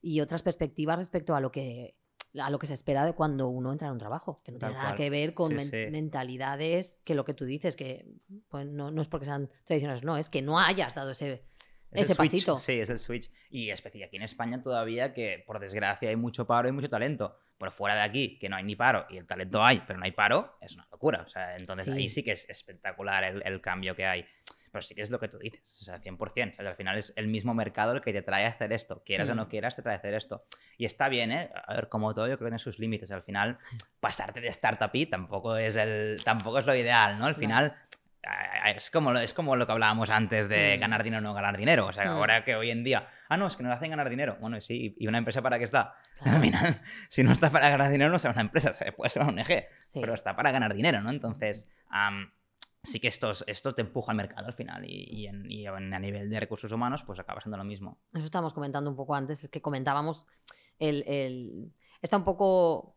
y 0.00 0.20
otras 0.20 0.42
perspectivas 0.42 0.96
respecto 0.98 1.34
a 1.34 1.40
lo 1.40 1.50
que 1.52 1.96
a 2.36 2.50
lo 2.50 2.58
que 2.58 2.66
se 2.66 2.74
espera 2.74 3.04
de 3.06 3.12
cuando 3.12 3.46
uno 3.46 3.70
entra 3.70 3.86
en 3.86 3.92
un 3.92 3.98
trabajo, 4.00 4.40
que 4.42 4.50
no 4.50 4.58
Tal 4.58 4.70
tiene 4.70 4.74
nada 4.82 4.88
cual. 4.90 4.96
que 4.96 5.08
ver 5.08 5.34
con 5.34 5.50
Sí, 5.50 5.54
men- 5.54 5.70
sí. 5.70 5.86
mentalidades 5.92 6.98
que 7.04 7.14
lo 7.14 7.24
que 7.24 7.32
tú 7.32 7.44
dices, 7.44 7.76
que 7.76 8.06
pues, 8.48 8.66
no, 8.66 8.90
no 8.90 9.02
es 9.02 9.06
porque 9.08 9.26
sean 9.26 9.48
tradicionales, 9.64 10.02
no, 10.02 10.16
es 10.16 10.30
que 10.30 10.42
no 10.42 10.58
hayas 10.58 10.96
dado 10.96 11.12
ese, 11.12 11.44
Es 11.94 12.00
el 12.00 12.04
ese 12.04 12.14
switch, 12.14 12.30
pasito. 12.30 12.58
Sí, 12.58 12.80
es 12.80 12.90
el 12.90 12.98
switch. 12.98 13.30
Y 13.50 13.70
especialmente 13.70 14.08
aquí 14.08 14.16
en 14.16 14.22
España 14.22 14.60
todavía 14.62 15.12
que, 15.14 15.42
por 15.46 15.58
desgracia, 15.60 16.08
hay 16.10 16.16
mucho 16.16 16.46
paro 16.46 16.68
y 16.68 16.72
mucho 16.72 16.88
talento. 16.90 17.36
Pero 17.58 17.70
fuera 17.70 17.94
de 17.94 18.02
aquí, 18.02 18.36
que 18.38 18.48
no 18.48 18.56
hay 18.56 18.64
ni 18.64 18.74
paro 18.76 19.06
y 19.08 19.16
el 19.16 19.26
talento 19.26 19.62
hay, 19.64 19.82
pero 19.86 19.98
no 19.98 20.04
hay 20.04 20.10
paro, 20.12 20.58
es 20.60 20.74
una 20.74 20.86
locura. 20.90 21.22
O 21.24 21.28
sea, 21.28 21.56
entonces 21.56 21.86
Sí. 21.86 21.92
ahí 21.92 22.08
sí 22.08 22.22
que 22.24 22.32
es 22.32 22.50
espectacular 22.50 23.22
el, 23.24 23.42
el 23.46 23.60
cambio 23.60 23.94
que 23.94 24.04
hay. 24.06 24.26
Pero 24.72 24.82
sí 24.82 24.96
que 24.96 25.02
es 25.02 25.10
lo 25.10 25.20
que 25.20 25.28
tú 25.28 25.38
dices, 25.38 25.76
o 25.80 25.84
sea, 25.84 26.00
100%. 26.00 26.54
O 26.54 26.56
sea, 26.62 26.70
al 26.70 26.74
final 26.74 26.98
es 26.98 27.12
el 27.14 27.28
mismo 27.28 27.54
mercado 27.54 27.92
el 27.92 28.00
que 28.00 28.12
te 28.12 28.22
trae 28.22 28.44
a 28.44 28.48
hacer 28.48 28.72
esto. 28.72 29.04
Quieras 29.06 29.28
o 29.28 29.36
no 29.36 29.44
Mm. 29.44 29.48
quieras, 29.48 29.76
te 29.76 29.82
trae 29.82 29.94
a 29.94 29.98
hacer 29.98 30.14
esto. 30.14 30.46
Y 30.76 30.84
está 30.84 31.08
bien, 31.08 31.30
¿eh? 31.30 31.48
A 31.54 31.74
ver, 31.74 31.88
como 31.88 32.12
todo, 32.12 32.26
yo 32.26 32.30
creo 32.36 32.46
que 32.46 32.50
tiene 32.50 32.58
sus 32.58 32.80
límites. 32.80 33.12
Al 33.12 33.22
final, 33.22 33.56
pasarte 34.00 34.40
de 34.40 34.48
startup 34.48 34.90
y 34.92 35.06
tampoco 35.06 35.56
es, 35.56 35.76
el, 35.76 36.16
tampoco 36.24 36.58
es 36.58 36.66
lo 36.66 36.74
ideal, 36.74 37.20
¿no? 37.20 37.26
Al 37.26 37.36
final, 37.36 37.76
es 38.76 38.90
como, 38.90 39.12
es 39.18 39.34
como 39.34 39.56
lo 39.56 39.66
que 39.66 39.72
hablábamos 39.72 40.10
antes 40.10 40.48
de 40.48 40.76
Mm. 40.76 40.80
ganar 40.80 41.02
dinero 41.02 41.18
o 41.18 41.22
no 41.22 41.34
ganar 41.34 41.56
dinero. 41.56 41.86
O 41.86 41.92
sea, 41.92 42.04
Mm. 42.06 42.08
ahora 42.16 42.44
que 42.44 42.54
hoy 42.56 42.70
en 42.70 42.84
día, 42.84 43.08
ah, 43.28 43.36
no, 43.36 43.46
es 43.46 43.56
que 43.56 43.62
nos 43.62 43.72
hacen 43.76 43.90
ganar 43.90 44.08
dinero. 44.10 44.36
Bueno, 44.40 44.60
sí, 44.60 44.94
¿y 44.98 45.06
una 45.06 45.18
empresa 45.18 45.42
para 45.42 45.58
qué 45.58 45.64
está? 45.64 45.94
Claro, 46.22 46.36
Al 46.38 46.42
final, 46.42 46.80
si 47.08 47.22
no 47.24 47.32
está 47.32 47.50
para 47.50 47.68
ganar 47.70 47.90
dinero, 47.90 48.10
no 48.10 48.18
será 48.18 48.32
una 48.32 48.42
empresa, 48.42 48.72
se 48.74 48.92
puede 48.92 49.10
ser 49.10 49.22
una 49.22 49.32
ONG, 49.42 49.64
sí. 49.78 50.00
pero 50.00 50.14
está 50.14 50.34
para 50.36 50.50
ganar 50.52 50.74
dinero, 50.74 51.00
¿no? 51.02 51.10
Entonces, 51.10 51.68
sí 52.82 53.00
que 53.00 53.08
esto, 53.08 53.32
esto 53.46 53.74
te 53.74 53.82
empuja 53.82 54.12
al 54.12 54.16
mercado 54.16 54.46
al 54.46 54.52
final 54.54 54.84
y, 54.84 55.04
y 55.10 55.26
en- 55.26 55.50
y 55.50 55.66
en- 55.66 55.94
a 55.94 55.98
nivel 55.98 56.28
de 56.28 56.38
recursos 56.40 56.70
humanos, 56.70 57.02
pues 57.02 57.18
acaba 57.18 57.40
siendo 57.40 57.56
lo 57.56 57.64
mismo. 57.64 57.98
Eso 58.12 58.24
estábamos 58.24 58.52
comentando 58.52 58.90
un 58.90 58.96
poco 58.96 59.14
antes, 59.14 59.42
es 59.44 59.50
que 59.50 59.62
comentábamos 59.62 60.26
el, 60.78 61.02
el- 61.06 61.72
esta 62.02 62.16
un 62.18 62.24
poco 62.24 62.93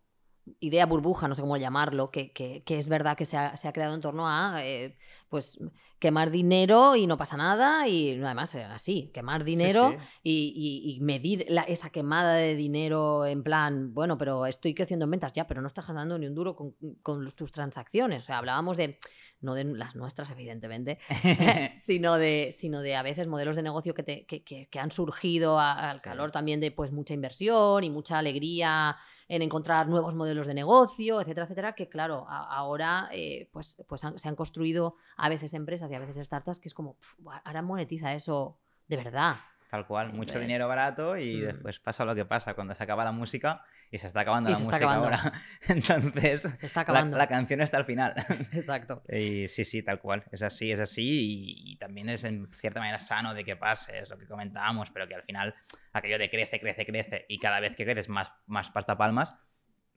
idea 0.59 0.85
burbuja, 0.85 1.27
no 1.27 1.35
sé 1.35 1.41
cómo 1.41 1.57
llamarlo, 1.57 2.11
que, 2.11 2.31
que- 2.31 2.63
que 2.63 2.77
es 2.77 2.87
verdad 2.89 3.15
que 3.17 3.25
se 3.25 3.37
ha, 3.37 3.55
se 3.57 3.67
ha 3.67 3.73
creado 3.73 3.95
en 3.95 4.01
torno 4.01 4.27
a 4.27 4.63
eh, 4.65 4.95
pues 5.29 5.59
quemar 5.99 6.29
dinero 6.29 6.95
y 6.95 7.07
no 7.07 7.17
pasa 7.17 7.37
nada, 7.37 7.87
y 7.87 8.21
además 8.21 8.53
así, 8.55 9.09
quemar 9.13 9.43
dinero 9.43 9.91
Sí, 9.91 9.97
sí. 9.97 10.19
Y, 10.23 10.53
y- 10.55 10.95
y 10.95 10.99
medir 11.01 11.45
la- 11.49 11.63
esa 11.63 11.89
quemada 11.89 12.35
de 12.35 12.55
dinero 12.55 13.25
en 13.25 13.41
plan, 13.43 13.93
bueno, 13.93 14.17
pero 14.17 14.45
estoy 14.45 14.73
creciendo 14.75 15.05
en 15.05 15.11
ventas 15.11 15.33
ya, 15.33 15.47
pero 15.47 15.61
no 15.61 15.67
estás 15.67 15.87
ganando 15.87 16.17
ni 16.19 16.27
un 16.27 16.35
duro 16.35 16.55
con, 16.55 16.75
con 17.01 17.29
tus 17.31 17.51
transacciones. 17.51 18.23
O 18.23 18.25
sea, 18.27 18.37
hablábamos 18.37 18.77
de, 18.77 18.99
no 19.41 19.53
de 19.53 19.63
las 19.65 19.95
nuestras, 19.95 20.31
evidentemente, 20.31 20.97
sino 21.75 22.15
de, 22.17 22.49
sino 22.51 22.81
de 22.81 22.95
a 22.95 23.03
veces 23.03 23.27
modelos 23.27 23.55
de 23.55 23.63
negocio 23.63 23.93
que, 23.93 24.03
te- 24.03 24.25
que- 24.25 24.43
que- 24.43 24.67
que 24.67 24.79
han 24.79 24.91
surgido 24.91 25.59
a- 25.59 25.89
al 25.91 25.99
Sí. 25.99 26.03
calor 26.05 26.31
también 26.31 26.59
de 26.59 26.71
pues 26.71 26.91
mucha 26.91 27.13
inversión 27.13 27.83
y 27.83 27.89
mucha 27.89 28.17
alegría 28.17 28.97
en 29.29 29.41
encontrar 29.41 29.89
nuevos 29.89 30.15
modelos 30.15 30.47
de 30.47 30.53
negocio, 30.53 31.19
etcétera, 31.19 31.45
etcétera, 31.45 31.73
que 31.75 31.89
claro, 31.89 32.25
a- 32.29 32.55
ahora 32.55 33.09
eh, 33.11 33.49
pues, 33.51 33.83
pues 33.87 34.03
han- 34.05 34.17
se 34.17 34.27
han 34.29 34.35
construido 34.35 34.95
a 35.17 35.27
veces 35.29 35.53
empresas 35.53 35.91
y 35.91 35.95
a 35.95 35.99
veces 35.99 36.25
startups 36.25 36.59
que 36.59 36.69
es 36.69 36.73
como, 36.73 36.95
"Pf, 36.95 37.15
ahora 37.43 37.61
monetiza 37.61 38.13
eso 38.13 38.59
de 38.87 38.95
verdad. 38.97 39.35
Tal 39.69 39.85
cual, 39.85 40.07
mucho 40.13 40.29
Entonces, 40.31 40.41
dinero 40.47 40.67
barato 40.69 41.17
y 41.17 41.41
mm. 41.41 41.45
después 41.45 41.79
pasa 41.79 42.05
lo 42.05 42.15
que 42.15 42.23
pasa 42.23 42.53
cuando 42.53 42.73
se 42.73 42.81
acaba 42.83 43.03
la 43.03 43.11
música 43.11 43.63
y 43.91 43.97
se 43.97 44.07
está 44.07 44.21
acabando 44.21 44.49
Y 44.49 44.53
la 44.53 44.59
música 44.59 44.77
acabando. 44.77 45.05
ahora. 45.07 45.33
Entonces, 45.67 46.41
Se 46.41 46.65
está 46.67 46.79
la, 46.79 46.83
acabando. 46.83 47.17
la 47.17 47.27
canción 47.27 47.59
está 47.61 47.75
al 47.77 47.83
final. 47.85 48.13
Exacto. 48.53 49.03
Y 49.09 49.49
sí, 49.49 49.65
sí, 49.65 49.83
tal 49.83 49.99
cual. 49.99 50.23
Es 50.31 50.41
así, 50.41 50.71
es 50.71 50.79
así. 50.79 51.03
Y, 51.03 51.73
y 51.73 51.77
también 51.77 52.07
es 52.07 52.23
en 52.23 52.47
cierta 52.53 52.79
manera 52.79 52.99
sano 52.99 53.33
de 53.33 53.43
que 53.43 53.57
pase, 53.57 53.99
es 53.99 54.09
lo 54.09 54.17
que 54.17 54.25
comentábamos, 54.25 54.89
pero 54.91 55.05
que 55.07 55.15
al 55.15 55.23
final 55.23 55.53
aquello 55.91 56.17
de 56.17 56.29
crece, 56.29 56.59
crece, 56.61 56.85
crece 56.85 57.25
y 57.27 57.37
cada 57.37 57.59
vez 57.59 57.75
que 57.75 57.83
creces 57.83 58.07
más, 58.07 58.31
más 58.45 58.69
pasta 58.69 58.97
palmas, 58.97 59.35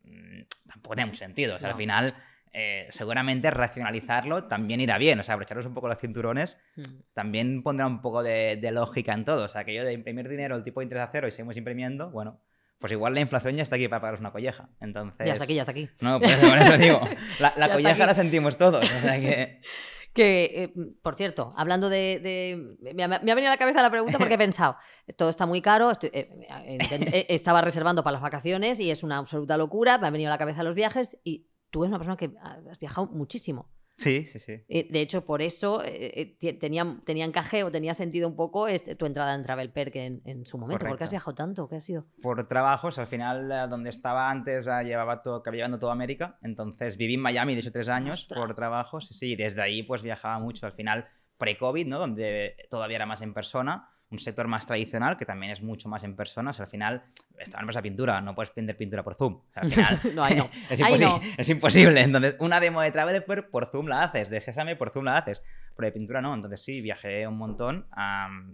mm, 0.03 0.43
tampoco 0.69 0.97
tiene 0.97 1.11
mucho 1.11 1.21
sentido. 1.21 1.57
O 1.57 1.59
sea, 1.61 1.69
No. 1.69 1.75
al 1.75 1.79
final, 1.79 2.13
eh, 2.53 2.87
seguramente 2.91 3.51
racionalizarlo 3.51 4.45
también 4.45 4.81
irá 4.81 4.99
bien. 4.99 5.21
O 5.21 5.23
sea, 5.23 5.35
abrocharos 5.35 5.67
un 5.67 5.75
poco 5.75 5.89
los 5.89 5.99
cinturones 5.99 6.61
Mm. 6.77 6.83
también 7.15 7.63
pondrá 7.63 7.87
un 7.87 8.01
poco 8.03 8.23
de, 8.23 8.57
de 8.57 8.71
lógica 8.73 9.13
en 9.15 9.25
todo. 9.25 9.45
O 9.45 9.49
sea, 9.49 9.63
aquello 9.63 9.85
de 9.85 9.93
imprimir 9.93 10.29
dinero, 10.29 10.57
el 10.57 10.65
tipo 10.65 10.81
de 10.81 10.85
interés 10.85 11.05
a 11.05 11.11
cero 11.13 11.29
y 11.29 11.31
seguimos 11.31 11.57
imprimiendo, 11.57 12.11
bueno. 12.11 12.41
Pues 12.79 12.93
igual 12.93 13.13
la 13.13 13.21
inflación 13.21 13.57
ya 13.57 13.63
está 13.63 13.77
aquí 13.77 13.89
para 13.89 14.01
pagaros 14.01 14.21
una 14.21 14.33
colleja. 14.33 14.71
Entonces. 14.81 15.27
Ya 15.27 15.35
está 15.35 15.45
aquí, 15.45 15.55
ya 15.55 15.61
está 15.63 15.73
aquí. 15.73 15.91
No, 16.01 16.19
por 16.19 16.31
eso, 16.31 16.49
por 16.49 16.57
eso 16.57 16.79
digo. 16.79 17.01
La, 17.39 17.53
la 17.59 17.71
colleja 17.73 18.07
la 18.07 18.15
sentimos 18.15 18.57
todos. 18.57 18.91
O 18.91 19.01
sea 19.01 19.21
que. 19.21 19.61
Que, 20.13 20.65
eh, 20.65 20.73
por 21.05 21.15
cierto, 21.15 21.55
hablando 21.57 21.89
de. 21.89 22.19
de- 22.19 22.95
me, 22.95 23.05
ha, 23.05 23.07
me 23.07 23.15
ha 23.31 23.35
venido 23.37 23.47
a 23.47 23.55
la 23.55 23.59
cabeza 23.59 23.81
la 23.81 23.91
pregunta 23.93 24.19
porque 24.19 24.35
he 24.35 24.39
pensado, 24.39 24.77
todo 25.17 25.29
está 25.31 25.47
muy 25.47 25.63
caro, 25.63 25.89
estoy- 25.93 26.11
eh, 26.13 26.29
eh, 26.51 27.27
estaba 27.29 27.61
reservando 27.61 28.03
para 28.03 28.15
las 28.15 28.21
vacaciones 28.23 28.81
y 28.81 28.91
es 28.91 29.05
una 29.05 29.19
absoluta 29.19 29.57
locura, 29.57 29.99
me 29.99 30.09
ha 30.09 30.11
venido 30.11 30.29
a 30.29 30.35
la 30.35 30.39
cabeza 30.39 30.65
los 30.65 30.75
viajes 30.75 31.21
y 31.23 31.47
tú 31.71 31.85
eres 31.85 31.91
una 31.91 31.99
persona 31.99 32.17
que 32.17 32.31
has 32.69 32.79
viajado 32.79 33.07
muchísimo. 33.09 33.69
Sí, 33.97 34.25
sí, 34.25 34.39
sí. 34.39 34.63
Eh, 34.69 34.89
De 34.91 35.03
hecho, 35.03 35.27
por 35.27 35.43
eso 35.43 35.85
eh, 35.85 36.35
eh, 36.41 36.55
tenía, 36.55 36.87
tenía 37.05 37.27
encaje 37.27 37.65
o 37.65 37.71
tenía 37.71 37.93
sentido 37.93 38.29
un 38.29 38.35
poco 38.35 38.67
este, 38.67 38.95
tu 38.95 39.05
entrada 39.05 39.35
en 39.35 39.45
Travel 39.45 39.71
Perk 39.73 39.95
en, 39.97 40.23
en 40.25 40.47
su 40.47 40.57
momento. 40.57 40.79
¿Por 40.87 40.97
qué 40.97 41.05
has 41.05 41.11
Correcto. 41.11 41.11
viajado 41.11 41.35
tanto? 41.35 41.69
¿Qué 41.69 41.77
ha 41.77 41.81
sido? 41.81 42.07
Por 42.23 42.49
trabajos, 42.49 42.99
al 42.99 43.07
final, 43.07 43.53
eh, 43.53 43.69
donde 43.69 43.91
estaba 43.91 44.31
antes, 44.31 44.65
llevaba 44.85 45.21
todo, 45.21 45.43
llevando 45.53 45.79
toda 45.79 45.93
América. 45.93 46.39
Entonces 46.41 46.97
viví 46.97 47.15
en 47.15 47.21
Miami, 47.21 47.53
de 47.55 47.61
hecho, 47.61 47.73
tres 47.73 47.91
años 47.91 48.23
Ostras. 48.23 48.39
por 48.41 48.55
trabajo. 48.55 49.03
Sí, 49.03 49.13
sí, 49.13 49.37
desde 49.37 49.61
ahí 49.61 49.83
pues 49.83 50.03
viajaba 50.03 50.39
mucho. 50.39 50.65
Al 50.65 50.73
final, 50.73 51.07
pre-COVID, 51.37 51.87
¿no? 51.87 51.99
Donde 51.99 52.57
todavía 52.71 52.97
era 52.97 53.07
más 53.07 53.21
en 53.21 53.35
persona. 53.35 53.91
Un 54.11 54.19
sector 54.19 54.49
más 54.49 54.67
tradicional, 54.67 55.17
que 55.17 55.25
también 55.25 55.53
es 55.53 55.63
mucho 55.63 55.89
más 55.89 56.03
en 56.03 56.17
persona. 56.17 56.51
O 56.51 56.53
sea, 56.53 56.65
al 56.65 56.71
final, 56.71 57.05
en 57.39 57.61
empresa 57.61 57.79
de 57.79 57.83
pintura, 57.83 58.21
no 58.21 58.35
puedes 58.35 58.53
vender 58.55 58.77
pintura 58.77 59.05
por 59.05 59.15
Zoom. 59.15 59.35
O 59.35 59.45
sea, 59.53 59.63
al 59.63 59.71
final, 59.71 60.01
No, 60.15 60.25
ahí 60.25 60.35
no. 60.35 60.51
es, 60.71 60.81
Ahí 60.83 60.95
imposi- 60.95 61.01
no. 61.01 61.21
es 61.39 61.49
imposible. 61.49 62.01
Entonces, 62.03 62.37
una 62.41 62.59
demo 62.59 62.81
de 62.83 62.91
Traveler 62.91 63.25
por 63.25 63.67
Zoom 63.67 63.87
la 63.87 64.03
haces, 64.03 64.29
de 64.29 64.41
Sésame 64.41 64.75
por 64.75 64.91
Zoom 64.91 65.05
la 65.05 65.19
haces, 65.19 65.45
pero 65.77 65.87
de 65.87 65.93
pintura 65.93 66.21
no. 66.21 66.35
Entonces, 66.35 66.61
sí, 66.65 66.81
viajé 66.81 67.27
un 67.29 67.39
montón 67.39 67.87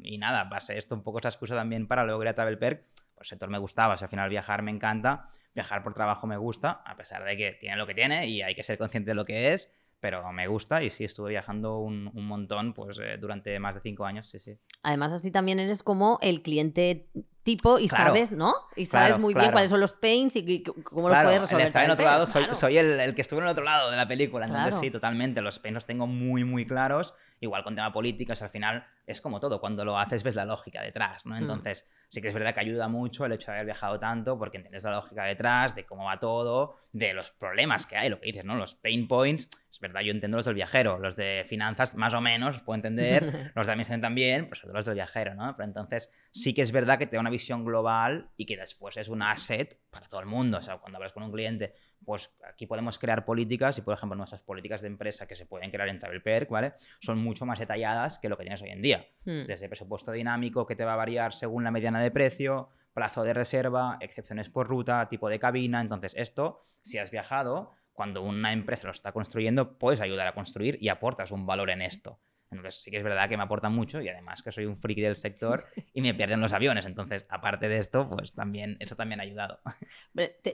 y 0.02 0.18
nada, 0.18 0.44
base 0.44 0.76
esto 0.76 0.94
un 0.94 1.02
poco 1.02 1.20
esa 1.20 1.28
excusa 1.28 1.54
también 1.54 1.86
para 1.88 2.04
luego 2.04 2.22
ir 2.22 2.28
a 2.28 2.34
Travel 2.34 2.58
Perk. 2.58 2.84
Pues 3.14 3.28
el 3.28 3.36
sector 3.36 3.48
me 3.48 3.56
gustaba, 3.58 3.94
o 3.94 3.96
sea, 3.96 4.06
al 4.06 4.10
final 4.10 4.28
viajar 4.28 4.60
me 4.60 4.70
encanta, 4.70 5.30
viajar 5.54 5.82
por 5.82 5.94
trabajo 5.94 6.26
me 6.26 6.36
gusta, 6.36 6.82
a 6.84 6.96
pesar 6.98 7.24
de 7.24 7.34
que 7.38 7.52
tiene 7.52 7.76
lo 7.76 7.86
que 7.86 7.94
tiene 7.94 8.26
y 8.26 8.42
hay 8.42 8.54
que 8.54 8.62
ser 8.62 8.76
consciente 8.76 9.12
de 9.12 9.14
lo 9.14 9.24
que 9.24 9.54
es. 9.54 9.72
Pero 10.00 10.30
me 10.32 10.46
gusta 10.46 10.82
y 10.82 10.90
sí, 10.90 11.04
estuve 11.04 11.30
viajando 11.30 11.78
un, 11.78 12.10
un 12.14 12.26
montón 12.26 12.74
pues, 12.74 12.98
eh, 13.02 13.16
durante 13.18 13.58
más 13.58 13.74
de 13.74 13.80
cinco 13.80 14.04
años, 14.04 14.28
sí, 14.28 14.38
sí. 14.38 14.56
Además, 14.82 15.12
así 15.12 15.30
también 15.30 15.58
eres 15.58 15.82
como 15.82 16.18
el 16.20 16.42
cliente 16.42 17.08
tipo 17.42 17.78
y 17.78 17.88
Claro. 17.88 18.06
sabes, 18.08 18.32
¿no? 18.32 18.54
Y 18.74 18.86
sabes 18.86 19.08
Claro, 19.10 19.22
muy 19.22 19.32
bien 19.32 19.52
cuáles 19.52 19.70
son 19.70 19.80
los 19.80 19.92
pains 19.94 20.34
y, 20.36 20.40
y 20.40 20.62
cómo 20.62 21.08
los 21.08 21.16
puedes 21.18 21.34
el 21.36 21.40
resolver. 21.42 21.64
estar 21.64 21.84
en 21.84 21.90
otro 21.92 22.04
lado, 22.04 22.26
soy, 22.26 22.76
el, 22.76 23.00
el 23.00 23.14
que 23.14 23.20
estuvo 23.22 23.38
en 23.40 23.44
el 23.46 23.50
otro 23.52 23.64
lado 23.64 23.90
de 23.90 23.96
la 23.96 24.06
película. 24.08 24.46
Entonces, 24.46 24.74
sí, 24.80 24.90
totalmente. 24.90 25.40
Los 25.40 25.58
pains 25.60 25.74
los 25.74 25.86
tengo 25.86 26.06
muy, 26.06 26.44
muy 26.44 26.66
claros. 26.66 27.14
Igual 27.40 27.62
con 27.64 27.74
tema 27.76 27.92
políticas, 27.92 28.42
al 28.42 28.50
final 28.50 28.84
es 29.06 29.20
como 29.20 29.38
todo. 29.40 29.60
Cuando 29.60 29.84
lo 29.84 29.96
haces, 29.98 30.22
ves 30.24 30.34
la 30.34 30.44
lógica 30.44 30.82
detrás, 30.82 31.24
Mm. 31.24 31.28
¿no? 31.30 31.36
Entonces, 31.36 31.88
sí 32.08 32.20
que 32.20 32.28
es 32.28 32.34
verdad 32.34 32.52
que 32.52 32.60
ayuda 32.60 32.88
mucho 32.88 33.24
el 33.24 33.32
hecho 33.32 33.50
de 33.52 33.58
haber 33.58 33.66
viajado 33.66 33.98
tanto, 34.00 34.36
porque 34.38 34.56
entiendes 34.56 34.82
la 34.84 34.90
lógica 34.92 35.22
detrás, 35.24 35.74
de 35.74 35.86
cómo 35.86 36.04
va 36.04 36.18
todo, 36.18 36.76
de 36.92 37.14
los 37.14 37.30
problemas 37.30 37.86
que 37.86 37.96
hay, 37.96 38.08
lo 38.10 38.18
que 38.20 38.26
dices, 38.26 38.44
¿no? 38.44 38.56
Los 38.56 38.74
pain 38.74 39.06
points 39.06 39.48
es 39.76 39.80
verdad, 39.80 40.00
yo 40.00 40.10
entiendo 40.10 40.38
los 40.38 40.46
del 40.46 40.54
viajero, 40.54 40.98
los 40.98 41.16
de 41.16 41.44
finanzas 41.46 41.96
más 41.96 42.14
o 42.14 42.22
menos, 42.22 42.62
puedo 42.62 42.76
entender, 42.76 43.22
los 43.54 43.66
de 43.66 43.72
administración 43.72 44.00
también, 44.00 44.48
pues 44.48 44.64
los 44.64 44.86
del 44.86 44.94
viajero, 44.94 45.34
¿no? 45.34 45.54
Pero 45.54 45.68
entonces 45.68 46.10
sí 46.30 46.54
que 46.54 46.62
es 46.62 46.72
verdad 46.72 46.98
que 46.98 47.06
te 47.06 47.16
da 47.16 47.20
una 47.20 47.28
visión 47.28 47.62
global 47.62 48.30
y 48.38 48.46
que 48.46 48.56
después 48.56 48.96
es 48.96 49.10
un 49.10 49.20
asset 49.20 49.78
para 49.90 50.06
todo 50.06 50.20
el 50.20 50.26
mundo. 50.26 50.56
O 50.56 50.62
sea, 50.62 50.78
cuando 50.78 50.96
hablas 50.96 51.12
con 51.12 51.24
un 51.24 51.30
cliente, 51.30 51.74
pues 52.06 52.34
aquí 52.48 52.66
podemos 52.66 52.98
crear 52.98 53.26
políticas 53.26 53.76
y, 53.76 53.82
por 53.82 53.92
ejemplo, 53.92 54.16
nuestras 54.16 54.40
políticas 54.40 54.80
de 54.80 54.86
empresa 54.86 55.26
que 55.26 55.36
se 55.36 55.44
pueden 55.44 55.70
crear 55.70 55.90
en 55.90 55.98
Travel 55.98 56.22
Perk, 56.22 56.48
¿vale? 56.48 56.72
Son 57.00 57.18
mucho 57.18 57.44
más 57.44 57.58
detalladas 57.58 58.18
que 58.18 58.30
lo 58.30 58.38
que 58.38 58.44
tienes 58.44 58.62
hoy 58.62 58.70
en 58.70 58.80
día. 58.80 59.06
Hmm. 59.26 59.44
Desde 59.44 59.68
presupuesto 59.68 60.10
dinámico 60.10 60.66
que 60.66 60.74
te 60.74 60.86
va 60.86 60.94
a 60.94 60.96
variar 60.96 61.34
según 61.34 61.64
la 61.64 61.70
mediana 61.70 62.00
de 62.00 62.10
precio, 62.10 62.70
plazo 62.94 63.24
de 63.24 63.34
reserva, 63.34 63.98
excepciones 64.00 64.48
por 64.48 64.68
ruta, 64.68 65.06
tipo 65.10 65.28
de 65.28 65.38
cabina. 65.38 65.82
Entonces, 65.82 66.14
esto, 66.16 66.64
si 66.80 66.96
has 66.96 67.10
viajado, 67.10 67.74
cuando 67.96 68.22
una 68.22 68.52
empresa 68.52 68.86
lo 68.86 68.92
está 68.92 69.10
construyendo, 69.10 69.76
puedes 69.78 70.00
ayudar 70.00 70.28
a 70.28 70.34
construir 70.34 70.78
y 70.80 70.88
aportas 70.88 71.32
un 71.32 71.46
valor 71.46 71.70
en 71.70 71.82
esto. 71.82 72.20
Entonces 72.50 72.80
sí 72.80 72.92
que 72.92 72.98
es 72.98 73.02
verdad 73.02 73.28
que 73.28 73.36
me 73.36 73.42
aporta 73.42 73.68
mucho 73.68 74.00
y 74.00 74.08
además 74.08 74.42
que 74.42 74.52
soy 74.52 74.66
un 74.66 74.78
friki 74.78 75.00
del 75.00 75.16
sector 75.16 75.66
y 75.92 76.00
me 76.00 76.14
pierden 76.14 76.40
los 76.40 76.52
aviones. 76.52 76.86
Entonces, 76.86 77.26
aparte 77.28 77.68
de 77.68 77.78
esto, 77.78 78.08
pues 78.08 78.32
también, 78.34 78.76
eso 78.78 78.94
también 78.94 79.18
ha 79.18 79.24
ayudado. 79.24 79.58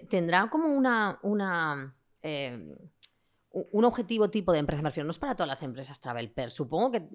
¿Tendrá 0.09 0.49
como 0.49 0.68
una, 0.68 1.18
una 1.22 1.95
eh, 2.22 2.74
un 3.53 3.84
objetivo 3.84 4.30
tipo 4.30 4.53
de 4.53 4.59
empresa? 4.59 4.82
Me 4.82 4.88
refiero, 4.88 5.05
no 5.05 5.11
es 5.11 5.18
para 5.18 5.34
todas 5.34 5.49
las 5.49 5.62
empresas 5.62 6.01
Travel 6.01 6.30
Per, 6.30 6.51
supongo 6.51 6.93
que, 6.93 7.09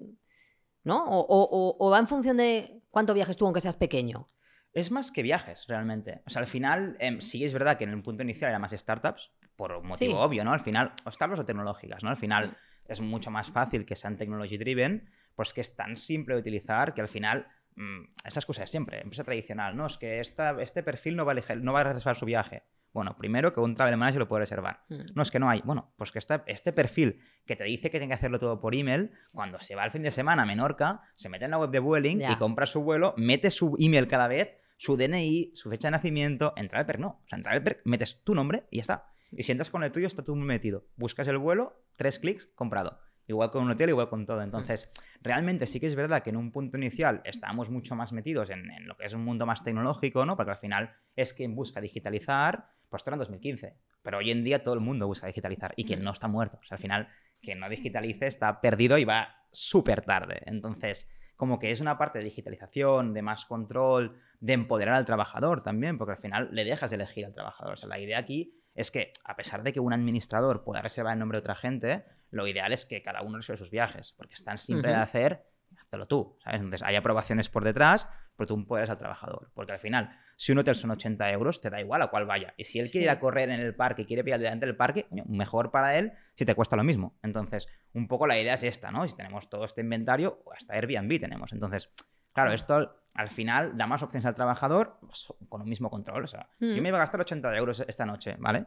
¿no? 0.84 1.04
O, 1.06 1.90
va 1.90 1.98
en 1.98 2.08
función 2.08 2.36
de 2.36 2.82
cuánto 2.90 3.14
viajes 3.14 3.36
tú, 3.36 3.44
aunque 3.44 3.60
seas 3.60 3.76
pequeño. 3.76 4.26
Es 4.72 4.90
más 4.90 5.10
que 5.10 5.22
viajes, 5.22 5.66
realmente. 5.66 6.22
O 6.26 6.30
sea, 6.30 6.40
al 6.40 6.46
final, 6.46 6.96
em, 7.00 7.20
sí 7.20 7.42
es 7.44 7.52
verdad 7.52 7.76
que 7.76 7.84
en 7.84 7.90
el 7.90 8.02
punto 8.02 8.22
inicial 8.22 8.50
era 8.50 8.58
más 8.58 8.72
startups, 8.72 9.32
por 9.58 9.72
un 9.72 9.88
motivo 9.88 10.20
obvio, 10.20 10.44
¿no? 10.44 10.52
Al 10.52 10.60
final, 10.60 10.92
o 11.04 11.10
startups 11.10 11.40
o 11.40 11.44
tecnológicas, 11.44 12.04
¿no? 12.04 12.10
Al 12.10 12.16
final 12.16 12.50
mm. 12.50 12.92
es 12.92 13.00
mucho 13.00 13.32
más 13.32 13.50
fácil 13.50 13.84
que 13.84 13.96
sean 13.96 14.16
technology 14.16 14.56
driven, 14.56 15.10
pues 15.34 15.52
que 15.52 15.60
es 15.60 15.74
tan 15.74 15.96
simple 15.96 16.34
de 16.34 16.40
utilizar 16.40 16.94
que 16.94 17.00
al 17.00 17.08
final, 17.08 17.48
mmm, 17.74 18.04
esta 18.24 18.38
excusa 18.38 18.62
es 18.62 18.70
siempre, 18.70 19.00
empresa 19.02 19.24
tradicional, 19.24 19.76
¿no? 19.76 19.86
Es 19.86 19.98
que 19.98 20.20
esta, 20.20 20.62
este 20.62 20.84
perfil 20.84 21.16
no 21.16 21.26
va, 21.26 21.32
a 21.32 21.54
no 21.56 21.72
va 21.72 21.80
a 21.80 21.84
reservar 21.92 22.16
su 22.16 22.24
viaje. 22.24 22.62
Bueno, 22.92 23.16
primero 23.18 23.52
que 23.52 23.58
un 23.58 23.74
travel 23.74 23.96
manager 23.96 24.20
lo 24.20 24.28
puede 24.28 24.42
reservar. 24.42 24.84
Mm. 24.90 25.12
No 25.14 25.22
es 25.22 25.30
que 25.32 25.40
no 25.40 25.50
hay. 25.50 25.60
Bueno, 25.64 25.92
pues 25.96 26.12
que 26.12 26.20
este 26.20 26.72
perfil 26.72 27.20
que 27.44 27.56
te 27.56 27.64
dice 27.64 27.90
que 27.90 27.98
tiene 27.98 28.12
que 28.12 28.14
hacerlo 28.14 28.38
todo 28.38 28.60
por 28.60 28.76
email, 28.76 29.10
cuando 29.32 29.58
se 29.58 29.74
va 29.74 29.84
el 29.84 29.90
fin 29.90 30.04
de 30.04 30.12
semana 30.12 30.44
a 30.44 30.46
Menorca, 30.46 31.02
se 31.14 31.28
mete 31.28 31.46
en 31.46 31.50
la 31.50 31.58
web 31.58 31.70
de 31.70 31.80
Vueling 31.80 32.22
y 32.22 32.36
compra 32.36 32.66
su 32.66 32.82
vuelo, 32.82 33.12
mete 33.16 33.50
su 33.50 33.74
email 33.80 34.06
cada 34.06 34.28
vez, 34.28 34.56
su 34.76 34.96
DNI, 34.96 35.50
su 35.54 35.68
fecha 35.68 35.88
de 35.88 35.92
nacimiento. 35.92 36.52
En 36.56 36.68
Travel 36.68 37.00
no. 37.00 37.08
O 37.08 37.28
sea, 37.28 37.38
en 37.38 37.42
Travel 37.42 37.78
metes 37.84 38.22
tu 38.22 38.36
nombre 38.36 38.68
y 38.70 38.76
ya 38.76 38.82
está. 38.82 39.12
Y 39.30 39.42
si 39.42 39.52
entras 39.52 39.70
con 39.70 39.82
el 39.84 39.92
tuyo, 39.92 40.06
está 40.06 40.24
tú 40.24 40.34
metido. 40.36 40.86
Buscas 40.96 41.28
el 41.28 41.38
vuelo, 41.38 41.84
tres 41.96 42.18
clics, 42.18 42.46
comprado. 42.54 42.98
Igual 43.26 43.50
con 43.50 43.62
un 43.62 43.70
hotel, 43.70 43.90
igual 43.90 44.08
con 44.08 44.24
todo. 44.24 44.40
Entonces, 44.40 44.90
realmente 45.20 45.66
sí 45.66 45.78
que 45.78 45.86
es 45.86 45.94
verdad 45.94 46.22
que 46.22 46.30
en 46.30 46.36
un 46.36 46.50
punto 46.50 46.78
inicial 46.78 47.20
estábamos 47.24 47.68
mucho 47.68 47.94
más 47.94 48.12
metidos 48.12 48.48
en, 48.48 48.66
lo 48.86 48.96
que 48.96 49.04
es 49.04 49.12
un 49.12 49.22
mundo 49.22 49.44
más 49.44 49.62
tecnológico, 49.62 50.24
¿no? 50.24 50.34
Porque 50.34 50.52
al 50.52 50.56
final 50.56 50.94
es 51.14 51.34
quien 51.34 51.54
busca 51.54 51.80
digitalizar, 51.82 52.70
pues 52.88 53.00
esto 53.00 53.10
era 53.10 53.16
en 53.16 53.20
2015. 53.20 53.76
Pero 54.02 54.18
hoy 54.18 54.30
en 54.30 54.44
día 54.44 54.64
todo 54.64 54.72
el 54.72 54.80
mundo 54.80 55.06
busca 55.06 55.26
digitalizar 55.26 55.74
y 55.76 55.84
quien 55.84 56.02
no 56.02 56.12
está 56.12 56.26
muerto. 56.26 56.58
O 56.58 56.64
sea, 56.64 56.76
al 56.76 56.80
final, 56.80 57.08
quien 57.42 57.60
no 57.60 57.68
digitalice 57.68 58.26
está 58.26 58.62
perdido 58.62 58.96
y 58.96 59.04
va 59.04 59.44
súper 59.52 60.00
tarde. 60.00 60.40
Entonces, 60.46 61.10
como 61.36 61.58
que 61.58 61.70
es 61.70 61.80
una 61.80 61.98
parte 61.98 62.18
de 62.18 62.24
digitalización, 62.24 63.12
de 63.12 63.20
más 63.20 63.44
control, 63.44 64.18
de 64.40 64.54
empoderar 64.54 64.94
al 64.94 65.04
trabajador 65.04 65.62
también, 65.62 65.98
porque 65.98 66.12
al 66.12 66.18
final 66.18 66.48
le 66.50 66.64
dejas 66.64 66.90
de 66.90 66.96
elegir 66.96 67.26
al 67.26 67.34
trabajador. 67.34 67.74
O 67.74 67.76
sea, 67.76 67.88
la 67.90 68.00
idea 68.00 68.18
aquí 68.18 68.57
es 68.78 68.92
que 68.92 69.10
a 69.24 69.34
pesar 69.34 69.64
de 69.64 69.72
que 69.72 69.80
un 69.80 69.92
administrador 69.92 70.62
pueda 70.62 70.80
reservar 70.80 71.12
el 71.12 71.18
nombre 71.18 71.36
de 71.36 71.40
otra 71.40 71.56
gente, 71.56 72.04
lo 72.30 72.46
ideal 72.46 72.72
es 72.72 72.86
que 72.86 73.02
cada 73.02 73.22
uno 73.22 73.38
reserve 73.38 73.58
sus 73.58 73.70
viajes, 73.70 74.12
porque 74.12 74.34
es 74.34 74.44
tan 74.44 74.56
simple 74.56 74.90
de 74.90 74.94
hacer, 74.94 75.44
hazlo 75.76 76.06
tú, 76.06 76.38
¿sabes? 76.44 76.60
Entonces 76.60 76.86
hay 76.86 76.94
aprobaciones 76.94 77.48
por 77.48 77.64
detrás, 77.64 78.08
pero 78.36 78.46
tú 78.46 78.66
puedes 78.66 78.88
al 78.88 78.96
trabajador, 78.96 79.50
porque 79.52 79.72
al 79.72 79.80
final, 79.80 80.16
si 80.36 80.52
un 80.52 80.58
hotel 80.58 80.76
son 80.76 80.92
80 80.92 81.28
euros, 81.32 81.60
te 81.60 81.70
da 81.70 81.80
igual 81.80 82.02
a 82.02 82.06
cuál 82.06 82.24
vaya. 82.24 82.54
Y 82.56 82.62
si 82.64 82.78
él 82.78 82.88
quiere 82.88 83.06
ir 83.06 83.10
a 83.10 83.18
correr 83.18 83.50
en 83.50 83.58
el 83.58 83.74
parque, 83.74 84.06
quiere 84.06 84.22
pillar 84.22 84.38
delante 84.38 84.66
del 84.66 84.76
parque, 84.76 85.08
mejor 85.26 85.72
para 85.72 85.98
él 85.98 86.12
si 86.36 86.44
te 86.44 86.54
cuesta 86.54 86.76
lo 86.76 86.84
mismo. 86.84 87.18
Entonces, 87.24 87.66
un 87.94 88.06
poco 88.06 88.28
la 88.28 88.38
idea 88.38 88.54
es 88.54 88.62
esta, 88.62 88.92
¿no? 88.92 89.08
Si 89.08 89.16
tenemos 89.16 89.50
todo 89.50 89.64
este 89.64 89.80
inventario, 89.80 90.40
o 90.44 90.52
hasta 90.52 90.74
Airbnb 90.74 91.18
tenemos. 91.18 91.52
Entonces, 91.52 91.90
Claro, 92.38 92.52
esto 92.52 93.02
al 93.14 93.30
final 93.30 93.76
da 93.76 93.88
más 93.88 94.00
opciones 94.00 94.24
al 94.24 94.34
trabajador 94.36 94.98
pues, 95.00 95.32
con 95.48 95.60
un 95.62 95.68
mismo 95.68 95.90
control. 95.90 96.22
O 96.22 96.26
sea, 96.28 96.48
yo 96.60 96.68
hmm. 96.68 96.80
me 96.80 96.88
iba 96.88 96.98
a 96.98 97.00
gastar 97.00 97.20
80 97.20 97.56
euros 97.56 97.84
esta 97.88 98.06
noche, 98.06 98.36
¿vale? 98.38 98.66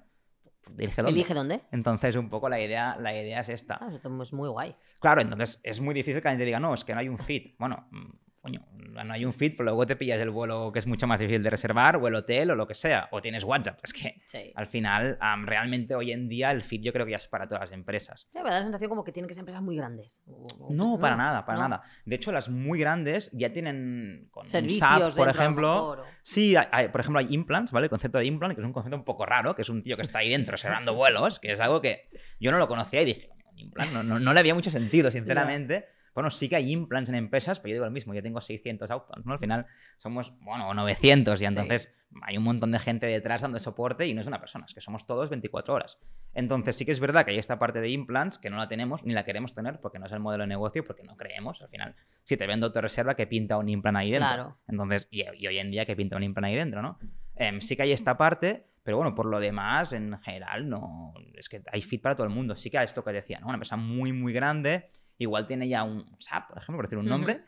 Elige 0.77 1.01
dónde. 1.01 1.11
Elige 1.11 1.33
dónde. 1.33 1.61
Entonces, 1.71 2.17
un 2.17 2.29
poco 2.29 2.49
la 2.49 2.59
idea, 2.59 2.97
la 2.99 3.15
idea 3.15 3.39
es 3.39 3.47
esta. 3.47 3.79
Ah, 3.81 3.89
eso 3.93 4.21
es 4.21 4.33
muy 4.33 4.49
guay. 4.49 4.75
Claro, 4.99 5.21
entonces 5.21 5.61
es 5.63 5.79
muy 5.79 5.93
difícil 5.93 6.21
que 6.21 6.27
alguien 6.27 6.39
te 6.39 6.45
diga, 6.45 6.59
no, 6.59 6.73
es 6.73 6.83
que 6.83 6.93
no 6.93 6.99
hay 6.99 7.07
un 7.07 7.17
fit. 7.17 7.55
Bueno, 7.57 7.87
mm, 7.91 8.09
coño, 8.41 8.65
no 8.73 9.13
hay 9.13 9.23
un 9.23 9.33
fit, 9.33 9.53
pero 9.55 9.65
luego 9.65 9.85
te 9.85 9.95
pillas 9.95 10.19
el 10.19 10.31
vuelo 10.31 10.71
que 10.71 10.79
es 10.79 10.87
mucho 10.87 11.05
más 11.05 11.19
difícil 11.19 11.43
de 11.43 11.49
reservar, 11.49 11.97
o 11.97 12.07
el 12.07 12.15
hotel, 12.15 12.51
o 12.51 12.55
lo 12.55 12.67
que 12.67 12.73
sea, 12.73 13.07
o 13.11 13.21
tienes 13.21 13.43
WhatsApp. 13.43 13.79
Es 13.83 13.93
que 13.93 14.21
al 14.55 14.67
final, 14.67 15.17
realmente 15.45 15.93
hoy 15.95 16.11
en 16.11 16.27
día 16.27 16.51
el 16.51 16.63
fit 16.63 16.81
yo 16.81 16.91
creo 16.91 17.05
que 17.05 17.11
ya 17.11 17.17
es 17.17 17.27
para 17.27 17.45
todas 17.47 17.61
las 17.61 17.71
empresas. 17.71 18.27
Sí, 18.31 18.39
me 18.39 18.49
da 18.49 18.57
la 18.57 18.63
sensación 18.63 18.89
como 18.89 19.03
que 19.03 19.11
tienen 19.11 19.27
que 19.27 19.35
ser 19.35 19.41
empresas 19.41 19.61
muy 19.61 19.75
grandes. 19.77 20.25
no, 20.69 20.97
para 20.99 21.15
nada, 21.15 21.45
para 21.45 21.59
nada. 21.59 21.83
De 22.05 22.15
hecho, 22.15 22.31
las 22.31 22.49
muy 22.49 22.79
grandes 22.79 23.31
ya 23.31 23.51
tienen 23.53 24.27
con 24.31 24.49
Servicios 24.49 25.15
por 25.15 25.29
ejemplo. 25.29 26.03
Sí, 26.21 26.55
por 26.91 27.01
ejemplo, 27.01 27.19
hay 27.19 27.27
implants, 27.33 27.71
¿vale? 27.71 27.85
El 27.85 27.89
concepto 27.89 28.17
de 28.17 28.25
implant, 28.25 28.55
que 28.55 28.61
es 28.61 28.65
un 28.65 28.73
concepto 28.73 28.97
un 28.97 29.03
poco 29.03 29.25
raro, 29.25 29.55
que 29.55 29.61
es 29.61 29.69
un 29.69 29.83
tío 29.83 29.95
que 29.95 30.01
está 30.01 30.19
ahí 30.19 30.29
dentro 30.29 30.53
reservando 30.53 30.95
vuelos, 30.95 31.39
que 31.39 31.49
es 31.49 31.59
algo 31.59 31.81
que 31.81 32.09
yo 32.39 32.51
no 32.51 32.57
lo 32.57 32.67
conocía 32.67 33.01
y 33.03 33.05
dije, 33.05 33.29
implant, 33.55 33.91
no, 33.91 34.19
no, 34.19 34.33
le 34.33 34.39
había 34.39 34.55
mucho 34.55 34.71
sentido, 34.71 35.11
sinceramente. 35.11 35.85
Bueno, 36.13 36.29
sí 36.29 36.49
que 36.49 36.57
hay 36.57 36.71
implants 36.71 37.09
en 37.09 37.15
empresas, 37.15 37.59
pero 37.59 37.69
yo 37.69 37.75
digo 37.75 37.85
lo 37.85 37.91
mismo, 37.91 38.13
yo 38.13 38.21
tengo 38.21 38.41
600 38.41 38.91
outplants, 38.91 39.25
¿no? 39.25 39.33
Al 39.33 39.39
final 39.39 39.65
somos, 39.97 40.33
bueno, 40.41 40.73
900 40.73 41.41
y 41.41 41.45
entonces 41.45 41.93
hay 42.23 42.37
un 42.37 42.43
montón 42.43 42.71
de 42.71 42.79
gente 42.79 43.05
detrás 43.05 43.41
dando 43.41 43.59
soporte 43.59 44.05
y 44.05 44.13
no 44.13 44.21
es 44.21 44.27
una 44.27 44.39
persona, 44.39 44.65
es 44.65 44.73
que 44.73 44.81
somos 44.81 45.05
todos 45.05 45.29
24 45.29 45.73
horas. 45.73 45.99
Entonces 46.33 46.75
sí 46.75 46.85
que 46.85 46.91
es 46.91 46.99
verdad 46.99 47.25
que 47.25 47.31
hay 47.31 47.37
esta 47.37 47.57
parte 47.57 47.79
de 47.79 47.89
implants 47.89 48.37
que 48.37 48.49
no 48.49 48.57
la 48.57 48.67
tenemos 48.67 49.03
ni 49.05 49.13
la 49.13 49.23
queremos 49.23 49.53
tener 49.53 49.79
porque 49.79 49.99
no 49.99 50.05
es 50.05 50.11
el 50.11 50.19
modelo 50.19 50.43
de 50.43 50.47
negocio, 50.47 50.83
porque 50.83 51.03
no 51.03 51.15
creemos. 51.15 51.61
Al 51.61 51.69
final, 51.69 51.95
si 52.23 52.35
te 52.35 52.47
vendo 52.47 52.71
tu 52.71 52.81
reserva, 52.81 53.15
que 53.15 53.27
pinta 53.27 53.57
un 53.57 53.69
implant 53.69 53.97
ahí 53.97 54.11
dentro. 54.11 54.27
Claro. 54.27 54.57
Entonces, 54.67 55.07
y, 55.11 55.23
hoy 55.23 55.57
en 55.57 55.71
día 55.71 55.85
que 55.85 55.95
pinta 55.95 56.17
un 56.17 56.23
implant 56.23 56.47
ahí 56.47 56.55
dentro, 56.55 56.81
¿no? 56.81 56.99
Em, 57.35 57.61
sí 57.61 57.75
que 57.75 57.83
hay 57.83 57.91
esta 57.91 58.17
parte, 58.17 58.67
pero 58.83 58.97
bueno, 58.97 59.15
por 59.15 59.25
lo 59.25 59.39
demás, 59.39 59.93
en 59.93 60.19
general, 60.19 60.67
no. 60.67 61.13
Es 61.33 61.47
que 61.47 61.61
hay 61.71 61.81
fit 61.81 62.01
para 62.01 62.15
todo 62.15 62.27
el 62.27 62.33
mundo. 62.33 62.55
Sí 62.55 62.69
que 62.69 62.77
hay 62.77 62.85
esto 62.85 63.03
que 63.03 63.11
decía, 63.11 63.39
¿no? 63.39 63.47
Una 63.47 63.55
empresa 63.55 63.77
muy, 63.77 64.11
muy 64.11 64.33
grande 64.33 64.89
igual 65.21 65.47
tiene 65.47 65.67
ya 65.67 65.83
un 65.83 66.05
SAP, 66.19 66.49
por 66.49 66.57
ejemplo, 66.57 66.77
por 66.77 66.85
decir 66.85 66.97
un 66.97 67.05
nombre, 67.05 67.43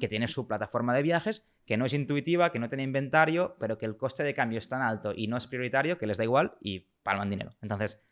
que 0.00 0.08
tiene 0.08 0.28
su 0.28 0.46
plataforma 0.46 0.94
de 0.94 1.02
viajes, 1.02 1.46
que 1.64 1.76
no 1.76 1.84
es 1.84 1.94
intuitiva, 1.94 2.50
que 2.50 2.58
no 2.58 2.68
tiene 2.68 2.82
inventario, 2.82 3.56
pero 3.60 3.78
que 3.78 3.86
el 3.86 3.96
coste 3.96 4.24
de 4.24 4.34
cambio 4.34 4.58
es 4.58 4.68
tan 4.68 4.82
alto 4.82 5.12
y 5.14 5.28
no 5.28 5.36
es 5.36 5.46
prioritario 5.46 5.98
que 5.98 6.06
les 6.06 6.18
da 6.18 6.24
igual 6.24 6.54
y 6.60 6.86
palman 7.02 7.30
dinero. 7.30 7.54
Entonces, 7.62 8.02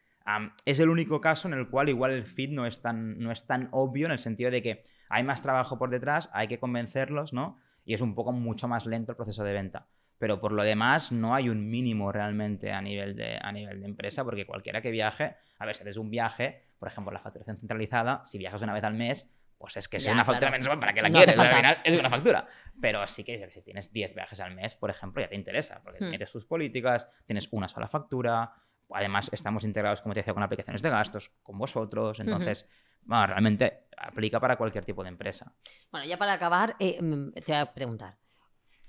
es 0.65 0.79
el 0.79 0.91
único 0.91 1.21
caso 1.21 1.49
en 1.49 1.55
el 1.55 1.69
cual 1.69 1.89
igual 1.89 2.13
el 2.13 2.25
fit 2.25 2.51
no 2.51 2.67
es, 2.67 2.81
tan, 2.81 3.19
no 3.19 3.33
es 3.33 3.47
tan 3.47 3.69
obvio 3.73 4.07
en 4.07 4.13
el 4.13 4.19
sentido 4.19 4.51
de 4.51 4.63
que 4.63 4.85
hay 5.09 5.25
más 5.25 5.43
trabajo 5.43 5.79
por 5.79 5.91
detrás, 5.91 6.31
hay 6.33 6.49
que 6.49 6.59
convencerlos, 6.59 7.33
¿no? 7.33 7.59
Y 7.85 7.95
es 7.95 8.01
un 8.01 8.15
poco 8.15 8.33
mucho 8.33 8.69
más 8.69 8.87
lento 8.87 9.13
el 9.13 9.17
proceso 9.17 9.43
de 9.43 9.55
venta 9.55 9.89
pero 10.19 10.41
por 10.41 10.53
lo 10.53 10.63
demás 10.63 11.13
no 11.13 11.35
hay 11.35 11.49
un 11.49 11.71
mínimo 11.71 12.13
realmente 12.13 12.73
a 12.73 12.83
nivel 12.83 13.17
de, 13.17 13.39
a 13.41 13.53
nivel 13.53 13.81
de 13.81 13.87
empresa, 13.87 14.25
porque 14.25 14.47
cualquiera 14.47 14.81
que 14.81 14.91
viaje, 14.91 15.37
a 15.59 15.67
ver, 15.67 15.77
si 15.77 15.83
haces 15.83 15.97
un 15.97 16.11
viaje, 16.11 16.65
por 16.79 16.89
ejemplo, 16.89 17.13
la 17.13 17.21
facturación 17.21 17.57
centralizada, 17.59 18.25
si 18.25 18.39
viajas 18.39 18.63
una 18.63 18.75
vez 18.75 18.85
al 18.85 18.95
mes, 18.95 19.35
pues 19.57 19.77
es 19.77 19.89
que 19.89 19.97
es 19.97 20.07
una 20.07 20.25
factura 20.25 20.51
mensual, 20.51 20.79
¿para 20.79 20.93
que 20.93 21.03
la 21.03 21.11
quieres? 21.11 21.39
Al 21.39 21.55
final 21.55 21.79
es 21.83 21.99
una 21.99 22.11
factura. 22.11 22.47
Pero 22.81 23.07
sí 23.09 23.25
que 23.25 23.51
si 23.51 23.63
tienes 23.63 23.93
10 23.93 24.15
viajes 24.15 24.39
al 24.41 24.55
mes, 24.55 24.75
por 24.77 24.89
ejemplo, 24.91 25.21
ya 25.21 25.29
te 25.29 25.35
interesa, 25.35 25.81
porque 25.83 26.05
hmm. 26.05 26.11
metes 26.11 26.31
tus 26.31 26.45
políticas, 26.45 27.09
tienes 27.27 27.49
una 27.51 27.69
sola 27.69 27.89
factura, 27.89 28.53
además 28.91 29.29
estamos 29.33 29.65
integrados, 29.65 30.01
como 30.01 30.15
te 30.15 30.21
decía, 30.21 30.35
con 30.35 30.43
aplicaciones 30.43 30.83
de 30.83 30.91
gastos, 30.91 31.31
con 31.43 31.59
vosotros, 31.59 32.21
entonces... 32.21 32.69
bueno, 33.03 33.27
realmente 33.27 33.89
aplica 33.97 34.39
para 34.39 34.57
cualquier 34.57 34.85
tipo 34.85 35.03
de 35.03 35.09
empresa. 35.09 35.53
Bueno, 35.91 36.07
ya 36.07 36.17
para 36.17 36.35
acabar, 36.35 36.77
eh, 36.79 37.01
mm, 37.03 37.33
te 37.33 37.53
voy 37.53 37.57
a 37.57 37.75
preguntar. 37.75 38.17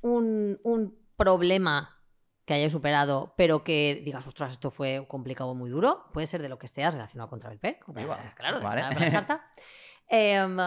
Un, 0.01 0.59
un 0.63 0.98
problema 1.19 1.99
que 2.45 2.55
hayas 2.55 2.71
superado, 2.71 3.35
pero 3.37 3.63
que 3.63 4.01
digas, 4.03 4.25
ostras, 4.25 4.53
esto 4.53 4.71
fue 4.71 5.05
complicado, 5.07 5.53
muy 5.53 5.69
duro, 5.69 6.05
puede 6.11 6.25
ser 6.25 6.41
de 6.41 6.49
lo 6.49 6.57
que 6.57 6.67
sea 6.67 6.89
relacionado 6.89 7.29
con 7.29 7.39
Travel 7.39 7.59
claro, 8.35 8.59
vale. 8.59 8.81
de 8.95 9.11
la 9.11 9.41
em, 10.07 10.57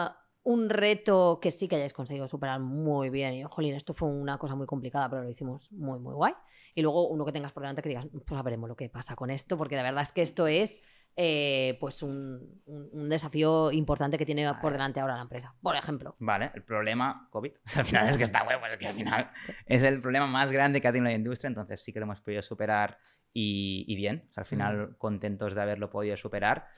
un 0.45 0.71
reto 0.71 1.41
que 1.43 1.51
sí 1.51 1.67
que 1.67 1.75
hayáis 1.75 1.93
conseguido 1.93 2.29
superar 2.29 2.61
muy 2.61 3.11
bien. 3.11 3.35
Y, 3.35 3.43
jolín, 3.43 3.75
esto 3.75 3.95
fue 3.95 4.09
una 4.09 4.39
cosa 4.39 4.55
muy 4.55 4.67
complicada, 4.67 5.11
pero 5.11 5.25
lo 5.25 5.31
hicimos 5.31 5.73
muy, 5.73 5.99
muy 5.99 6.15
guay. 6.15 6.35
Y 6.77 6.83
luego 6.83 7.09
uno 7.09 7.25
que 7.25 7.33
tengas 7.33 7.51
por 7.51 7.65
delante 7.65 7.83
que 7.83 7.89
digas, 7.89 8.07
pues 8.13 8.39
a 8.39 8.43
veremos 8.43 8.69
lo 8.69 8.77
que 8.77 8.89
pasa 8.89 9.17
con 9.17 9.31
esto, 9.31 9.59
porque 9.59 9.75
la 9.75 9.83
verdad 9.83 10.03
es 10.03 10.13
que 10.13 10.23
esto 10.23 10.47
es 10.47 10.83
eh, 11.15 11.77
pues 11.79 12.03
un, 12.03 12.63
desafío 13.09 13.71
importante 13.71 14.17
que 14.17 14.25
tiene 14.25 14.51
por 14.61 14.73
delante 14.73 15.01
ahora 15.01 15.17
la 15.17 15.23
empresa, 15.23 15.55
por 15.61 15.77
ejemplo. 15.77 16.17
Vale, 16.19 16.51
el 16.55 16.63
problema 16.63 17.29
COVID, 17.31 17.53
al 17.77 17.85
final 17.85 18.09
es 18.09 18.17
que 18.17 18.25
está 18.25 18.41
que 18.79 18.87
al 18.87 18.95
final 18.95 19.31
es 19.67 19.83
el 19.83 20.01
problema 20.01 20.27
más 20.27 20.53
grande 20.53 20.81
que 20.81 20.89
ha 20.89 20.93
tenido 20.93 21.11
la 21.11 21.17
industria, 21.17 21.49
entonces 21.49 21.83
sí 21.83 21.93
que 21.93 22.01
lo 22.01 22.05
hemos 22.05 22.21
podido 22.21 22.43
superar 22.43 22.99
y, 23.35 23.95
bien, 23.97 24.29
al 24.37 24.45
final 24.45 24.97
contentos 24.99 25.55
de 25.55 25.63
haberlo 25.63 25.91
podido 25.91 26.17
superar. 26.17 26.69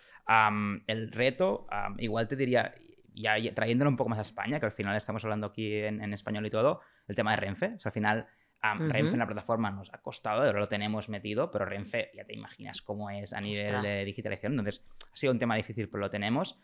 el 0.87 1.13
reto, 1.13 1.67
igual 1.99 2.29
te 2.29 2.37
diría, 2.37 2.75
ya, 3.15 3.37
trayéndolo 3.55 3.91
un 3.91 3.97
poco 3.97 4.11
más 4.11 4.19
a 4.19 4.23
España, 4.23 4.61
que 4.61 4.67
al 4.67 4.73
final 4.73 4.97
estamos 4.97 5.25
hablando 5.25 5.49
aquí 5.49 5.75
en, 5.79 6.13
español 6.13 6.47
y 6.47 6.51
todo, 6.51 6.81
el 7.09 7.17
tema 7.17 7.33
de 7.33 7.37
Renfe. 7.39 7.77
al 7.83 7.93
final 7.93 8.27
Renfe 8.73 9.13
en 9.13 9.19
la 9.19 9.27
plataforma 9.27 9.71
nos 9.71 9.93
ha 9.93 9.99
costado, 9.99 10.43
ahora 10.43 10.59
lo 10.59 10.69
tenemos 10.69 11.11
metido, 11.11 11.51
pero 11.51 11.67
Renfe 11.67 12.11
ya 12.15 12.25
te 12.25 12.33
imaginas 12.33 12.81
cómo 12.81 13.11
es 13.11 13.35
a 13.35 13.41
nivel 13.41 13.83
de 13.83 14.05
digitalización. 14.05 14.53
Entonces, 14.53 14.85
ha 15.13 15.17
sido 15.17 15.33
un 15.33 15.39
tema 15.39 15.57
difícil, 15.57 15.89
pero 15.89 16.01
lo 16.01 16.11
tenemos. 16.11 16.59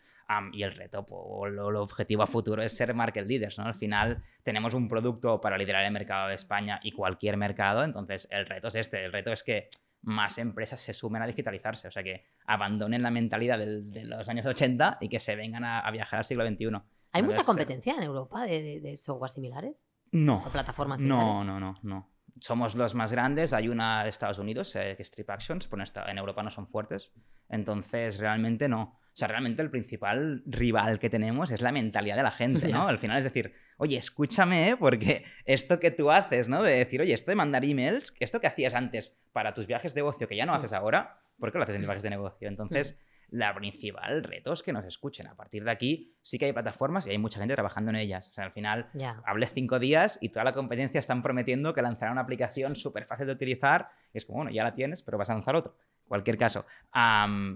y 0.53 0.63
el 0.63 0.75
reto, 0.75 1.05
pues, 1.05 1.53
el 1.53 1.59
objetivo 1.59 2.23
a 2.23 2.27
futuro 2.27 2.63
es 2.63 2.75
ser 2.75 2.95
market 2.95 3.27
leaders. 3.27 3.59
¿no? 3.59 3.65
Al 3.67 3.75
final, 3.75 4.23
tenemos 4.43 4.73
un 4.73 4.89
producto 4.89 5.41
para 5.41 5.59
liderar 5.59 5.85
el 5.85 5.93
mercado 5.93 6.29
de 6.29 6.37
España 6.37 6.81
y 6.83 6.93
cualquier 6.93 7.37
mercado. 7.37 7.85
Entonces, 7.85 8.27
el 8.31 8.47
reto 8.47 8.69
es 8.69 8.77
este. 8.77 9.05
El 9.05 9.13
reto 9.13 9.31
es 9.33 9.43
que 9.43 9.69
más 10.03 10.39
empresas 10.39 10.81
se 10.81 10.95
sumen 10.95 11.21
a 11.21 11.27
digitalizarse. 11.27 11.89
O 11.89 11.91
sea, 11.91 12.03
que 12.03 12.25
abandonen 12.47 13.03
la 13.03 13.11
mentalidad 13.11 13.59
de 13.59 14.05
los 14.05 14.29
años 14.29 14.47
80 14.47 14.99
y 15.03 15.09
que 15.09 15.21
se 15.21 15.37
vengan 15.37 15.65
a, 15.65 15.91
viajar 15.91 16.19
al 16.21 16.25
siglo 16.25 16.49
XXI. 16.49 16.81
¿Hay 17.13 17.23
mucha 17.23 17.45
competencia 17.45 17.95
en 17.95 18.05
Europa 18.05 18.47
de, 18.47 18.81
de 18.81 18.97
software 18.97 19.31
similares? 19.31 19.85
No. 20.13 20.45
plataformas 20.51 21.01
No, 21.01 21.45
no, 21.45 21.61
no, 21.61 21.79
no. 21.83 22.11
Somos 22.41 22.75
los 22.75 22.95
más 22.95 23.13
grandes. 23.13 23.53
Hay 23.53 23.69
una 23.69 24.03
de 24.03 24.09
Estados 24.09 24.39
Unidos, 24.39 24.75
eh, 24.77 24.95
que 24.97 25.03
es 25.03 25.11
Trip 25.11 25.29
Actions, 25.29 25.69
pero 25.69 25.85
en 26.09 26.19
Europa 26.19 26.43
no 26.43 26.51
son 26.51 26.67
fuertes. 26.67 27.13
Entonces, 27.49 28.19
realmente 28.19 28.69
no. 28.69 28.99
O 29.13 29.17
sea, 29.21 29.29
realmente 29.29 29.61
el 29.61 29.71
principal 29.71 30.43
rival 30.47 30.99
que 30.99 31.11
tenemos 31.11 31.51
es 31.51 31.61
la 31.61 31.73
mentalidad 31.73 32.17
de 32.17 32.23
la 32.23 32.31
gente, 32.31 32.69
¿no? 32.69 32.89
Al 32.89 32.99
final 32.99 33.19
es 33.19 33.25
decir, 33.25 33.53
oye, 33.77 33.99
escúchame, 33.99 34.77
porque 34.79 35.25
esto 35.45 35.81
que 35.81 35.91
tú 35.91 36.11
haces, 36.11 36.49
¿no? 36.49 36.63
De 36.63 36.77
decir, 36.77 37.01
oye, 37.01 37.13
esto 37.13 37.31
de 37.31 37.35
mandar 37.35 37.65
emails, 37.65 38.15
esto 38.21 38.41
que 38.41 38.47
hacías 38.47 38.75
antes 38.75 39.21
para 39.33 39.53
tus 39.53 39.67
viajes 39.67 39.95
de 39.95 40.03
ocio, 40.03 40.29
que 40.29 40.37
ya 40.37 40.47
no 40.47 40.55
haces 40.55 40.73
ahora, 40.73 41.23
¿por 41.39 41.51
qué 41.51 41.59
lo 41.59 41.65
haces 41.65 41.77
en 41.77 41.83
viajes 41.83 42.03
de 42.03 42.11
negocio? 42.11 42.49
Entonces, 42.49 42.99
la 43.31 43.55
principal 43.55 44.25
reto 44.25 44.53
es 44.53 44.63
que 44.63 44.73
nos 44.73 44.85
escuchen. 44.85 45.27
A 45.27 45.35
partir 45.35 45.65
de 45.65 45.71
aquí 45.71 46.15
sí 46.23 46.39
que 46.39 46.47
hay 46.47 46.53
plataformas 46.53 47.07
y 47.07 47.11
hay 47.11 47.19
mucha 47.19 47.39
gente 47.39 47.55
trabajando 47.55 47.91
en 47.91 47.97
ellas. 47.97 48.29
O 48.29 48.33
sea, 48.33 48.45
al 48.45 48.53
final 48.53 48.91
hablé 49.25 49.47
cinco 49.47 49.79
días 49.79 50.19
y 50.21 50.31
toda 50.31 50.45
la 50.45 50.53
competencia 50.53 50.99
están 50.99 51.23
prometiendo 51.23 51.73
que 51.73 51.83
lanzará 51.83 52.13
una 52.13 52.23
aplicación 52.23 52.77
súper 52.77 53.07
fácil 53.07 53.27
de 53.27 53.33
utilizar. 53.33 53.91
Y 54.13 54.19
es 54.19 54.25
como, 54.25 54.39
bueno, 54.39 54.51
ya 54.51 54.65
la 54.65 54.75
tienes, 54.75 55.03
pero 55.03 55.19
vas 55.19 55.31
a 55.31 55.35
lanzar 55.35 55.57
otro. 55.57 55.77
Cualquier 56.07 56.37
caso. 56.37 56.67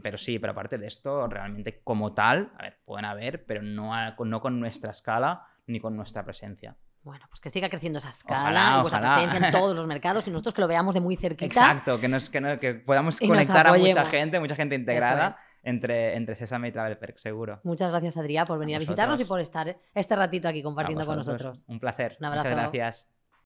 pero 0.03 0.17
sí, 0.17 0.39
pero 0.39 0.53
aparte 0.53 0.79
de 0.79 0.87
esto, 0.87 1.27
realmente 1.27 1.81
como 1.83 2.15
tal, 2.15 2.53
a 2.57 2.63
ver, 2.63 2.79
pueden 2.85 3.05
haber, 3.05 3.45
pero 3.45 3.63
no, 3.63 3.93
no 4.25 4.41
con 4.41 4.61
nuestra 4.61 4.93
escala 4.93 5.47
ni 5.67 5.81
con 5.81 5.97
nuestra 5.97 6.25
presencia. 6.25 6.77
Bueno, 7.03 7.27
pues 7.29 7.41
que 7.41 7.51
siga 7.51 7.69
creciendo 7.69 7.99
esa 7.99 8.09
escala 8.09 8.77
y 8.79 8.81
vuestra 8.81 9.01
presencia 9.01 9.49
en 9.49 9.53
todos 9.53 9.77
los 9.77 9.87
mercados 9.89 10.27
y 10.27 10.31
nosotros 10.31 10.55
que 10.55 10.61
lo 10.63 10.69
veamos 10.69 10.95
de 10.95 11.01
muy 11.01 11.17
cerquita. 11.17 11.47
Exacto, 11.47 12.01
que, 12.01 12.09
nos, 12.09 12.31
que, 12.31 12.75
podamos 12.87 13.19
conectar 13.19 13.67
a 13.67 13.75
mucha 13.75 14.07
gente, 14.07 14.41
mucha 14.41 14.55
gente 14.55 14.77
integrada 14.77 15.37
entre, 15.65 16.17
entre 16.17 16.35
Sesame 16.37 16.69
y 16.69 16.73
Travel 16.73 16.97
Perk, 16.99 17.17
seguro. 17.17 17.61
Muchas 17.65 17.91
gracias, 17.91 18.17
Adrià, 18.17 18.45
por 18.45 18.59
venir 18.59 18.77
a, 18.77 18.79
visitarnos 18.79 19.21
y 19.21 19.25
por 19.25 19.41
estar 19.41 19.77
este 19.95 20.17
ratito 20.17 20.49
aquí 20.49 20.63
compartiendo 20.63 21.07
con 21.07 21.17
nosotros. 21.17 21.65
Un 21.67 21.81
placer. 21.81 22.17
Un 22.21 22.27
abrazo. 22.27 22.49
Muchas 22.49 22.63
gracias. 22.63 23.09